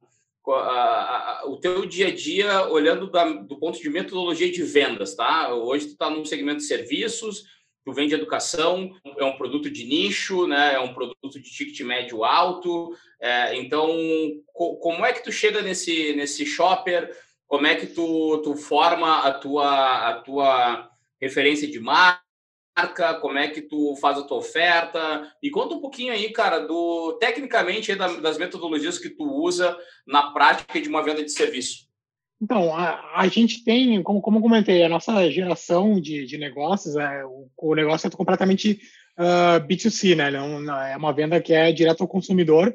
a, 0.52 1.40
a, 1.40 1.46
o 1.46 1.56
teu 1.58 1.86
dia 1.86 2.08
a 2.08 2.14
dia 2.14 2.66
olhando 2.68 3.10
da, 3.10 3.24
do 3.24 3.58
ponto 3.58 3.80
de 3.80 3.90
metodologia 3.90 4.50
de 4.50 4.62
vendas, 4.62 5.14
tá? 5.14 5.54
Hoje 5.54 5.86
tu 5.86 5.92
está 5.92 6.10
no 6.10 6.24
segmento 6.24 6.58
de 6.58 6.64
serviços, 6.64 7.44
tu 7.84 7.92
vende 7.92 8.14
educação, 8.14 8.92
é 9.16 9.24
um 9.24 9.36
produto 9.36 9.70
de 9.70 9.84
nicho, 9.84 10.46
né? 10.46 10.74
É 10.74 10.80
um 10.80 10.92
produto 10.92 11.40
de 11.40 11.50
ticket 11.50 11.80
médio 11.80 12.24
alto. 12.24 12.94
É, 13.20 13.56
então, 13.56 13.88
co, 14.52 14.76
como 14.76 15.04
é 15.04 15.12
que 15.12 15.22
tu 15.22 15.32
chega 15.32 15.62
nesse 15.62 16.14
nesse 16.14 16.44
shopper? 16.44 17.10
Como 17.46 17.66
é 17.66 17.74
que 17.74 17.86
tu, 17.86 18.42
tu 18.44 18.54
forma 18.56 19.20
a 19.20 19.32
tua 19.32 20.08
a 20.08 20.20
tua 20.20 20.90
referência 21.20 21.66
de 21.66 21.80
marca? 21.80 22.17
Marca, 22.78 23.14
como 23.14 23.38
é 23.38 23.48
que 23.48 23.62
tu 23.62 23.96
faz 23.96 24.18
a 24.18 24.22
tua 24.22 24.38
oferta. 24.38 25.30
E 25.42 25.50
conta 25.50 25.74
um 25.74 25.80
pouquinho 25.80 26.12
aí, 26.12 26.30
cara, 26.30 26.60
do 26.60 27.18
tecnicamente 27.20 27.94
das 27.94 28.38
metodologias 28.38 28.98
que 28.98 29.10
tu 29.10 29.24
usa 29.24 29.76
na 30.06 30.30
prática 30.30 30.80
de 30.80 30.88
uma 30.88 31.02
venda 31.02 31.24
de 31.24 31.32
serviço. 31.32 31.88
Então, 32.40 32.72
a, 32.74 33.16
a 33.16 33.26
gente 33.26 33.64
tem, 33.64 34.00
como, 34.02 34.20
como 34.20 34.40
comentei, 34.40 34.84
a 34.84 34.88
nossa 34.88 35.28
geração 35.28 36.00
de, 36.00 36.24
de 36.24 36.38
negócios, 36.38 36.94
é, 36.94 37.24
o, 37.24 37.48
o 37.56 37.74
negócio 37.74 38.06
é 38.06 38.10
completamente 38.10 38.78
uh, 39.18 39.56
ah, 39.56 39.60
B2C, 39.60 40.14
né? 40.14 40.30
Não, 40.30 40.72
é 40.80 40.96
uma 40.96 41.12
venda 41.12 41.40
que 41.40 41.52
é 41.52 41.72
direto 41.72 42.02
ao 42.02 42.08
consumidor 42.08 42.72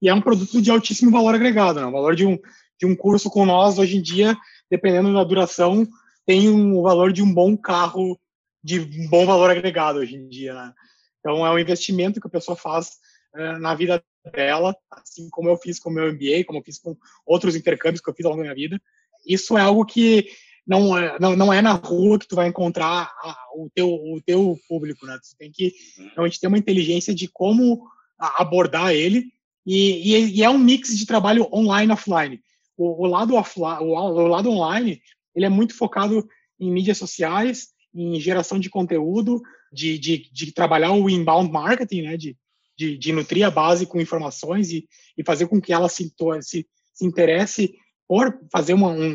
e 0.00 0.08
é 0.08 0.14
um 0.14 0.20
produto 0.20 0.62
de 0.62 0.70
altíssimo 0.70 1.10
valor 1.10 1.34
agregado, 1.34 1.80
né? 1.80 1.86
O 1.86 1.92
valor 1.92 2.14
de 2.14 2.24
um, 2.24 2.38
de 2.78 2.86
um 2.86 2.94
curso 2.94 3.28
com 3.28 3.44
nós, 3.44 3.80
hoje 3.80 3.96
em 3.96 4.02
dia, 4.02 4.36
dependendo 4.70 5.12
da 5.12 5.24
duração, 5.24 5.84
tem 6.24 6.48
um, 6.48 6.78
o 6.78 6.82
valor 6.82 7.12
de 7.12 7.20
um 7.20 7.34
bom 7.34 7.56
carro 7.56 8.16
de 8.62 8.80
bom 9.08 9.24
valor 9.26 9.50
agregado 9.50 9.98
hoje 9.98 10.16
em 10.16 10.28
dia, 10.28 10.54
né? 10.54 10.72
Então, 11.18 11.46
é 11.46 11.50
um 11.50 11.58
investimento 11.58 12.20
que 12.20 12.26
a 12.26 12.30
pessoa 12.30 12.56
faz 12.56 12.92
uh, 13.34 13.58
na 13.58 13.74
vida 13.74 14.02
dela, 14.32 14.74
assim 14.90 15.28
como 15.30 15.48
eu 15.48 15.56
fiz 15.56 15.78
com 15.78 15.90
o 15.90 15.92
meu 15.92 16.12
MBA, 16.12 16.44
como 16.46 16.58
eu 16.58 16.64
fiz 16.64 16.78
com 16.78 16.96
outros 17.26 17.56
intercâmbios 17.56 18.00
que 18.00 18.08
eu 18.08 18.14
fiz 18.14 18.24
ao 18.24 18.32
longo 18.32 18.42
da 18.42 18.48
minha 18.48 18.54
vida. 18.54 18.80
Isso 19.26 19.56
é 19.56 19.60
algo 19.60 19.84
que 19.84 20.28
não 20.66 20.96
é, 20.96 21.18
não, 21.18 21.36
não 21.36 21.52
é 21.52 21.60
na 21.60 21.72
rua 21.72 22.18
que 22.18 22.28
tu 22.28 22.36
vai 22.36 22.48
encontrar 22.48 23.10
a, 23.22 23.36
o, 23.54 23.68
teu, 23.74 23.88
o 23.88 24.20
teu 24.24 24.58
público, 24.68 25.06
né? 25.06 25.18
Tu 25.18 25.36
tem 25.36 25.50
que 25.50 25.72
realmente 26.14 26.40
ter 26.40 26.46
uma 26.46 26.58
inteligência 26.58 27.14
de 27.14 27.28
como 27.28 27.82
abordar 28.18 28.92
ele 28.92 29.32
e, 29.66 30.14
e, 30.14 30.36
e 30.36 30.42
é 30.42 30.50
um 30.50 30.58
mix 30.58 30.96
de 30.96 31.06
trabalho 31.06 31.48
online 31.52 31.90
e 31.90 31.94
offline. 31.94 32.40
O, 32.76 33.04
o 33.04 33.06
lado 33.06 33.34
offline, 33.34 33.78
o, 33.80 33.94
o 33.94 34.26
lado 34.26 34.50
online, 34.50 35.00
ele 35.34 35.46
é 35.46 35.48
muito 35.48 35.74
focado 35.74 36.26
em 36.58 36.70
mídias 36.70 36.98
sociais 36.98 37.68
em 37.94 38.18
geração 38.20 38.58
de 38.58 38.70
conteúdo, 38.70 39.40
de, 39.72 39.98
de, 39.98 40.30
de 40.32 40.52
trabalhar 40.52 40.92
o 40.92 41.08
inbound 41.08 41.50
marketing, 41.50 42.02
né, 42.02 42.16
de, 42.16 42.36
de, 42.76 42.96
de, 42.96 43.12
nutrir 43.12 43.44
a 43.46 43.50
base 43.50 43.86
com 43.86 44.00
informações 44.00 44.70
e, 44.70 44.88
e 45.16 45.24
fazer 45.24 45.46
com 45.46 45.60
que 45.60 45.72
ela 45.72 45.88
se, 45.88 46.12
se, 46.42 46.66
se 46.94 47.06
interesse 47.06 47.74
por 48.08 48.38
fazer 48.50 48.74
uma, 48.74 48.88
um, 48.88 49.12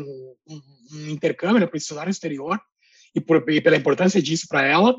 um, 0.48 0.62
um 0.92 1.08
intercâmbio 1.08 1.60
né, 1.60 1.66
para 1.66 1.76
estudar 1.76 2.04
no 2.04 2.10
exterior 2.10 2.60
e, 3.14 3.20
por, 3.20 3.44
e 3.50 3.60
pela 3.60 3.76
importância 3.76 4.22
disso 4.22 4.46
para 4.48 4.64
ela. 4.66 4.96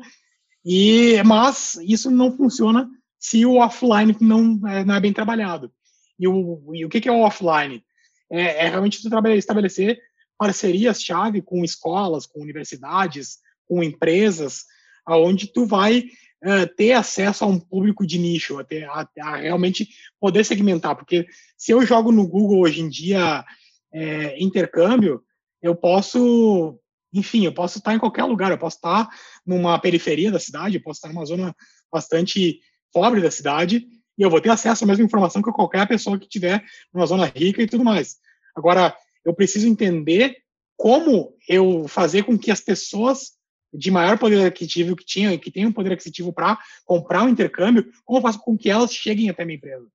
E 0.64 1.22
mas 1.24 1.76
isso 1.82 2.10
não 2.10 2.36
funciona 2.36 2.88
se 3.18 3.44
o 3.46 3.56
offline 3.56 4.16
não 4.20 4.60
é, 4.68 4.84
não 4.84 4.94
é 4.94 5.00
bem 5.00 5.12
trabalhado. 5.12 5.72
E 6.18 6.26
o, 6.26 6.74
e 6.74 6.84
o 6.84 6.88
que, 6.88 7.00
que 7.00 7.08
é 7.08 7.12
o 7.12 7.20
offline? 7.20 7.82
É, 8.30 8.66
é 8.66 8.68
realmente 8.68 9.00
estabelecer 9.36 9.98
parcerias-chave 10.36 11.42
com 11.42 11.64
escolas, 11.64 12.26
com 12.26 12.40
universidades, 12.40 13.38
com 13.68 13.82
empresas, 13.82 14.64
aonde 15.04 15.46
tu 15.46 15.66
vai 15.66 16.06
uh, 16.44 16.74
ter 16.76 16.92
acesso 16.92 17.44
a 17.44 17.46
um 17.46 17.60
público 17.60 18.06
de 18.06 18.18
nicho, 18.18 18.58
a, 18.58 18.64
ter, 18.64 18.84
a, 18.84 19.08
a, 19.20 19.36
realmente 19.36 19.88
poder 20.18 20.44
segmentar, 20.44 20.96
porque 20.96 21.26
se 21.56 21.72
eu 21.72 21.84
jogo 21.84 22.10
no 22.10 22.26
Google 22.26 22.60
hoje 22.60 22.80
em 22.80 22.88
dia 22.88 23.44
é, 23.92 24.42
intercâmbio, 24.42 25.22
eu 25.62 25.74
posso, 25.74 26.78
enfim, 27.12 27.44
eu 27.44 27.52
posso 27.52 27.78
estar 27.78 27.94
em 27.94 27.98
qualquer 27.98 28.24
lugar, 28.24 28.50
eu 28.50 28.58
posso 28.58 28.76
estar 28.76 29.08
numa 29.44 29.78
periferia 29.78 30.30
da 30.30 30.38
cidade, 30.38 30.76
eu 30.76 30.82
posso 30.82 30.98
estar 30.98 31.08
numa 31.08 31.24
zona 31.24 31.54
bastante 31.90 32.60
pobre 32.92 33.20
da 33.20 33.30
cidade, 33.30 33.86
e 34.16 34.22
eu 34.22 34.30
vou 34.30 34.40
ter 34.40 34.50
acesso 34.50 34.84
à 34.84 34.86
mesma 34.86 35.04
informação 35.04 35.40
que 35.40 35.52
qualquer 35.52 35.86
pessoa 35.86 36.18
que 36.18 36.28
tiver 36.28 36.64
numa 36.92 37.06
zona 37.06 37.26
rica 37.26 37.62
e 37.62 37.66
tudo 37.66 37.84
mais. 37.84 38.16
Agora, 38.54 38.96
eu 39.24 39.32
preciso 39.32 39.68
entender 39.68 40.36
como 40.76 41.34
eu 41.48 41.86
fazer 41.88 42.24
com 42.24 42.38
que 42.38 42.50
as 42.50 42.60
pessoas 42.60 43.37
de 43.72 43.90
maior 43.90 44.18
poder 44.18 44.46
aquisitivo 44.46 44.96
que 44.96 45.04
tinham 45.04 45.32
e 45.32 45.38
que 45.38 45.50
tem 45.50 45.66
um 45.66 45.72
poder 45.72 45.92
aquisitivo 45.92 46.32
para 46.32 46.58
comprar 46.84 47.24
um 47.24 47.28
intercâmbio, 47.28 47.90
como 48.04 48.18
eu 48.18 48.22
faço 48.22 48.40
com 48.40 48.56
que 48.56 48.70
elas 48.70 48.92
cheguem 48.92 49.28
até 49.28 49.42
a 49.42 49.46
minha 49.46 49.56
empresa? 49.56 49.86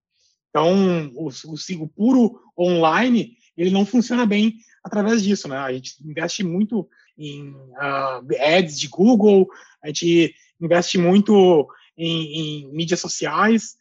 Então, 0.49 1.11
o, 1.15 1.29
o, 1.29 1.83
o, 1.83 1.87
puro 1.87 2.39
online, 2.57 3.35
ele 3.57 3.71
não 3.71 3.85
funciona 3.85 4.25
bem 4.25 4.55
através 4.83 5.23
disso, 5.23 5.47
né? 5.47 5.57
A 5.57 5.73
gente 5.73 5.95
investe 6.05 6.43
muito 6.43 6.87
em 7.17 7.49
uh, 7.49 8.23
ads 8.39 8.79
de 8.79 8.87
Google, 8.87 9.47
a 9.83 9.87
gente 9.87 10.35
investe 10.61 10.97
muito 10.97 11.67
em, 11.97 12.67
em 12.67 12.71
mídias 12.71 12.99
sociais, 12.99 13.77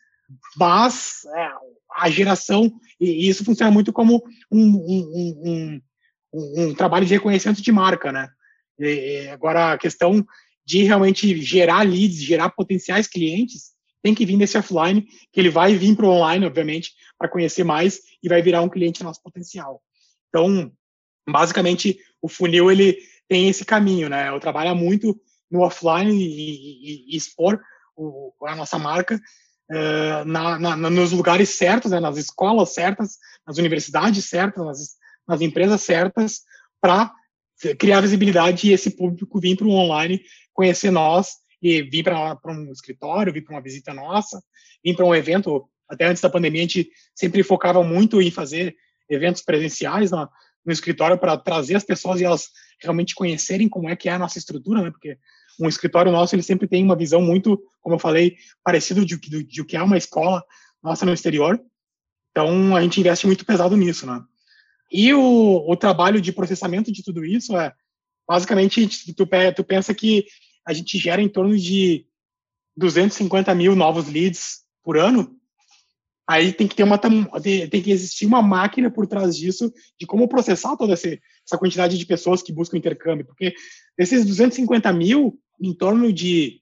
mas 0.56 1.24
é, 1.34 1.50
a 1.96 2.10
geração, 2.10 2.72
e, 2.98 3.28
isso 3.28 3.44
funciona 3.44 3.70
muito 3.70 3.92
como 3.92 4.22
um, 4.50 4.60
um, 4.60 5.80
um, 6.32 6.62
um, 6.68 6.74
trabalho 6.74 7.04
de 7.04 7.14
reconhecimento 7.14 7.62
de 7.62 7.72
marca, 7.72 8.10
né? 8.10 8.30
Agora, 9.32 9.72
a 9.72 9.78
questão 9.78 10.24
de 10.64 10.84
realmente 10.84 11.40
gerar 11.40 11.82
leads, 11.82 12.22
gerar 12.22 12.50
potenciais 12.50 13.06
clientes, 13.06 13.72
tem 14.02 14.14
que 14.14 14.26
vir 14.26 14.36
desse 14.36 14.58
offline, 14.58 15.06
que 15.32 15.40
ele 15.40 15.50
vai 15.50 15.74
vir 15.74 15.96
para 15.96 16.06
o 16.06 16.10
online, 16.10 16.46
obviamente, 16.46 16.92
para 17.18 17.28
conhecer 17.28 17.64
mais 17.64 18.00
e 18.22 18.28
vai 18.28 18.42
virar 18.42 18.60
um 18.60 18.68
cliente 18.68 19.04
nosso 19.04 19.22
potencial. 19.22 19.80
Então, 20.28 20.72
basicamente, 21.28 21.98
o 22.20 22.28
funil 22.28 22.70
ele 22.70 22.98
tem 23.28 23.48
esse 23.48 23.64
caminho, 23.64 24.08
né? 24.08 24.28
Eu 24.28 24.40
trabalho 24.40 24.74
muito 24.74 25.18
no 25.50 25.60
offline 25.60 26.12
e, 26.12 26.26
e, 26.26 27.14
e 27.14 27.16
expor 27.16 27.60
o, 27.96 28.32
a 28.44 28.56
nossa 28.56 28.78
marca 28.78 29.20
uh, 29.70 30.24
na, 30.24 30.58
na, 30.58 30.90
nos 30.90 31.12
lugares 31.12 31.50
certos, 31.50 31.90
né? 31.90 32.00
nas 32.00 32.16
escolas 32.16 32.74
certas, 32.74 33.18
nas 33.46 33.58
universidades 33.58 34.24
certas, 34.28 34.64
nas, 34.64 34.78
nas 35.28 35.40
empresas 35.40 35.82
certas, 35.82 36.42
para 36.80 37.12
criar 37.78 38.00
visibilidade 38.00 38.68
e 38.68 38.72
esse 38.72 38.90
público 38.90 39.40
vir 39.40 39.56
para 39.56 39.66
o 39.66 39.70
online 39.70 40.22
conhecer 40.52 40.90
nós 40.90 41.36
e 41.60 41.82
vir 41.82 42.02
para 42.02 42.38
um 42.46 42.72
escritório, 42.72 43.32
vir 43.32 43.42
para 43.42 43.54
uma 43.54 43.62
visita 43.62 43.94
nossa, 43.94 44.42
vir 44.84 44.96
para 44.96 45.06
um 45.06 45.14
evento. 45.14 45.68
Até 45.88 46.06
antes 46.06 46.22
da 46.22 46.30
pandemia, 46.30 46.60
a 46.60 46.66
gente 46.66 46.90
sempre 47.14 47.42
focava 47.42 47.82
muito 47.84 48.20
em 48.20 48.30
fazer 48.30 48.74
eventos 49.08 49.42
presenciais 49.42 50.10
no, 50.10 50.28
no 50.64 50.72
escritório 50.72 51.18
para 51.18 51.36
trazer 51.36 51.76
as 51.76 51.84
pessoas 51.84 52.20
e 52.20 52.24
elas 52.24 52.48
realmente 52.80 53.14
conhecerem 53.14 53.68
como 53.68 53.88
é 53.88 53.94
que 53.94 54.08
é 54.08 54.12
a 54.12 54.18
nossa 54.18 54.38
estrutura, 54.38 54.82
né? 54.82 54.90
Porque 54.90 55.16
um 55.60 55.68
escritório 55.68 56.10
nosso 56.10 56.34
ele 56.34 56.42
sempre 56.42 56.66
tem 56.66 56.82
uma 56.82 56.96
visão 56.96 57.20
muito, 57.20 57.62
como 57.80 57.94
eu 57.94 57.98
falei, 57.98 58.36
parecido 58.64 59.04
de, 59.04 59.16
de, 59.18 59.60
o 59.60 59.64
que 59.64 59.76
é 59.76 59.82
uma 59.82 59.98
escola 59.98 60.42
nossa 60.82 61.04
no 61.04 61.12
exterior. 61.12 61.60
Então 62.30 62.74
a 62.74 62.80
gente 62.80 62.98
investe 62.98 63.26
muito 63.26 63.44
pesado 63.44 63.76
nisso, 63.76 64.06
né? 64.06 64.22
E 64.92 65.14
o, 65.14 65.64
o 65.66 65.76
trabalho 65.76 66.20
de 66.20 66.32
processamento 66.32 66.92
de 66.92 67.02
tudo 67.02 67.24
isso 67.24 67.56
é, 67.56 67.72
basicamente, 68.28 68.86
tu, 69.14 69.26
tu 69.56 69.64
pensa 69.64 69.94
que 69.94 70.26
a 70.66 70.72
gente 70.72 70.98
gera 70.98 71.22
em 71.22 71.28
torno 71.28 71.56
de 71.58 72.06
250 72.76 73.54
mil 73.54 73.74
novos 73.74 74.06
leads 74.08 74.60
por 74.82 74.98
ano, 74.98 75.34
aí 76.28 76.52
tem 76.52 76.68
que 76.68 76.74
ter 76.74 76.82
uma 76.82 76.98
tem 76.98 77.82
que 77.82 77.90
existir 77.90 78.26
uma 78.26 78.42
máquina 78.42 78.90
por 78.90 79.06
trás 79.06 79.36
disso 79.36 79.72
de 79.98 80.06
como 80.06 80.28
processar 80.28 80.76
toda 80.76 80.92
essa, 80.92 81.08
essa 81.08 81.58
quantidade 81.58 81.98
de 81.98 82.06
pessoas 82.06 82.42
que 82.42 82.52
buscam 82.52 82.76
intercâmbio, 82.76 83.26
porque 83.26 83.54
desses 83.96 84.24
250 84.24 84.92
mil, 84.92 85.38
em 85.60 85.74
torno 85.74 86.12
de 86.12 86.60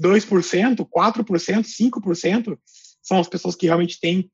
2%, 0.00 0.76
4%, 0.76 1.64
5% 1.64 2.58
são 3.02 3.18
as 3.18 3.28
pessoas 3.28 3.56
que 3.56 3.66
realmente 3.66 3.98
têm 3.98 4.30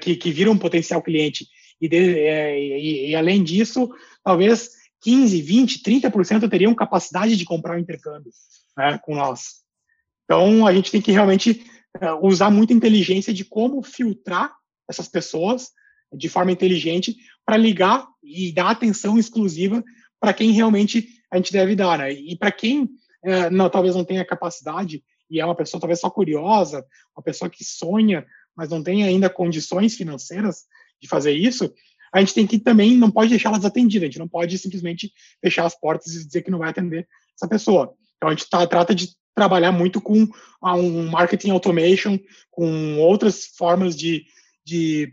que, 0.00 0.16
que 0.16 0.30
viram 0.30 0.52
um 0.52 0.58
potencial 0.58 1.02
cliente. 1.02 1.46
E, 1.80 1.88
de, 1.88 2.18
é, 2.18 2.58
e, 2.58 3.10
e, 3.10 3.14
além 3.14 3.42
disso, 3.42 3.90
talvez 4.24 4.70
15, 5.02 5.40
20, 5.42 5.82
30% 5.82 6.48
teriam 6.48 6.74
capacidade 6.74 7.36
de 7.36 7.44
comprar 7.44 7.76
o 7.76 7.78
intercâmbio 7.78 8.32
né, 8.76 8.98
com 9.04 9.14
nós. 9.14 9.62
Então, 10.24 10.66
a 10.66 10.72
gente 10.72 10.90
tem 10.90 11.00
que 11.00 11.12
realmente 11.12 11.64
uh, 11.96 12.26
usar 12.26 12.50
muita 12.50 12.72
inteligência 12.72 13.32
de 13.32 13.44
como 13.44 13.82
filtrar 13.82 14.52
essas 14.88 15.08
pessoas 15.08 15.70
de 16.12 16.28
forma 16.28 16.52
inteligente 16.52 17.16
para 17.44 17.56
ligar 17.56 18.06
e 18.22 18.52
dar 18.52 18.70
atenção 18.70 19.18
exclusiva 19.18 19.84
para 20.20 20.32
quem 20.32 20.50
realmente 20.50 21.08
a 21.30 21.36
gente 21.36 21.52
deve 21.52 21.76
dar, 21.76 21.98
né? 21.98 22.12
E 22.12 22.36
para 22.36 22.50
quem 22.50 22.82
uh, 22.82 23.50
não, 23.50 23.68
talvez 23.68 23.94
não 23.94 24.04
tenha 24.04 24.24
capacidade 24.24 25.02
e 25.30 25.40
é 25.40 25.44
uma 25.44 25.54
pessoa 25.54 25.80
talvez 25.80 26.00
só 26.00 26.08
curiosa, 26.08 26.84
uma 27.16 27.22
pessoa 27.22 27.50
que 27.50 27.64
sonha, 27.64 28.24
mas 28.56 28.70
não 28.70 28.82
tem 28.82 29.04
ainda 29.04 29.28
condições 29.28 29.94
financeiras 29.94 30.64
de 31.00 31.08
fazer 31.08 31.32
isso, 31.32 31.72
a 32.12 32.20
gente 32.20 32.34
tem 32.34 32.46
que 32.46 32.58
também 32.58 32.96
não 32.96 33.10
pode 33.10 33.30
deixá-la 33.30 33.58
desatendida, 33.58 34.04
a 34.04 34.08
gente 34.08 34.18
não 34.18 34.28
pode 34.28 34.56
simplesmente 34.58 35.12
fechar 35.42 35.66
as 35.66 35.78
portas 35.78 36.14
e 36.14 36.24
dizer 36.24 36.42
que 36.42 36.50
não 36.50 36.58
vai 36.58 36.70
atender 36.70 37.06
essa 37.34 37.48
pessoa. 37.48 37.94
Então 38.16 38.30
a 38.30 38.32
gente 38.32 38.48
tá, 38.48 38.66
trata 38.66 38.94
de 38.94 39.10
trabalhar 39.34 39.70
muito 39.70 40.00
com 40.00 40.26
ah, 40.62 40.74
um 40.74 41.08
marketing 41.10 41.50
automation, 41.50 42.18
com 42.50 42.98
outras 42.98 43.46
formas 43.56 43.94
de, 43.94 44.24
de 44.64 45.12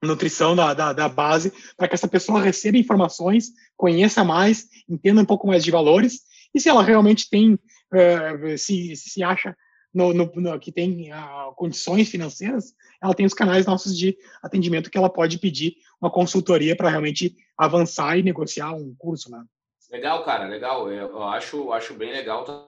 nutrição 0.00 0.54
da, 0.54 0.72
da, 0.72 0.92
da 0.92 1.08
base, 1.08 1.52
para 1.76 1.88
que 1.88 1.94
essa 1.94 2.06
pessoa 2.06 2.40
receba 2.40 2.78
informações, 2.78 3.48
conheça 3.76 4.22
mais, 4.22 4.68
entenda 4.88 5.20
um 5.20 5.24
pouco 5.24 5.46
mais 5.46 5.64
de 5.64 5.70
valores, 5.70 6.20
e 6.54 6.60
se 6.60 6.68
ela 6.68 6.84
realmente 6.84 7.28
tem, 7.28 7.54
uh, 7.54 8.56
se, 8.56 8.94
se 8.94 9.24
acha 9.24 9.56
no, 9.94 10.12
no, 10.12 10.30
no, 10.34 10.58
que 10.58 10.72
tem 10.72 11.12
uh, 11.12 11.54
condições 11.54 12.08
financeiras, 12.08 12.74
ela 13.00 13.14
tem 13.14 13.24
os 13.24 13.32
canais 13.32 13.64
nossos 13.64 13.96
de 13.96 14.18
atendimento 14.42 14.90
que 14.90 14.98
ela 14.98 15.08
pode 15.08 15.38
pedir 15.38 15.76
uma 16.00 16.10
consultoria 16.10 16.74
para 16.76 16.90
realmente 16.90 17.36
avançar 17.56 18.18
e 18.18 18.22
negociar 18.22 18.72
um 18.72 18.94
curso, 18.98 19.30
né? 19.30 19.44
Legal, 19.90 20.24
cara, 20.24 20.48
legal. 20.48 20.90
Eu 20.90 21.22
acho, 21.22 21.72
acho 21.72 21.94
bem 21.94 22.10
legal 22.10 22.44
tá, 22.44 22.66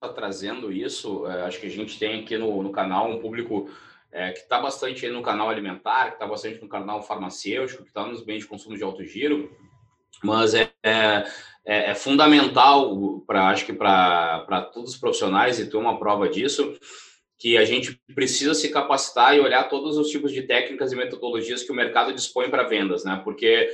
tá 0.00 0.08
trazendo 0.08 0.72
isso. 0.72 1.26
É, 1.26 1.42
acho 1.42 1.60
que 1.60 1.66
a 1.66 1.70
gente 1.70 1.98
tem 1.98 2.22
aqui 2.22 2.38
no, 2.38 2.62
no 2.62 2.72
canal 2.72 3.10
um 3.10 3.20
público 3.20 3.68
é, 4.10 4.32
que 4.32 4.38
está 4.38 4.60
bastante 4.60 5.06
no 5.08 5.20
canal 5.22 5.50
alimentar, 5.50 6.06
que 6.06 6.14
está 6.14 6.26
bastante 6.26 6.62
no 6.62 6.68
canal 6.68 7.02
farmacêutico, 7.02 7.82
que 7.82 7.90
está 7.90 8.06
nos 8.06 8.22
bens 8.22 8.38
de 8.38 8.46
consumo 8.46 8.76
de 8.76 8.82
alto 8.82 9.04
giro, 9.04 9.54
mas 10.22 10.54
é, 10.54 10.72
é, 10.84 11.24
é, 11.64 11.90
é 11.90 11.94
fundamental 11.94 13.20
para 13.26 13.48
acho 13.48 13.66
que 13.66 13.72
para 13.72 14.70
todos 14.72 14.90
os 14.90 14.96
profissionais 14.96 15.58
e 15.58 15.68
ter 15.68 15.76
uma 15.76 15.98
prova 15.98 16.28
disso 16.28 16.76
que 17.38 17.56
a 17.56 17.64
gente 17.64 18.00
precisa 18.14 18.54
se 18.54 18.70
capacitar 18.70 19.36
e 19.36 19.40
olhar 19.40 19.68
todos 19.68 19.98
os 19.98 20.08
tipos 20.08 20.32
de 20.32 20.42
técnicas 20.42 20.92
e 20.92 20.96
metodologias 20.96 21.62
que 21.62 21.72
o 21.72 21.74
mercado 21.74 22.12
dispõe 22.12 22.48
para 22.48 22.62
vendas, 22.62 23.04
né? 23.04 23.20
Porque 23.24 23.68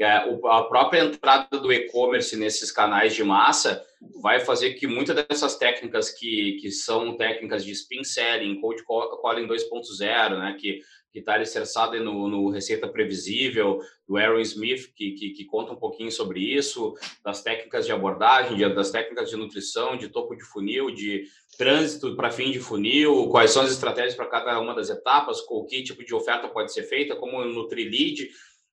é, 0.00 0.06
a 0.10 0.62
própria 0.62 1.04
entrada 1.04 1.58
do 1.58 1.72
e-commerce 1.72 2.36
nesses 2.36 2.72
canais 2.72 3.14
de 3.14 3.22
massa 3.22 3.84
vai 4.22 4.40
fazer 4.40 4.74
que 4.74 4.86
muitas 4.86 5.14
dessas 5.14 5.56
técnicas 5.56 6.10
que, 6.10 6.58
que 6.60 6.70
são 6.70 7.16
técnicas 7.16 7.64
de 7.64 7.72
spin 7.72 8.02
selling, 8.02 8.60
cold 8.60 8.82
calling 9.20 9.46
2.0, 9.46 10.38
né, 10.38 10.56
que 10.58 10.80
que 11.12 11.18
está 11.18 11.34
alicerçado 11.34 12.02
no, 12.02 12.26
no 12.26 12.48
Receita 12.48 12.88
Previsível, 12.88 13.80
do 14.08 14.16
Aaron 14.16 14.40
Smith, 14.40 14.92
que, 14.96 15.12
que, 15.12 15.30
que, 15.30 15.44
conta 15.44 15.72
um 15.72 15.76
pouquinho 15.76 16.10
sobre 16.10 16.40
isso, 16.40 16.94
das 17.22 17.42
técnicas 17.42 17.84
de 17.84 17.92
abordagem, 17.92 18.56
de, 18.56 18.68
das 18.74 18.90
técnicas 18.90 19.28
de 19.28 19.36
nutrição, 19.36 19.96
de 19.96 20.08
topo 20.08 20.34
de 20.34 20.42
funil, 20.42 20.90
de 20.90 21.24
trânsito 21.58 22.16
para 22.16 22.30
fim 22.30 22.50
de 22.50 22.58
funil, 22.58 23.28
quais 23.28 23.50
são 23.50 23.62
as 23.62 23.70
estratégias 23.70 24.14
para 24.14 24.26
cada 24.26 24.58
uma 24.58 24.74
das 24.74 24.88
etapas, 24.88 25.42
com 25.42 25.64
que 25.66 25.82
tipo 25.82 26.02
de 26.02 26.14
oferta 26.14 26.48
pode 26.48 26.72
ser 26.72 26.84
feita, 26.84 27.14
como 27.14 27.44
nutrir 27.44 27.90
lead. 27.90 28.30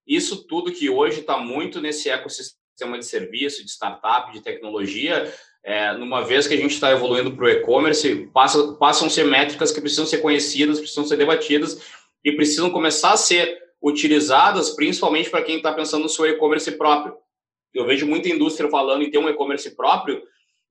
Isso 0.07 0.47
tudo 0.47 0.71
que 0.71 0.89
hoje 0.89 1.19
está 1.19 1.37
muito 1.37 1.81
nesse 1.81 2.09
ecossistema 2.09 2.97
de 2.97 3.05
serviço, 3.05 3.65
de 3.65 3.69
startup, 3.69 4.31
de 4.31 4.41
tecnologia, 4.41 5.29
é, 5.61 5.91
numa 5.93 6.21
vez 6.21 6.47
que 6.47 6.53
a 6.53 6.57
gente 6.57 6.73
está 6.73 6.89
evoluindo 6.91 7.35
para 7.35 7.45
o 7.45 7.49
e-commerce, 7.49 8.29
passa, 8.33 8.73
passam 8.75 9.07
a 9.07 9.09
ser 9.09 9.25
métricas 9.25 9.73
que 9.73 9.81
precisam 9.81 10.05
ser 10.05 10.19
conhecidas, 10.19 10.79
precisam 10.79 11.05
ser 11.05 11.17
debatidas 11.17 11.98
e 12.23 12.31
precisam 12.31 12.69
começar 12.69 13.13
a 13.13 13.17
ser 13.17 13.57
utilizadas, 13.81 14.71
principalmente 14.71 15.29
para 15.29 15.43
quem 15.43 15.57
está 15.57 15.73
pensando 15.73 16.03
no 16.03 16.09
seu 16.09 16.25
e-commerce 16.25 16.71
próprio. 16.73 17.15
Eu 17.73 17.85
vejo 17.85 18.05
muita 18.05 18.29
indústria 18.29 18.69
falando 18.69 19.03
em 19.03 19.11
ter 19.11 19.17
um 19.17 19.29
e-commerce 19.29 19.75
próprio, 19.75 20.21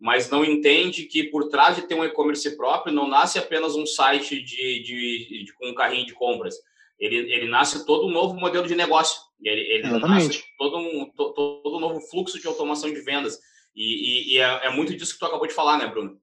mas 0.01 0.31
não 0.31 0.45
entende 0.45 1.05
que 1.05 1.25
por 1.25 1.49
trás 1.49 1.77
de 1.77 1.83
ter 1.83 1.95
um 1.95 2.05
e-commerce 2.05 2.57
próprio 2.57 2.95
não 2.95 3.09
nasce 3.09 3.39
apenas 3.39 3.75
um 3.75 3.87
site 3.87 4.43
de, 4.43 4.83
de, 4.83 5.45
de, 5.45 5.53
com 5.55 5.69
um 5.69 5.75
carrinho 5.75 6.07
de 6.07 6.15
compras. 6.15 6.55
Ele, 6.99 7.17
ele 7.33 7.49
nasce 7.49 7.87
todo 7.87 8.07
um 8.07 8.11
novo 8.11 8.35
modelo 8.35 8.67
de 8.67 8.75
negócio. 8.75 9.21
Ele, 9.41 9.61
ele 9.61 9.89
nasce 10.01 10.43
todo 10.59 10.77
um, 10.79 11.07
to, 11.11 11.33
todo 11.33 11.77
um 11.77 11.81
novo 11.81 12.01
fluxo 12.01 12.41
de 12.41 12.47
automação 12.47 12.93
de 12.93 13.01
vendas. 13.01 13.39
E, 13.75 13.83
e, 13.83 14.35
e 14.35 14.39
é, 14.39 14.67
é, 14.67 14.71
muito 14.71 14.95
disso 14.95 15.15
que 15.15 15.21
tu 15.21 15.27
acabou 15.27 15.47
de 15.47 15.55
falar, 15.55 15.79
né, 15.79 15.87
Bruno? 15.87 16.21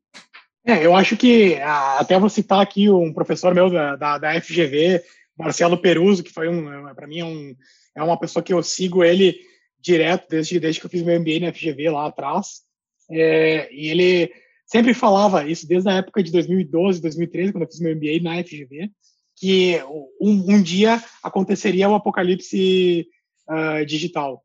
É, 0.66 0.84
eu 0.84 0.96
acho 0.96 1.16
que, 1.16 1.56
até 1.62 2.18
vou 2.20 2.28
citar 2.28 2.60
aqui 2.60 2.90
um 2.90 3.14
professor 3.14 3.54
meu 3.54 3.70
da, 3.70 3.96
da, 3.96 4.18
da 4.18 4.42
FGV, 4.42 5.04
Marcelo 5.38 5.78
Peruso, 5.78 6.24
que 6.24 6.34
foi 6.34 6.50
um, 6.50 6.66
para 6.96 7.06
mim, 7.06 7.20
é, 7.20 7.26
um, 7.26 7.56
é 7.96 8.02
uma 8.02 8.20
pessoa 8.20 8.42
que 8.42 8.52
eu 8.52 8.64
sigo 8.64 9.04
ele 9.04 9.38
direto 9.80 10.28
desde, 10.28 10.60
desde 10.60 10.80
que 10.80 10.88
eu 10.88 10.90
fiz 10.90 11.04
meu 11.04 11.20
MBA 11.20 11.40
na 11.40 11.54
FGV 11.54 11.90
lá 11.92 12.08
atrás. 12.08 12.64
É, 13.12 13.72
e 13.72 13.90
ele 13.90 14.32
sempre 14.66 14.96
falava 14.96 15.48
isso 15.48 15.68
desde 15.68 15.88
a 15.88 15.98
época 15.98 16.24
de 16.24 16.32
2012, 16.32 17.00
2013, 17.00 17.52
quando 17.52 17.64
eu 17.64 17.70
fiz 17.70 17.80
meu 17.80 17.96
MBA 17.96 18.24
na 18.24 18.44
FGV, 18.44 18.90
que 19.36 19.80
um, 20.20 20.56
um 20.56 20.62
dia 20.64 21.00
aconteceria 21.22 21.88
o 21.88 21.94
apocalipse 21.94 23.08
uh, 23.48 23.86
digital. 23.86 24.44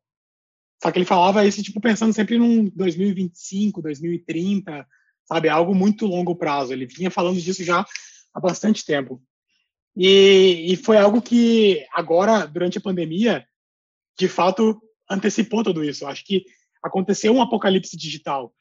Só 0.82 0.90
que 0.90 0.98
ele 0.98 1.06
falava 1.06 1.46
isso 1.46 1.62
tipo 1.62 1.80
pensando 1.80 2.12
sempre 2.12 2.38
num 2.38 2.68
2025, 2.74 3.80
2030, 3.80 4.86
sabe, 5.30 5.48
algo 5.48 5.74
muito 5.74 6.06
longo 6.06 6.34
prazo. 6.34 6.72
Ele 6.72 6.86
vinha 6.86 7.10
falando 7.10 7.40
disso 7.40 7.62
já 7.62 7.86
há 8.34 8.40
bastante 8.40 8.84
tempo. 8.84 9.22
E, 9.96 10.72
e 10.72 10.76
foi 10.76 10.96
algo 10.96 11.22
que 11.22 11.86
agora 11.92 12.46
durante 12.46 12.78
a 12.78 12.80
pandemia, 12.80 13.46
de 14.18 14.28
fato, 14.28 14.80
antecipou 15.08 15.62
tudo 15.62 15.84
isso. 15.84 16.06
Acho 16.06 16.24
que 16.24 16.44
aconteceu 16.82 17.32
um 17.32 17.42
apocalipse 17.42 17.96
digital. 17.96 18.52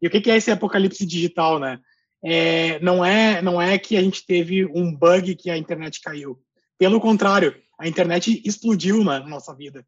E 0.00 0.06
o 0.06 0.10
que 0.10 0.30
é 0.30 0.36
esse 0.36 0.50
apocalipse 0.50 1.06
digital, 1.06 1.58
né? 1.58 1.78
É, 2.24 2.78
não 2.80 3.04
é 3.04 3.42
não 3.42 3.60
é 3.60 3.76
que 3.78 3.96
a 3.96 4.02
gente 4.02 4.24
teve 4.24 4.64
um 4.66 4.94
bug 4.94 5.34
que 5.34 5.50
a 5.50 5.56
internet 5.56 6.00
caiu. 6.00 6.40
Pelo 6.78 7.00
contrário, 7.00 7.54
a 7.78 7.88
internet 7.88 8.42
explodiu 8.44 9.02
na 9.02 9.20
nossa 9.20 9.54
vida. 9.54 9.86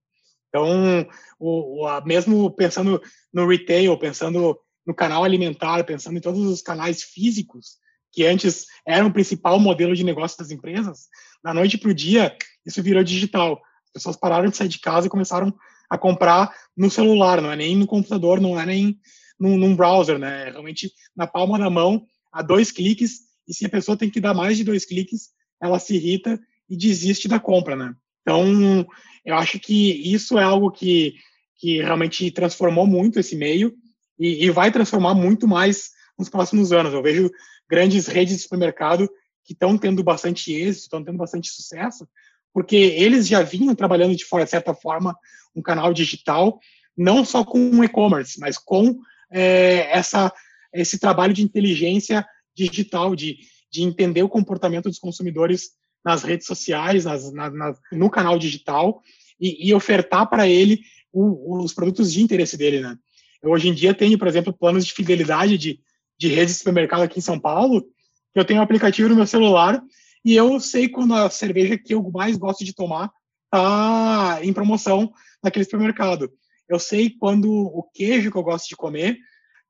Então, 0.48 1.06
o, 1.38 1.82
o 1.82 1.86
a, 1.86 2.04
mesmo 2.04 2.50
pensando 2.50 3.00
no 3.32 3.46
retail, 3.46 3.96
pensando 3.98 4.58
no 4.86 4.94
canal 4.94 5.24
alimentar, 5.24 5.84
pensando 5.84 6.18
em 6.18 6.20
todos 6.20 6.40
os 6.44 6.62
canais 6.62 7.02
físicos 7.02 7.78
que 8.12 8.24
antes 8.24 8.66
eram 8.86 9.08
o 9.08 9.12
principal 9.12 9.58
modelo 9.58 9.94
de 9.94 10.04
negócio 10.04 10.38
das 10.38 10.50
empresas, 10.50 11.08
da 11.42 11.52
noite 11.52 11.76
para 11.76 11.90
o 11.90 11.94
dia 11.94 12.36
isso 12.64 12.82
virou 12.82 13.04
digital. 13.04 13.60
As 13.86 13.92
pessoas 13.92 14.16
pararam 14.16 14.48
de 14.48 14.56
sair 14.56 14.68
de 14.68 14.78
casa 14.78 15.06
e 15.06 15.10
começaram 15.10 15.54
a 15.90 15.98
comprar 15.98 16.52
no 16.76 16.90
celular, 16.90 17.40
não 17.40 17.52
é 17.52 17.56
nem 17.56 17.76
no 17.76 17.86
computador, 17.86 18.40
não 18.40 18.58
é 18.58 18.64
nem 18.64 18.98
num, 19.38 19.56
num 19.56 19.76
browser, 19.76 20.18
né? 20.18 20.48
É 20.48 20.50
realmente 20.50 20.90
na 21.14 21.26
palma 21.26 21.58
da 21.58 21.68
mão, 21.68 22.06
a 22.32 22.42
dois 22.42 22.70
cliques, 22.70 23.20
e 23.46 23.54
se 23.54 23.66
a 23.66 23.68
pessoa 23.68 23.96
tem 23.96 24.08
que 24.08 24.20
dar 24.20 24.34
mais 24.34 24.56
de 24.56 24.64
dois 24.64 24.84
cliques, 24.84 25.30
ela 25.60 25.78
se 25.78 25.94
irrita 25.94 26.40
e 26.68 26.76
desiste 26.76 27.28
da 27.28 27.38
compra, 27.38 27.76
né? 27.76 27.94
Então, 28.22 28.86
eu 29.24 29.34
acho 29.34 29.60
que 29.60 29.90
isso 30.12 30.38
é 30.38 30.42
algo 30.42 30.70
que, 30.70 31.14
que 31.58 31.82
realmente 31.82 32.30
transformou 32.30 32.86
muito 32.86 33.20
esse 33.20 33.36
meio 33.36 33.74
e, 34.18 34.46
e 34.46 34.50
vai 34.50 34.70
transformar 34.70 35.14
muito 35.14 35.46
mais 35.46 35.90
nos 36.18 36.28
próximos 36.28 36.72
anos. 36.72 36.92
Eu 36.92 37.02
vejo 37.02 37.30
grandes 37.68 38.06
redes 38.06 38.36
de 38.36 38.42
supermercado 38.42 39.08
que 39.44 39.52
estão 39.52 39.76
tendo 39.76 40.02
bastante 40.02 40.52
êxito, 40.52 40.84
estão 40.84 41.04
tendo 41.04 41.18
bastante 41.18 41.50
sucesso, 41.50 42.08
porque 42.52 42.76
eles 42.76 43.26
já 43.26 43.42
vinham 43.42 43.74
trabalhando 43.74 44.16
de, 44.16 44.24
de 44.24 44.46
certa 44.50 44.74
forma 44.74 45.16
um 45.54 45.62
canal 45.62 45.92
digital, 45.92 46.58
não 46.96 47.24
só 47.24 47.44
com 47.44 47.82
e-commerce, 47.82 48.38
mas 48.40 48.56
com 48.56 48.98
é, 49.30 49.90
essa, 49.96 50.32
esse 50.72 50.98
trabalho 50.98 51.34
de 51.34 51.42
inteligência 51.42 52.26
digital, 52.54 53.14
de, 53.14 53.38
de 53.70 53.82
entender 53.82 54.22
o 54.22 54.28
comportamento 54.28 54.88
dos 54.88 54.98
consumidores 54.98 55.70
nas 56.04 56.22
redes 56.22 56.46
sociais, 56.46 57.04
nas, 57.04 57.32
na, 57.32 57.50
na, 57.50 57.74
no 57.92 58.10
canal 58.10 58.38
digital 58.38 59.02
e, 59.40 59.68
e 59.68 59.74
ofertar 59.74 60.28
para 60.28 60.48
ele 60.48 60.80
o, 61.12 61.62
os 61.62 61.72
produtos 61.72 62.12
de 62.12 62.22
interesse 62.22 62.56
dele, 62.56 62.80
né? 62.80 62.96
Eu 63.44 63.50
hoje 63.50 63.68
em 63.68 63.74
dia 63.74 63.92
tenho, 63.92 64.18
por 64.18 64.26
exemplo, 64.26 64.54
planos 64.54 64.86
de 64.86 64.92
fidelidade 64.94 65.58
de, 65.58 65.78
de 66.18 66.28
redes 66.28 66.54
de 66.54 66.58
supermercado 66.60 67.02
aqui 67.02 67.18
em 67.18 67.22
São 67.22 67.38
Paulo, 67.38 67.86
eu 68.34 68.42
tenho 68.42 68.58
um 68.58 68.62
aplicativo 68.62 69.10
no 69.10 69.14
meu 69.14 69.26
celular 69.26 69.82
e 70.24 70.34
eu 70.34 70.58
sei 70.58 70.88
quando 70.88 71.14
a 71.14 71.28
cerveja 71.28 71.76
que 71.76 71.92
eu 71.92 72.02
mais 72.10 72.38
gosto 72.38 72.64
de 72.64 72.74
tomar 72.74 73.12
tá 73.50 74.38
em 74.42 74.50
promoção 74.50 75.12
naquele 75.42 75.66
supermercado. 75.66 76.32
Eu 76.66 76.78
sei 76.78 77.10
quando 77.10 77.52
o 77.52 77.82
queijo 77.92 78.30
que 78.30 78.36
eu 78.38 78.42
gosto 78.42 78.66
de 78.66 78.76
comer 78.76 79.18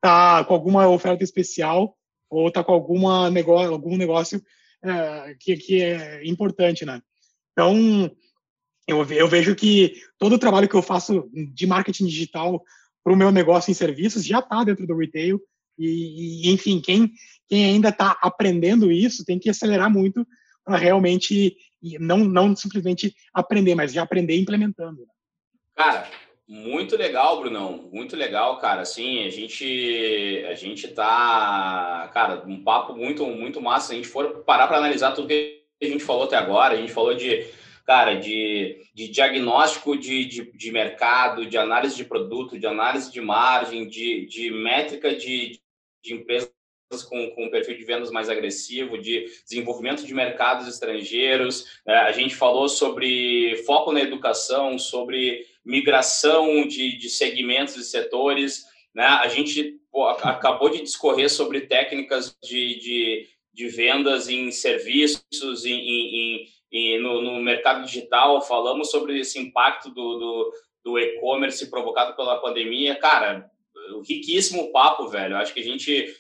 tá 0.01 0.45
com 0.45 0.55
alguma 0.55 0.89
oferta 0.89 1.25
especial 1.25 1.97
ou 2.31 2.53
tá 2.53 2.63
com 2.63 2.73
alguma 2.73 3.29
negócio, 3.29 3.73
algum 3.73 3.97
negócio 3.97 4.41
é, 4.85 5.35
que, 5.41 5.57
que 5.57 5.83
é 5.83 6.25
importante, 6.25 6.85
né? 6.87 7.03
Então, 7.53 8.09
eu, 8.87 9.05
eu 9.11 9.27
vejo 9.27 9.57
que 9.57 10.01
todo 10.17 10.35
o 10.35 10.39
trabalho 10.39 10.69
que 10.69 10.77
eu 10.77 10.83
faço 10.83 11.29
de 11.53 11.67
marketing 11.67 12.07
digital 12.07 12.63
para 13.05 13.13
o 13.13 13.17
meu 13.17 13.31
negócio 13.31 13.71
em 13.71 13.75
serviços 13.75 14.25
já 14.25 14.39
está 14.39 14.65
dentro 14.65 14.87
do 14.87 14.97
retail. 14.97 15.41
E, 15.79 16.49
e, 16.49 16.53
enfim, 16.53 16.81
quem, 16.81 17.13
quem 17.47 17.67
ainda 17.67 17.91
está 17.91 18.19
aprendendo 18.23 18.91
isso 18.91 19.25
tem 19.25 19.39
que 19.39 19.51
acelerar 19.51 19.91
muito 19.91 20.27
para 20.65 20.79
realmente 20.79 21.57
não, 22.01 22.19
não 22.19 22.57
simplesmente 22.57 23.15
aprender, 23.33 23.75
mas 23.75 23.93
já 23.93 24.03
aprender 24.03 24.37
implementando. 24.41 25.07
Cara, 25.77 26.09
muito 26.49 26.97
legal, 26.97 27.41
Brunão. 27.41 27.91
Muito 27.93 28.17
legal, 28.17 28.59
cara. 28.59 28.83
Assim, 28.83 29.27
a 29.27 29.31
gente 29.31 30.45
a 30.49 30.55
gente 30.55 30.89
tá, 30.89 32.11
cara, 32.15 32.43
um 32.47 32.63
papo 32.63 32.95
muito 32.95 33.27
muito 33.27 33.61
massa. 33.61 33.93
A 33.93 33.97
gente 33.97 34.09
for 34.09 34.43
parar 34.45 34.67
para 34.67 34.79
analisar 34.79 35.13
tudo 35.13 35.29
que 35.29 35.63
a 35.83 35.87
gente 35.87 36.05
falou 36.05 36.25
até 36.25 36.37
agora, 36.37 36.75
a 36.75 36.77
gente 36.77 36.93
falou 36.93 37.15
de 37.15 37.47
cara, 37.85 38.15
de, 38.15 38.79
de 38.95 39.09
diagnóstico 39.09 39.97
de, 39.97 40.25
de, 40.25 40.53
de 40.53 40.73
mercado, 40.73 41.47
de 41.47 41.59
análise 41.59 41.97
de 41.97 42.05
produto, 42.05 42.59
de 42.59 42.67
análise 42.67 43.13
de 43.13 43.21
margem, 43.21 43.87
de, 43.87 44.27
de 44.27 44.51
métrica 44.51 45.15
de, 45.15 45.61
de 46.03 46.15
empresas 46.15 46.51
com, 47.03 47.31
com 47.31 47.47
um 47.47 47.51
perfil 47.51 47.77
de 47.77 47.85
vendas 47.85 48.11
mais 48.11 48.29
agressivo, 48.29 48.99
de 48.99 49.27
desenvolvimento 49.49 50.07
de 50.07 50.15
mercados 50.15 50.69
estrangeiros. 50.69 51.81
Né? 51.87 51.95
A 51.95 52.13
gente 52.13 52.35
falou 52.35 52.69
sobre 52.69 53.57
foco 53.67 53.93
na 53.93 54.01
educação, 54.01 54.79
sobre 54.79 55.45
migração 55.65 56.67
de, 56.67 56.97
de 56.97 57.09
segmentos 57.09 57.77
e 57.77 57.85
setores. 57.85 58.65
Né? 58.95 59.05
A 59.05 59.29
gente 59.29 59.81
pô, 59.91 60.07
acabou 60.09 60.71
de 60.71 60.83
discorrer 60.83 61.31
sobre 61.31 61.63
técnicas 61.63 62.37
de, 62.43 62.79
de, 62.79 63.29
de 63.53 63.69
vendas 63.69 64.29
em 64.29 64.51
serviços, 64.51 65.65
em, 65.65 65.75
em, 65.75 66.47
em 66.75 67.01
no, 67.01 67.23
no, 67.23 67.41
mercado 67.41 67.87
digital. 67.87 68.43
Falamos 68.43 68.91
sobre 68.91 69.21
esse 69.21 69.39
impacto 69.39 69.91
do, 69.91 70.19
do, 70.19 70.53
do 70.83 70.99
e-commerce 70.99 71.71
provocado 71.71 72.17
pela 72.17 72.41
pandemia. 72.41 72.97
Cara, 72.97 73.49
riquíssimo 74.07 74.73
papo, 74.73 75.07
velho. 75.07 75.37
Acho 75.37 75.55
que 75.55 75.61
a 75.61 75.65
gente 75.65 76.13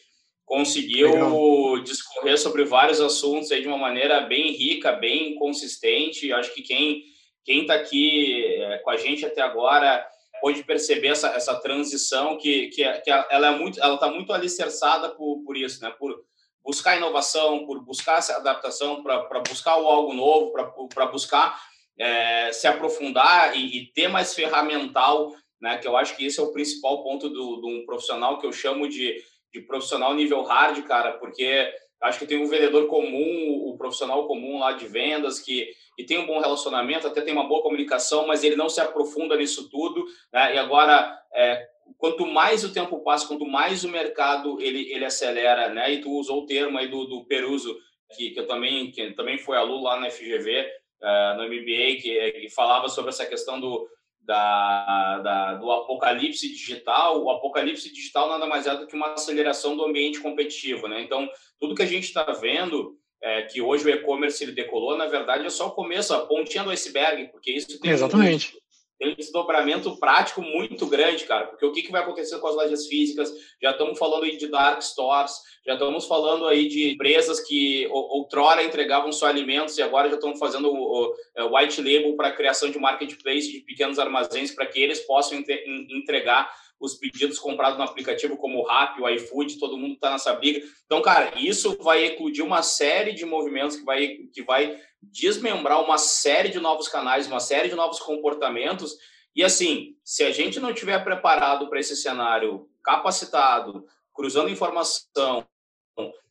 conseguiu 0.47 1.11
Legal. 1.11 1.83
discorrer 1.83 2.39
sobre 2.39 2.65
vários 2.65 3.01
assuntos 3.01 3.51
aí 3.51 3.63
de 3.63 3.67
uma 3.67 3.79
maneira 3.79 4.21
bem 4.21 4.53
rica, 4.53 4.93
bem 4.93 5.35
consistente. 5.35 6.33
Acho 6.33 6.55
que 6.55 6.63
quem 6.63 7.03
quem 7.45 7.63
está 7.63 7.75
aqui 7.75 8.43
é, 8.43 8.79
com 8.79 8.91
a 8.91 8.97
gente 8.97 9.27
até 9.27 9.43
agora 9.43 10.07
pode 10.41 10.63
perceber 10.65 11.09
essa, 11.09 11.29
essa 11.29 11.55
transição 11.57 12.39
que, 12.39 12.69
que, 12.69 12.91
que 13.01 13.11
ela 13.11 13.49
é 13.49 13.59
muito 13.59 13.81
ela 13.83 13.95
está 13.95 14.09
muito 14.09 14.33
alicerçada 14.33 15.11
por, 15.11 15.43
por 15.45 15.57
isso, 15.57 15.83
né? 15.83 15.91
Por 15.99 16.25
buscar 16.65 16.97
inovação, 16.97 17.67
por 17.67 17.85
buscar 17.85 18.19
essa 18.19 18.37
adaptação, 18.37 19.03
para 19.03 19.41
buscar 19.41 19.73
algo 19.73 20.13
novo, 20.15 20.53
para 20.89 21.07
buscar 21.07 21.61
é, 21.99 22.53
se 22.53 22.67
aprofundar 22.67 23.57
e, 23.57 23.79
e, 23.79 23.87
ter 23.93 24.09
mais 24.09 24.35
ferramental, 24.35 25.33
né? 25.61 25.79
Que 25.79 25.87
eu 25.87 25.97
acho 25.97 26.17
que 26.17 26.27
esse 26.27 26.41
é 26.41 26.43
o 26.43 26.53
principal 26.53 27.03
ponto 27.05 27.29
do, 27.29 27.57
do 27.57 27.69
um 27.69 27.85
profissional 27.85 28.39
que 28.39 28.47
eu 28.47 28.53
chamo 28.53 28.89
de 28.89 29.23
de 29.55 29.61
profissional 29.61 30.13
nível 30.15 30.43
hard, 30.43 30.83
cara, 30.83 31.13
porque 31.13 31.73
acho 32.03 32.19
que 32.19 32.27
tem 32.27 32.43
um 32.43 32.49
vendedor 32.49 32.89
comum, 32.89 33.63
o 33.67 33.77
profissional 33.79 34.27
comum 34.27 34.59
lá 34.59 34.73
de 34.73 34.87
vendas 34.89 35.39
que 35.39 35.71
e 35.97 36.03
tem 36.03 36.19
um 36.19 36.27
bom 36.27 36.41
relacionamento, 36.41 37.07
até 37.07 37.21
tem 37.21 37.33
uma 37.33 37.47
boa 37.47 37.63
comunicação, 37.63 38.27
mas 38.27 38.43
ele 38.43 38.57
não 38.57 38.69
se 38.69 38.81
aprofunda 38.81 39.37
nisso 39.37 39.71
tudo, 39.71 40.05
né? 40.33 40.57
E 40.57 40.59
agora, 40.59 41.17
é, 41.33 41.69
quanto 41.99 42.27
mais 42.27 42.65
o 42.65 42.73
tempo 42.73 43.03
passa, 43.03 43.27
quanto 43.27 43.47
mais 43.47 43.85
o 43.85 43.89
mercado 43.89 44.61
ele, 44.61 44.93
ele 44.93 45.05
acelera, 45.05 45.69
né? 45.69 45.93
E 45.93 46.01
tu 46.01 46.11
usou 46.11 46.43
o 46.43 46.47
termo 46.47 46.79
aí 46.79 46.89
do, 46.89 47.05
do 47.05 47.25
Peruso, 47.25 47.77
que, 48.15 48.31
que 48.31 48.41
eu 48.41 48.47
também 48.47 48.91
que 48.91 49.13
também 49.13 49.39
foi 49.39 49.57
aluno 49.57 49.83
lá 49.83 49.99
na 49.99 50.11
FGV, 50.11 50.61
uh, 50.61 51.07
é, 51.07 51.37
no 51.37 51.45
MBA, 51.45 52.01
que, 52.01 52.33
que 52.41 52.51
falava 52.51 52.89
sobre 52.89 53.11
essa 53.11 53.27
questão 53.27 53.61
do 53.61 53.89
da, 54.21 55.19
da, 55.19 55.55
do 55.55 55.71
apocalipse 55.71 56.49
digital, 56.49 57.23
o 57.23 57.31
apocalipse 57.31 57.93
digital 57.93 58.27
nada 58.29 58.47
mais 58.47 58.67
é 58.67 58.75
do 58.75 58.87
que 58.87 58.97
uma 58.97 59.13
aceleração 59.13 59.77
do 59.77 59.85
ambiente 59.85 60.19
competitivo, 60.19 60.89
né? 60.89 61.03
Então, 61.03 61.29
tudo 61.61 61.75
que 61.75 61.83
a 61.83 61.87
gente 61.87 62.05
está 62.05 62.25
vendo, 62.33 62.97
é, 63.23 63.43
que 63.43 63.61
hoje 63.61 63.85
o 63.85 63.91
e-commerce 63.91 64.43
ele 64.43 64.53
decolou, 64.53 64.97
na 64.97 65.07
verdade 65.07 65.45
é 65.45 65.51
só 65.51 65.67
o 65.67 65.73
começo, 65.73 66.15
a 66.15 66.25
pontinha 66.25 66.65
do 66.65 66.71
iceberg, 66.71 67.29
porque 67.29 67.53
isso 67.53 67.79
tem 67.79 67.91
Exatamente 67.91 68.57
tem 68.99 69.13
um 69.13 69.15
desdobramento 69.15 69.97
prático 69.99 70.41
muito 70.41 70.87
grande, 70.87 71.25
cara, 71.25 71.47
porque 71.47 71.67
o 71.67 71.73
que, 71.73 71.83
que 71.83 71.91
vai 71.91 72.03
acontecer 72.03 72.39
com 72.39 72.47
as 72.47 72.55
lojas 72.55 72.87
físicas? 72.87 73.33
Já 73.61 73.73
estamos 73.73 73.99
falando 73.99 74.25
aí 74.25 74.37
de 74.37 74.47
dark 74.47 74.81
stores, 74.83 75.33
já 75.67 75.75
estamos 75.75 76.07
falando 76.07 76.47
aí 76.47 76.69
de 76.69 76.93
empresas 76.93 77.41
que 77.41 77.87
outrora 77.91 78.63
entregavam 78.63 79.11
só 79.11 79.27
alimentos 79.27 79.77
e 79.79 79.83
agora 79.83 80.09
já 80.09 80.15
estão 80.15 80.37
fazendo 80.37 80.73
o, 80.73 81.15
é, 81.37 81.43
white 81.45 81.81
label 81.81 82.15
para 82.17 82.29
a 82.29 82.33
criação 82.33 82.71
de 82.71 82.79
marketplace 82.79 83.51
de 83.51 83.61
pequenos 83.61 83.99
armazéns 83.99 84.53
para 84.53 84.67
que 84.67 84.81
eles 84.81 85.01
possam 85.01 85.43
entregar 85.91 86.51
os 86.81 86.95
pedidos 86.95 87.39
comprados 87.39 87.79
no 87.79 87.85
aplicativo 87.85 88.37
como 88.37 88.59
o 88.59 88.65
Rappi, 88.65 89.01
o 89.01 89.09
iFood, 89.09 89.59
todo 89.59 89.79
mundo 89.79 89.95
está 89.95 90.11
nessa 90.11 90.35
briga. 90.35 90.61
Então, 90.85 91.01
cara, 91.01 91.33
isso 91.39 91.77
vai 91.81 92.05
eclodir 92.05 92.45
uma 92.45 92.63
série 92.63 93.13
de 93.13 93.25
movimentos 93.25 93.77
que 93.77 93.85
vai, 93.85 94.09
que 94.33 94.43
vai 94.43 94.79
desmembrar 95.13 95.83
uma 95.83 95.99
série 95.99 96.49
de 96.49 96.61
novos 96.61 96.89
canais, 96.89 97.27
uma 97.27 97.41
série 97.41 97.69
de 97.69 97.75
novos 97.75 97.99
comportamentos. 97.99 98.97
E 99.35 99.43
assim, 99.43 99.97
se 100.05 100.23
a 100.23 100.31
gente 100.31 100.61
não 100.61 100.73
tiver 100.73 101.03
preparado 101.03 101.69
para 101.69 101.81
esse 101.81 101.97
cenário, 101.97 102.69
capacitado, 102.83 103.87
cruzando 104.15 104.51
informação, 104.51 105.47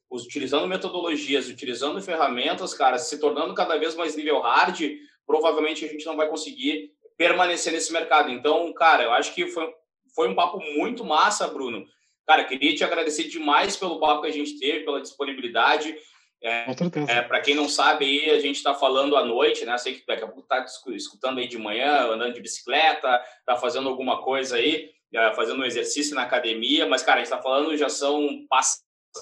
utilizando 0.09 0.67
metodologias, 0.67 1.47
utilizando 1.47 2.01
ferramentas, 2.01 2.73
cara, 2.73 2.97
se 2.97 3.19
tornando 3.19 3.53
cada 3.53 3.77
vez 3.77 3.95
mais 3.95 4.15
nível 4.15 4.39
hard, 4.39 4.79
provavelmente 5.25 5.83
a 5.83 5.87
gente 5.87 6.05
não 6.05 6.15
vai 6.15 6.27
conseguir 6.29 6.91
permanecer 7.17 7.73
nesse 7.73 7.91
mercado. 7.91 8.29
Então, 8.29 8.71
cara, 8.73 9.03
eu 9.03 9.11
acho 9.11 9.33
que 9.33 9.47
foi, 9.47 9.73
foi 10.15 10.29
um 10.29 10.35
papo 10.35 10.59
muito 10.75 11.03
massa, 11.03 11.47
Bruno. 11.47 11.85
Cara, 12.25 12.43
queria 12.45 12.75
te 12.75 12.83
agradecer 12.83 13.25
demais 13.25 13.75
pelo 13.75 13.99
papo 13.99 14.21
que 14.21 14.27
a 14.27 14.33
gente 14.33 14.57
teve, 14.59 14.85
pela 14.85 15.01
disponibilidade. 15.01 15.95
É, 16.43 16.65
é 17.07 17.21
para 17.21 17.39
quem 17.39 17.55
não 17.55 17.69
sabe, 17.69 18.05
aí 18.05 18.29
a 18.31 18.39
gente 18.39 18.57
está 18.57 18.75
falando 18.75 19.15
à 19.15 19.23
noite, 19.23 19.65
né? 19.65 19.77
Sei 19.77 19.93
que 19.93 20.05
daqui 20.05 20.25
a 20.25 20.27
pouco 20.27 20.41
está 20.41 20.65
escutando 20.93 21.39
aí 21.39 21.47
de 21.47 21.57
manhã, 21.57 22.07
andando 22.07 22.33
de 22.33 22.41
bicicleta, 22.41 23.23
está 23.39 23.55
fazendo 23.55 23.87
alguma 23.87 24.21
coisa 24.21 24.57
aí, 24.57 24.89
é, 25.13 25.33
fazendo 25.33 25.61
um 25.61 25.65
exercício 25.65 26.13
na 26.15 26.23
academia, 26.23 26.85
mas, 26.85 27.01
cara, 27.01 27.21
a 27.21 27.23
gente 27.23 27.31
está 27.31 27.41
falando 27.41 27.77
já 27.77 27.87
são 27.87 28.27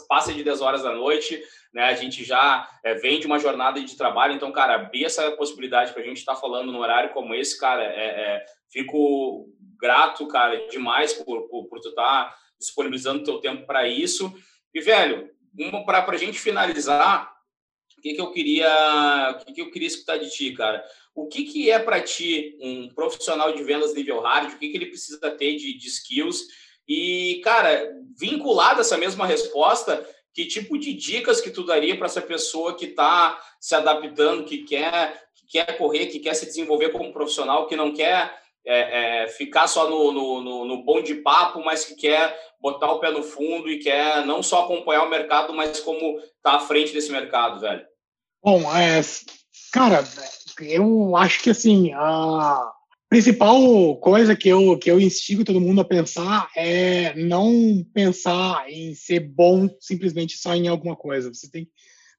passe 0.08 0.34
de 0.34 0.44
10 0.44 0.62
horas 0.62 0.84
da 0.84 0.94
noite, 0.94 1.40
né? 1.72 1.84
A 1.84 1.94
gente 1.94 2.24
já 2.24 2.68
é, 2.84 2.96
vem 2.96 3.20
de 3.20 3.28
uma 3.28 3.38
jornada 3.38 3.80
de 3.80 3.96
trabalho, 3.96 4.34
então, 4.34 4.52
cara, 4.52 4.76
abrir 4.76 5.06
essa 5.06 5.30
possibilidade 5.32 5.94
para 5.94 6.02
a 6.02 6.06
gente 6.06 6.18
estar 6.18 6.34
tá 6.34 6.42
falando 6.42 6.72
no 6.72 6.80
horário 6.80 7.14
como 7.14 7.36
esse, 7.36 7.60
cara, 7.60 7.84
é, 7.84 8.06
é, 8.06 8.46
fico 8.72 9.48
grato, 9.80 10.28
cara, 10.28 10.68
demais 10.70 11.14
por, 11.14 11.48
por, 11.50 11.68
por 11.68 11.80
tu 11.80 11.90
estar 11.90 12.04
tá 12.04 12.36
disponibilizando 12.60 13.24
teu 13.24 13.40
tempo 13.40 13.68
para 13.68 13.88
isso. 13.88 14.34
E, 14.74 14.82
velho, 14.82 15.30
para 15.86 16.12
a 16.12 16.18
gente 16.18 16.40
finalizar, 16.40 17.32
o 17.98 18.02
que, 18.02 18.14
que 18.14 18.22
eu 18.22 18.32
queria, 18.32 19.38
o 19.40 19.46
que, 19.46 19.54
que 19.54 19.62
eu 19.62 19.72
queria 19.72 19.88
escutar 19.88 20.18
de 20.18 20.30
ti, 20.30 20.54
cara? 20.54 20.84
O 21.14 21.28
que, 21.28 21.44
que 21.44 21.70
é 21.70 21.78
para 21.78 22.02
ti 22.02 22.58
um 22.62 22.90
profissional 22.90 23.54
de 23.54 23.64
vendas 23.64 23.94
nível 23.94 24.22
hard? 24.22 24.54
O 24.54 24.58
que, 24.58 24.70
que 24.70 24.78
ele 24.78 24.88
precisa 24.88 25.20
ter 25.32 25.56
de, 25.56 25.78
de 25.78 25.88
skills? 25.88 26.48
E, 26.88 27.42
cara, 27.44 27.92
vinculado 28.18 28.80
a 28.80 28.82
essa 28.82 28.98
mesma 28.98 29.26
resposta, 29.26 30.08
que 30.34 30.46
tipo 30.46 30.78
de 30.78 30.94
dicas 30.94 31.42
que 31.42 31.52
tu 31.52 31.66
daria 31.66 31.96
para 31.96 32.08
essa 32.08 32.22
pessoa 32.22 32.76
que 32.76 32.86
está 32.86 33.40
se 33.60 33.76
adaptando, 33.76 34.46
que 34.46 34.60
quer, 34.60 35.22
que 35.36 35.46
quer 35.48 35.78
correr, 35.78 36.08
que 36.08 36.20
quer 36.20 36.34
se 36.34 36.46
desenvolver 36.46 36.90
como 36.92 37.14
profissional, 37.14 37.68
que 37.68 37.76
não 37.76 37.94
quer 37.94 38.41
é, 38.66 39.24
é, 39.24 39.28
ficar 39.28 39.68
só 39.68 39.90
no, 39.90 40.12
no, 40.12 40.42
no, 40.42 40.66
no 40.66 40.84
bom 40.84 41.02
de 41.02 41.16
papo, 41.16 41.64
mas 41.64 41.86
que 41.86 41.96
quer 41.96 42.38
botar 42.62 42.92
o 42.92 43.00
pé 43.00 43.12
no 43.12 43.24
fundo 43.24 43.70
e 43.70 43.80
quer 43.80 44.26
não 44.26 44.44
só 44.44 44.64
acompanhar 44.66 45.04
o 45.04 45.10
mercado, 45.10 45.54
mas 45.54 45.80
como 45.80 46.20
tá 46.44 46.54
à 46.54 46.60
frente 46.60 46.94
desse 46.94 47.12
mercado, 47.12 47.60
velho? 47.60 47.86
Bom, 48.44 48.62
é, 48.76 49.02
cara, 49.72 50.04
eu 50.62 51.16
acho 51.16 51.42
que 51.42 51.50
assim, 51.50 51.92
a 51.94 52.72
principal 53.10 53.98
coisa 53.98 54.36
que 54.36 54.50
eu, 54.50 54.78
que 54.78 54.90
eu 54.90 55.00
instigo 55.00 55.44
todo 55.44 55.62
mundo 55.62 55.82
a 55.82 55.86
pensar 55.86 56.50
é 56.56 57.14
não 57.16 57.86
pensar 57.94 58.70
em 58.70 58.94
ser 58.96 59.20
bom 59.20 59.70
simplesmente 59.80 60.38
só 60.38 60.56
em 60.56 60.68
alguma 60.68 60.96
coisa. 60.96 61.34
Você 61.34 61.50
tem 61.50 61.68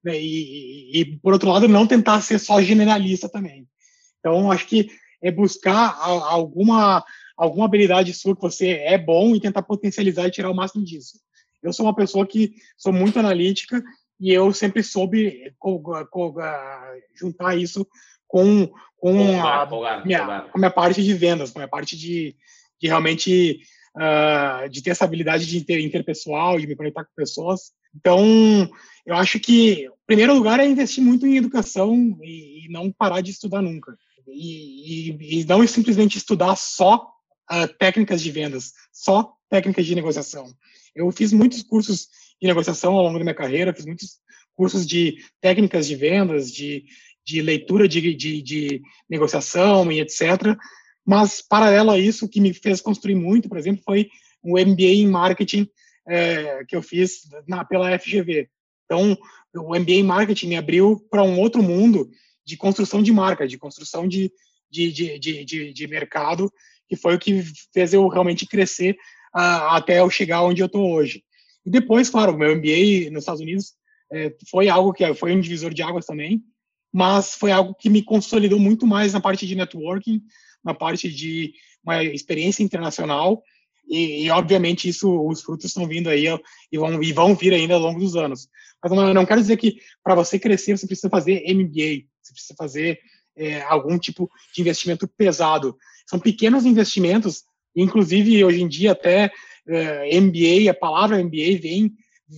né, 0.05 0.21
e, 0.21 1.01
e, 1.01 1.17
por 1.19 1.33
outro 1.33 1.49
lado, 1.49 1.69
não 1.69 1.87
tentar 1.87 2.21
ser 2.21 2.39
só 2.39 2.61
generalista 2.61 3.29
também. 3.29 3.69
Então, 4.19 4.51
acho 4.51 4.67
que 4.67 4.91
é 5.23 5.31
buscar 5.31 5.97
alguma, 6.01 7.05
alguma 7.37 7.65
habilidade 7.65 8.13
sua 8.13 8.35
que 8.35 8.43
você 8.43 8.71
é 8.71 8.99
bom 8.99 9.35
e 9.35 9.41
tentar 9.41 9.63
potencializar 9.63 10.27
e 10.27 10.31
tirar 10.31 10.51
o 10.51 10.55
máximo 10.55 10.85
disso. 10.85 11.19
Eu 11.63 11.73
sou 11.73 11.87
uma 11.87 11.95
pessoa 11.95 12.27
que 12.27 12.55
sou 12.77 12.93
muito 12.93 13.19
analítica 13.19 13.83
e 14.21 14.33
eu 14.33 14.53
sempre 14.53 14.83
soube 14.83 15.55
juntar 17.15 17.57
isso 17.57 17.87
com, 18.27 18.69
com, 18.97 19.41
a, 19.41 20.03
minha, 20.05 20.41
com 20.43 20.59
a 20.59 20.59
minha 20.59 20.71
parte 20.71 21.03
de 21.03 21.15
vendas, 21.15 21.51
com 21.51 21.59
a 21.59 21.63
minha 21.63 21.69
parte 21.69 21.97
de, 21.97 22.35
de 22.81 22.89
realmente 22.89 23.61
uh, 23.97 24.69
de 24.69 24.83
ter 24.83 24.91
essa 24.91 25.05
habilidade 25.05 25.47
de 25.47 25.59
inter, 25.59 25.81
interpessoal, 25.81 26.59
de 26.59 26.67
me 26.67 26.75
conectar 26.75 27.05
com 27.05 27.11
pessoas. 27.15 27.73
Então, 27.95 28.69
eu 29.05 29.15
acho 29.15 29.39
que, 29.39 29.85
em 29.85 29.91
primeiro 30.07 30.35
lugar, 30.35 30.59
é 30.59 30.67
investir 30.67 31.05
muito 31.05 31.27
em 31.27 31.37
educação 31.37 31.95
e, 32.23 32.65
e 32.65 32.69
não 32.71 32.91
parar 32.91 33.21
de 33.21 33.31
estudar 33.31 33.63
nunca 33.63 33.97
e, 34.29 35.11
e, 35.11 35.41
e 35.41 35.45
não 35.45 35.67
simplesmente 35.67 36.19
estudar 36.19 36.57
só 36.57 37.09
uh, 37.51 37.69
técnicas 37.79 38.23
de 38.23 38.31
vendas, 38.31 38.73
só 38.93 39.35
técnicas 39.49 39.87
de 39.87 39.95
negociação. 39.95 40.53
Eu 40.95 41.11
fiz 41.11 41.33
muitos 41.33 41.63
cursos 41.63 42.09
de 42.41 42.47
negociação 42.47 42.95
ao 42.95 43.05
longo 43.05 43.19
da 43.19 43.25
minha 43.25 43.35
carreira, 43.35 43.75
fiz 43.75 43.87
muitos 43.87 44.21
cursos 44.55 44.87
de 44.87 45.17
técnicas 45.41 45.87
de 45.87 45.97
vendas, 45.97 46.53
de, 46.53 46.85
de 47.25 47.41
leitura 47.41 47.89
de, 47.89 48.15
de, 48.15 48.43
de 48.43 48.83
negociação 49.09 49.91
e 49.91 50.01
etc. 50.01 50.57
Mas, 51.05 51.43
paralelo 51.43 51.91
a 51.91 51.99
isso, 51.99 52.27
o 52.27 52.29
que 52.29 52.41
me 52.41 52.53
fez 52.53 52.81
construir 52.81 53.15
muito, 53.15 53.49
por 53.49 53.59
exemplo, 53.59 53.83
foi 53.85 54.09
um 54.43 54.53
MBA 54.53 54.83
em 54.83 55.09
marketing 55.09 55.69
é, 56.07 56.65
que 56.67 56.77
eu 56.77 56.83
fiz 56.83 57.29
na, 57.47 57.65
pela 57.65 57.99
FGV. 57.99 58.49
Então, 58.85 59.17
o 59.55 59.79
MBA 59.79 59.93
em 59.93 60.03
marketing 60.03 60.49
me 60.49 60.57
abriu 60.57 61.01
para 61.11 61.23
um 61.23 61.39
outro 61.39 61.63
mundo 61.63 62.11
de 62.45 62.57
construção 62.57 63.03
de 63.03 63.13
marca, 63.13 63.47
de 63.47 63.59
construção 63.59 64.07
de, 64.07 64.33
de, 64.71 64.93
de, 64.93 65.45
de, 65.45 65.73
de, 65.73 65.89
mercado, 65.89 66.53
que 66.89 66.97
foi 66.97 67.15
o 67.15 67.19
que 67.19 67.43
fez 67.73 67.93
eu 67.93 68.07
realmente 68.09 68.47
crescer 68.47 68.93
uh, 69.35 69.71
até 69.71 70.01
eu 70.01 70.11
chegar 70.11 70.43
onde 70.43 70.63
eu 70.63 70.67
estou 70.67 70.93
hoje. 70.93 71.23
E 71.65 71.71
depois, 71.71 72.11
claro, 72.11 72.37
meu 72.37 72.57
MBA 72.57 73.11
nos 73.11 73.23
Estados 73.23 73.41
Unidos 73.41 73.75
é, 74.13 74.35
foi 74.51 74.69
algo 74.69 74.93
que 74.93 75.15
foi 75.15 75.35
um 75.35 75.41
divisor 75.41 75.73
de 75.73 75.83
águas 75.83 76.05
também, 76.05 76.43
mas 76.93 77.35
foi 77.35 77.51
algo 77.51 77.75
que 77.75 77.89
me 77.89 78.03
consolidou 78.03 78.59
muito 78.59 78.87
mais 78.87 79.13
na 79.13 79.21
parte 79.21 79.47
de 79.47 79.55
networking, 79.55 80.21
na 80.63 80.75
parte 80.75 81.11
de 81.11 81.55
uma 81.83 82.03
experiência 82.03 82.63
internacional 82.63 83.43
e, 83.89 84.25
e 84.25 84.31
obviamente 84.31 84.89
isso 84.89 85.11
os 85.29 85.43
frutos 85.43 85.67
estão 85.67 85.87
vindo 85.87 86.09
aí 86.09 86.27
e 86.71 86.79
vão 86.79 87.03
e 87.03 87.13
vão 87.13 87.35
vir 87.35 87.53
ainda 87.53 87.75
ao 87.75 87.81
longo 87.81 88.01
dos 88.01 88.17
anos. 88.17 88.49
Mas 88.83 88.93
eu 88.93 89.15
não 89.15 89.27
quero 89.27 89.41
dizer 89.41 89.57
que 89.57 89.79
para 90.03 90.15
você 90.15 90.39
crescer 90.39 90.77
você 90.77 90.87
precisa 90.87 91.09
fazer 91.09 91.43
MBA, 91.53 92.07
você 92.23 92.33
precisa 92.33 92.55
fazer 92.57 92.99
é, 93.37 93.63
algum 93.63 93.99
tipo 93.99 94.31
de 94.55 94.61
investimento 94.61 95.09
pesado. 95.09 95.77
São 96.07 96.19
pequenos 96.19 96.65
investimentos, 96.65 97.45
inclusive 97.75 98.45
hoje 98.45 98.63
em 98.63 98.69
dia 98.69 98.93
até 98.93 99.31
é, 99.67 100.21
MBA, 100.21 100.71
a 100.71 100.75
palavra 100.75 101.23
MBA 101.23 101.59
vem 101.61 101.95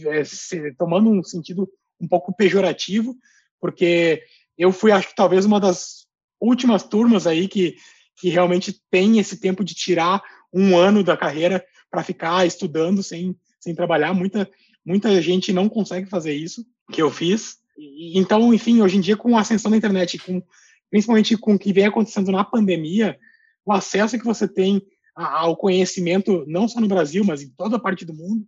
é, 0.07 0.25
se, 0.25 0.73
tomando 0.75 1.11
um 1.11 1.23
sentido 1.23 1.69
um 2.01 2.09
pouco 2.09 2.35
pejorativo, 2.35 3.17
porque 3.61 4.23
eu 4.59 4.73
fui, 4.73 4.93
acho 4.93 5.09
que 5.09 5.15
talvez 5.15 5.45
uma 5.45 5.61
das 5.61 6.07
últimas 6.41 6.83
turmas 6.83 7.27
aí 7.27 7.49
que, 7.49 7.77
que 8.19 8.29
realmente 8.29 8.79
tem 8.91 9.19
esse 9.19 9.41
tempo 9.41 9.65
de 9.65 9.75
tirar 9.75 10.23
um 10.53 10.77
ano 10.77 11.03
da 11.03 11.17
carreira 11.17 11.65
para 11.91 12.05
ficar 12.05 12.47
estudando 12.47 13.03
sem, 13.03 13.37
sem 13.59 13.75
trabalhar. 13.75 14.13
Muita, 14.13 14.49
muita 14.85 15.21
gente 15.23 15.53
não 15.53 15.69
consegue 15.69 16.09
fazer 16.09 16.35
isso, 16.35 16.65
que 16.93 17.01
eu 17.01 17.11
fiz. 17.11 17.59
E, 17.77 18.19
então, 18.19 18.53
enfim, 18.53 18.81
hoje 18.83 18.97
em 18.97 19.01
dia, 19.01 19.17
com 19.17 19.37
a 19.37 19.41
ascensão 19.41 19.71
da 19.71 19.77
internet, 19.77 20.19
com, 20.19 20.43
principalmente 20.91 21.37
com 21.37 21.55
o 21.55 21.59
que 21.59 21.73
vem 21.73 21.87
acontecendo 21.87 22.31
na 22.31 22.45
pandemia, 22.45 23.19
o 23.65 23.73
acesso 23.73 24.19
que 24.19 24.25
você 24.25 24.47
tem 24.47 24.83
ao 25.15 25.57
conhecimento, 25.57 26.45
não 26.47 26.67
só 26.67 26.81
no 26.81 26.89
Brasil, 26.89 27.25
mas 27.25 27.43
em 27.43 27.49
toda 27.51 27.77
a 27.77 27.81
parte 27.81 28.05
do 28.05 28.13
mundo, 28.13 28.45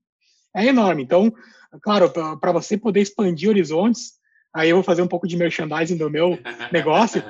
é 0.55 0.67
enorme. 0.67 1.03
Então, 1.03 1.33
claro, 1.81 2.11
para 2.41 2.53
você 2.53 2.77
poder 2.77 3.01
expandir 3.01 3.49
horizontes, 3.49 4.15
aí 4.55 4.71
eu 4.71 4.77
vou 4.77 4.83
fazer 4.83 5.03
um 5.03 5.09
pouco 5.09 5.29
de 5.29 5.37
merchandising 5.37 5.97
do 5.97 6.11
meu 6.11 6.39
negócio. 6.73 7.23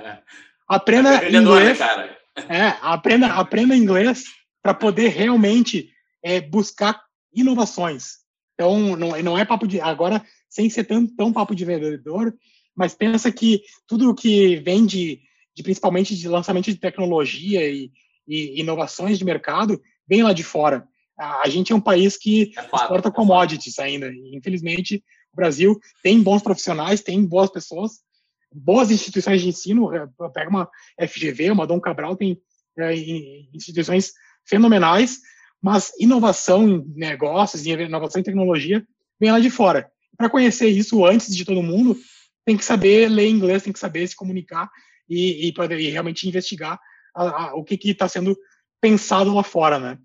Aprenda 0.68 1.18
tá 1.18 1.28
inglês. 1.28 1.78
Cara. 1.78 2.16
É, 2.48 2.74
aprenda, 2.82 3.28
aprenda 3.28 3.76
inglês 3.76 4.24
para 4.62 4.74
poder 4.74 5.08
realmente 5.08 5.90
é, 6.22 6.40
buscar 6.40 7.00
inovações. 7.32 8.18
Então, 8.54 8.96
não, 8.96 9.22
não 9.22 9.38
é 9.38 9.44
papo 9.44 9.66
de. 9.66 9.80
Agora, 9.80 10.24
sem 10.48 10.68
ser 10.70 10.84
tão, 10.84 11.06
tão 11.06 11.32
papo 11.32 11.54
de 11.54 11.64
vendedor, 11.64 12.34
mas 12.74 12.94
pensa 12.94 13.32
que 13.32 13.62
tudo 13.86 14.14
que 14.14 14.56
vem 14.56 14.84
de, 14.84 15.20
de 15.54 15.62
principalmente 15.62 16.14
de 16.14 16.28
lançamento 16.28 16.66
de 16.66 16.76
tecnologia 16.76 17.68
e, 17.68 17.90
e, 18.28 18.60
inovações 18.60 19.18
de 19.18 19.24
mercado 19.24 19.80
vem 20.06 20.22
lá 20.22 20.32
de 20.32 20.42
fora. 20.42 20.86
A, 21.18 21.42
a 21.42 21.48
gente 21.48 21.72
é 21.72 21.74
um 21.74 21.80
país 21.80 22.16
que 22.16 22.52
é 22.56 22.62
fato, 22.62 22.82
exporta 22.82 23.08
é 23.08 23.12
commodities 23.12 23.78
ainda. 23.78 24.08
E, 24.08 24.36
infelizmente, 24.36 25.02
o 25.32 25.36
Brasil 25.36 25.78
tem 26.02 26.22
bons 26.22 26.42
profissionais, 26.42 27.00
tem 27.00 27.24
boas 27.24 27.50
pessoas, 27.50 28.00
boas 28.52 28.90
instituições 28.90 29.40
de 29.40 29.48
ensino. 29.48 29.94
É, 29.94 30.06
pega 30.34 30.50
uma 30.50 30.68
FGV, 31.00 31.50
uma 31.50 31.66
Dom 31.66 31.80
Cabral, 31.80 32.16
tem 32.16 32.38
é, 32.78 32.94
instituições 33.54 34.12
fenomenais, 34.44 35.20
mas 35.62 35.92
inovação 35.98 36.68
em 36.68 36.84
negócios, 36.94 37.64
inovação 37.66 38.20
em 38.20 38.24
tecnologia, 38.24 38.86
vem 39.18 39.32
lá 39.32 39.40
de 39.40 39.50
fora. 39.50 39.90
Para 40.16 40.30
conhecer 40.30 40.68
isso 40.68 41.04
antes 41.04 41.34
de 41.34 41.44
todo 41.44 41.62
mundo, 41.62 41.96
tem 42.44 42.56
que 42.56 42.64
saber 42.64 43.08
ler 43.08 43.28
inglês, 43.28 43.62
tem 43.62 43.72
que 43.72 43.78
saber 43.78 44.06
se 44.06 44.16
comunicar 44.16 44.70
e, 45.08 45.48
e, 45.48 45.54
e 45.78 45.90
realmente 45.90 46.28
investigar 46.28 46.78
a, 47.14 47.22
a, 47.22 47.54
o 47.54 47.64
que 47.64 47.78
está 47.90 48.08
sendo 48.08 48.36
pensado 48.80 49.34
lá 49.34 49.42
fora, 49.42 49.78
né? 49.78 49.98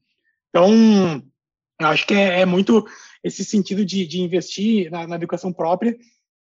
Então, 0.49 1.23
eu 1.79 1.87
acho 1.87 2.05
que 2.05 2.13
é, 2.13 2.41
é 2.41 2.45
muito 2.45 2.85
esse 3.23 3.45
sentido 3.45 3.85
de, 3.85 4.05
de 4.05 4.21
investir 4.21 4.89
na, 4.91 5.07
na, 5.07 5.15
educação 5.15 5.53
própria. 5.53 5.97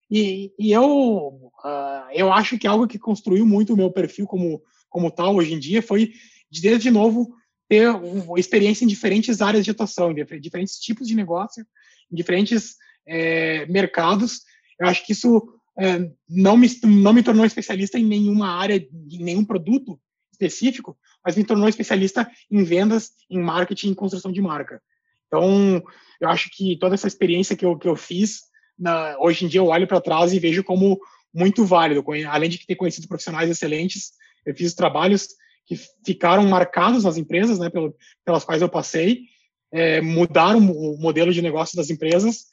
E, 0.10 0.54
e 0.60 0.72
eu, 0.72 0.86
uh, 0.86 2.12
eu 2.14 2.32
acho 2.32 2.58
que 2.58 2.68
algo 2.68 2.88
que 2.88 3.00
construiu 3.00 3.46
muito 3.46 3.74
o 3.74 3.78
meu 3.78 3.92
perfil 3.92 4.28
como, 4.28 4.62
como 4.90 5.10
tal 5.10 5.36
hoje 5.36 5.54
em 5.54 5.60
dia 5.60 5.82
foi, 5.82 6.14
de, 6.50 6.62
desde 6.62 6.92
novo, 6.92 7.34
ter 7.68 7.90
experiência 8.38 8.86
em 8.86 8.88
diferentes 8.88 9.42
áreas 9.42 9.66
de 9.66 9.72
atuação, 9.72 10.12
em 10.12 10.40
diferentes 10.40 10.78
tipos 10.80 11.08
de 11.08 11.16
negócio, 11.16 11.66
em 12.12 12.16
diferentes 12.16 12.76
é, 13.08 13.66
mercados. 13.68 14.42
Eu 14.80 14.88
acho 14.88 15.06
que 15.06 15.12
isso 15.12 15.48
é, 15.78 16.10
não, 16.30 16.58
me, 16.58 16.68
não 16.84 17.14
me 17.14 17.24
tornou 17.24 17.46
especialista 17.46 18.00
em 18.00 18.06
nenhuma 18.06 18.50
área, 18.50 18.76
em 18.76 19.24
nenhum 19.24 19.44
produto 19.44 20.00
específico, 20.32 20.98
mas 21.24 21.36
me 21.36 21.44
tornou 21.44 21.68
especialista 21.68 22.30
em 22.52 22.64
vendas, 22.64 23.12
em 23.30 23.40
marketing, 23.40 23.90
em 23.90 23.94
construção 23.94 24.32
de 24.32 24.42
marca. 24.42 24.82
Então, 25.28 25.84
eu 26.20 26.30
acho 26.30 26.50
que 26.52 26.78
toda 26.78 26.96
essa 26.96 27.08
experiência 27.08 27.56
que 27.56 27.66
eu, 27.66 27.78
que 27.78 27.88
eu 27.88 27.96
fiz, 27.96 28.42
na, 28.78 29.18
hoje 29.20 29.46
em 29.46 29.48
dia 29.48 29.60
eu 29.60 29.68
olho 29.68 29.88
para 29.88 30.02
trás 30.02 30.34
e 30.34 30.40
vejo 30.40 30.64
como 30.64 31.00
muito 31.34 31.66
válido. 31.66 32.04
Além 32.30 32.50
de 32.50 32.66
ter 32.66 32.76
conhecido 32.76 33.08
profissionais 33.08 33.50
excelentes, 33.50 34.12
eu 34.46 34.56
fiz 34.56 34.74
trabalhos 34.74 35.30
que 35.66 35.76
ficaram 36.06 36.46
marcados 36.48 37.04
nas 37.04 37.18
empresas, 37.18 37.58
né, 37.58 37.70
pelo, 37.70 37.96
pelas 38.24 38.46
quais 38.46 38.62
eu 38.62 38.70
passei, 38.70 39.24
é, 39.72 40.00
mudaram 40.00 40.60
o 40.60 40.98
modelo 41.00 41.34
de 41.34 41.42
negócio 41.42 41.76
das 41.76 41.90
empresas 41.90 42.46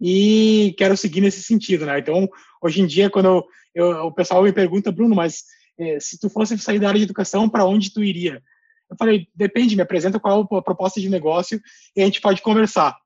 e 0.00 0.74
quero 0.76 0.96
seguir 0.96 1.20
nesse 1.20 1.42
sentido, 1.42 1.86
né? 1.86 1.98
Então, 1.98 2.28
hoje 2.60 2.80
em 2.80 2.86
dia, 2.86 3.10
quando 3.10 3.26
eu, 3.26 3.44
eu, 3.74 3.90
o 4.06 4.12
pessoal 4.12 4.42
me 4.42 4.52
pergunta, 4.52 4.92
Bruno, 4.92 5.14
mas 5.14 5.44
é, 5.78 5.98
se 6.00 6.18
tu 6.18 6.28
fosse 6.28 6.56
sair 6.58 6.78
da 6.78 6.88
área 6.88 6.98
de 6.98 7.04
educação, 7.04 7.48
para 7.48 7.64
onde 7.64 7.92
tu 7.92 8.02
iria? 8.02 8.42
Eu 8.90 8.96
falei, 8.96 9.28
depende, 9.34 9.76
me 9.76 9.82
apresenta 9.82 10.20
qual 10.20 10.42
a 10.52 10.62
proposta 10.62 11.00
de 11.00 11.08
negócio 11.08 11.60
e 11.96 12.02
a 12.02 12.04
gente 12.04 12.20
pode 12.20 12.42
conversar. 12.42 12.96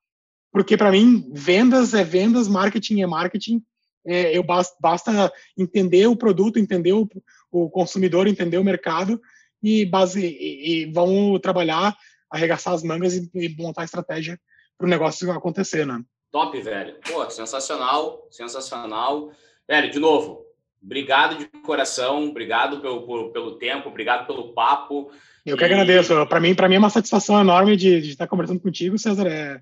Porque 0.53 0.77
para 0.77 0.91
mim, 0.91 1.31
vendas 1.33 1.95
é 1.95 2.03
vendas, 2.03 2.49
marketing 2.49 3.03
é 3.03 3.07
marketing. 3.07 3.63
É, 4.07 4.37
eu 4.37 4.43
basta, 4.43 4.77
basta 4.81 5.33
entender 5.57 6.07
o 6.07 6.17
produto, 6.17 6.59
entender 6.59 6.93
o, 6.93 7.09
o 7.51 7.69
consumidor, 7.69 8.27
entender 8.27 8.59
o 8.59 8.65
mercado 8.65 9.21
e, 9.63 9.85
base, 9.85 10.25
e, 10.25 10.83
e 10.83 10.93
vão 10.93 11.39
trabalhar, 11.39 11.97
arregaçar 12.31 12.75
as 12.75 12.83
mangas 12.83 13.15
e, 13.15 13.31
e 13.35 13.49
montar 13.57 13.85
estratégia 13.85 14.41
para 14.77 14.87
o 14.87 14.91
negócio 14.91 15.31
acontecer, 15.31 15.87
né? 15.87 16.03
Top, 16.31 16.61
velho. 16.61 16.97
Pô, 17.07 17.29
sensacional, 17.31 18.27
sensacional. 18.31 19.33
Velho, 19.67 19.91
de 19.91 19.99
novo, 19.99 20.45
obrigado 20.83 21.39
de 21.39 21.47
coração, 21.63 22.29
obrigado 22.29 22.81
pelo, 22.81 23.07
por, 23.07 23.33
pelo 23.33 23.59
tempo, 23.59 23.89
obrigado 23.89 24.27
pelo 24.27 24.53
papo. 24.53 25.11
Eu 25.45 25.57
que 25.57 25.65
agradeço. 25.65 26.27
Para 26.27 26.41
mim, 26.41 26.55
para 26.55 26.69
mim 26.69 26.77
é 26.77 26.79
uma 26.79 26.91
satisfação 26.91 27.41
enorme 27.41 27.77
de, 27.77 28.01
de 28.01 28.11
estar 28.11 28.27
conversando 28.27 28.61
contigo, 28.61 28.99
César. 28.99 29.27
É, 29.27 29.61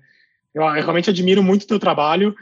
eu, 0.53 0.63
eu, 0.63 0.83
realmente 0.83 1.09
admiro 1.09 1.41
muito 1.41 1.63
o 1.63 1.67
teu 1.67 1.79
trabalho, 1.79 2.35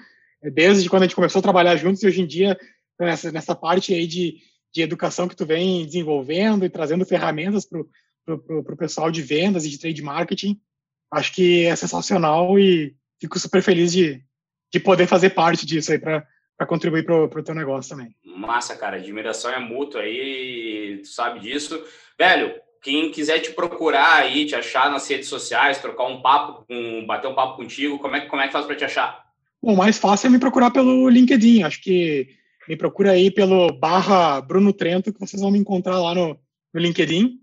é, 0.44 0.50
desde 0.50 0.90
quando 0.90 1.04
a 1.04 1.06
gente 1.06 1.16
começou 1.16 1.40
a 1.40 1.44
trabalhar 1.44 1.76
juntos 1.76 2.02
e 2.02 2.08
hoje 2.08 2.22
em 2.22 2.28
dia 2.28 2.58
nessa, 3.00 3.32
nessa 3.32 3.56
parte 3.56 3.94
aí 3.94 4.08
de 4.08 4.42
de 4.76 4.82
educação 4.82 5.26
que 5.26 5.38
tu 5.38 5.46
vem 5.46 5.86
desenvolvendo 5.86 6.66
e 6.66 6.70
trazendo 6.70 7.06
ferramentas 7.06 7.66
para 7.66 7.80
o 8.30 8.78
pessoal 8.78 9.10
de 9.10 9.22
vendas 9.22 9.64
e 9.64 9.70
de 9.70 9.80
trade 9.80 10.02
marketing. 10.02 10.60
Acho 11.10 11.34
que 11.34 11.64
é 11.64 11.74
sensacional 11.78 12.60
e 12.60 12.94
fico 13.20 13.40
super 13.40 13.62
feliz 13.62 13.92
de, 13.92 14.22
de 14.72 14.80
poder 14.80 15.08
fazer 15.08 15.32
parte 15.32 15.66
disso 15.66 15.92
aí 15.92 16.00
para 16.00 16.26
contribuir 16.68 17.06
para 17.06 17.24
o 17.24 17.44
teu 17.44 17.56
negócio 17.56 17.96
também. 17.96 18.16
Massa, 18.24 18.76
cara. 18.76 18.98
Admiração 18.98 19.52
é 19.52 19.60
mútua 19.60 20.02
aí, 20.02 21.00
tu 21.02 21.08
sabe 21.08 21.40
disso. 21.40 21.84
Velho, 22.18 22.54
quem 22.82 23.12
quiser 23.12 23.40
te 23.40 23.52
procurar 23.52 24.18
aí, 24.18 24.46
te 24.46 24.56
achar 24.56 24.92
nas 24.92 25.08
redes 25.10 25.28
sociais, 25.28 25.80
trocar 25.80 26.06
um 26.06 26.22
papo, 26.22 26.66
um, 26.70 27.06
bater 27.06 27.28
um 27.28 27.36
papo 27.36 27.58
contigo, 27.58 27.98
como 27.98 28.16
é, 28.16 28.22
como 28.22 28.42
é 28.42 28.48
que 28.48 28.54
faz 28.54 28.66
para 28.66 28.76
te 28.76 28.86
achar? 28.86 29.26
O 29.62 29.76
mais 29.76 29.98
fácil 29.98 30.28
é 30.28 30.30
me 30.30 30.40
procurar 30.40 30.70
pelo 30.70 31.10
LinkedIn. 31.10 31.64
Acho 31.64 31.82
que 31.82 32.28
me 32.68 32.76
procura 32.76 33.12
aí 33.12 33.32
pelo 33.32 33.72
barra 33.74 34.40
Bruno 34.42 34.72
Trento, 34.72 35.12
que 35.12 35.20
vocês 35.20 35.42
vão 35.42 35.52
me 35.52 35.58
encontrar 35.58 36.00
lá 36.00 36.14
no, 36.14 36.40
no 36.74 36.80
LinkedIn. 36.80 37.40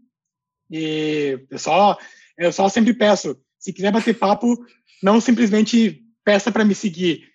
E 0.70 1.44
eu 1.50 1.58
só, 1.58 1.98
eu 2.38 2.52
só 2.52 2.68
sempre 2.68 2.94
peço, 2.94 3.36
se 3.58 3.72
quiser 3.72 3.92
bater 3.92 4.18
papo, 4.18 4.56
não 5.02 5.20
simplesmente 5.20 6.02
peça 6.24 6.52
para 6.52 6.64
me 6.64 6.74
seguir. 6.74 7.28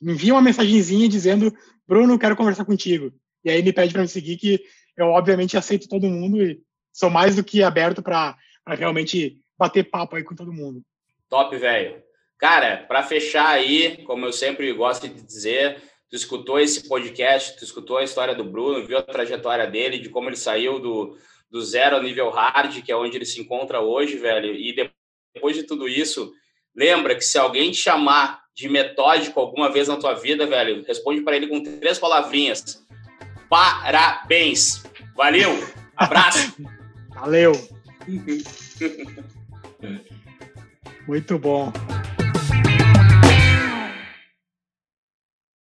Envia 0.00 0.34
uma 0.34 0.42
mensagenzinha 0.42 1.08
dizendo, 1.08 1.52
Bruno, 1.86 2.18
quero 2.18 2.36
conversar 2.36 2.64
contigo. 2.64 3.12
E 3.44 3.50
aí 3.50 3.62
me 3.62 3.72
pede 3.72 3.92
para 3.92 4.02
me 4.02 4.08
seguir, 4.08 4.36
que 4.36 4.62
eu 4.96 5.06
obviamente 5.06 5.56
aceito 5.56 5.88
todo 5.88 6.08
mundo 6.08 6.42
e 6.42 6.60
sou 6.92 7.10
mais 7.10 7.36
do 7.36 7.44
que 7.44 7.62
aberto 7.62 8.02
para 8.02 8.36
realmente 8.68 9.38
bater 9.58 9.90
papo 9.90 10.16
aí 10.16 10.22
com 10.22 10.34
todo 10.34 10.52
mundo. 10.52 10.82
Top, 11.28 11.56
velho. 11.56 12.02
Cara, 12.38 12.78
para 12.88 13.02
fechar 13.02 13.48
aí, 13.48 14.04
como 14.04 14.26
eu 14.26 14.32
sempre 14.32 14.72
gosto 14.72 15.08
de 15.08 15.22
dizer, 15.22 15.80
tu 16.10 16.16
escutou 16.16 16.58
esse 16.58 16.88
podcast, 16.88 17.56
tu 17.56 17.64
escutou 17.64 17.98
a 17.98 18.04
história 18.04 18.34
do 18.34 18.44
Bruno, 18.44 18.86
viu 18.86 18.98
a 18.98 19.02
trajetória 19.02 19.66
dele, 19.66 19.98
de 19.98 20.08
como 20.08 20.28
ele 20.28 20.36
saiu 20.36 20.78
do, 20.78 21.16
do 21.50 21.62
zero 21.62 21.96
ao 21.96 22.02
nível 22.02 22.30
hard, 22.30 22.82
que 22.82 22.92
é 22.92 22.96
onde 22.96 23.16
ele 23.16 23.24
se 23.24 23.40
encontra 23.40 23.80
hoje, 23.80 24.16
velho. 24.16 24.54
E 24.54 24.90
depois 25.34 25.56
de 25.56 25.62
tudo 25.62 25.88
isso, 25.88 26.32
lembra 26.74 27.14
que 27.14 27.22
se 27.22 27.38
alguém 27.38 27.70
te 27.70 27.78
chamar 27.78 28.42
de 28.54 28.68
metódico 28.68 29.40
alguma 29.40 29.70
vez 29.70 29.88
na 29.88 29.96
tua 29.96 30.14
vida, 30.14 30.46
velho, 30.46 30.84
responde 30.86 31.22
para 31.22 31.36
ele 31.36 31.46
com 31.46 31.62
três 31.62 31.98
palavrinhas. 31.98 32.84
Parabéns. 33.48 34.82
Valeu. 35.16 35.50
Abraço. 35.96 36.54
Valeu. 37.14 37.52
Muito 41.06 41.38
bom. 41.38 41.72